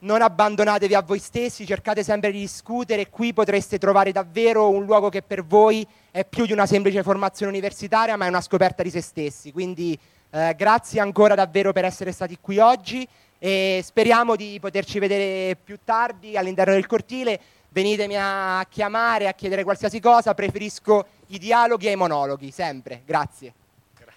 Non 0.02 0.20
abbandonatevi 0.20 0.94
a 0.94 1.00
voi 1.00 1.20
stessi, 1.20 1.64
cercate 1.64 2.02
sempre 2.02 2.32
di 2.32 2.40
discutere, 2.40 3.08
qui 3.08 3.32
potreste 3.32 3.78
trovare 3.78 4.10
davvero 4.10 4.68
un 4.68 4.84
luogo 4.84 5.08
che 5.08 5.22
per 5.22 5.44
voi 5.44 5.86
è 6.10 6.24
più 6.24 6.44
di 6.44 6.52
una 6.52 6.66
semplice 6.66 7.04
formazione 7.04 7.52
universitaria, 7.52 8.16
ma 8.16 8.24
è 8.24 8.28
una 8.28 8.40
scoperta 8.40 8.82
di 8.82 8.90
se 8.90 9.00
stessi. 9.00 9.52
Quindi 9.52 9.96
eh, 10.30 10.56
grazie 10.56 10.98
ancora 10.98 11.36
davvero 11.36 11.70
per 11.70 11.84
essere 11.84 12.10
stati 12.10 12.36
qui 12.40 12.58
oggi 12.58 13.06
e 13.38 13.80
speriamo 13.84 14.34
di 14.34 14.58
poterci 14.60 14.98
vedere 14.98 15.54
più 15.54 15.78
tardi 15.84 16.36
all'interno 16.36 16.72
del 16.72 16.86
cortile. 16.86 17.40
Venitemi 17.68 18.16
a 18.18 18.66
chiamare, 18.68 19.28
a 19.28 19.34
chiedere 19.34 19.62
qualsiasi 19.62 20.00
cosa, 20.00 20.34
preferisco 20.34 21.06
i 21.28 21.38
dialoghi 21.38 21.86
ai 21.86 21.96
monologhi, 21.96 22.50
sempre. 22.50 23.02
Grazie. 23.06 23.54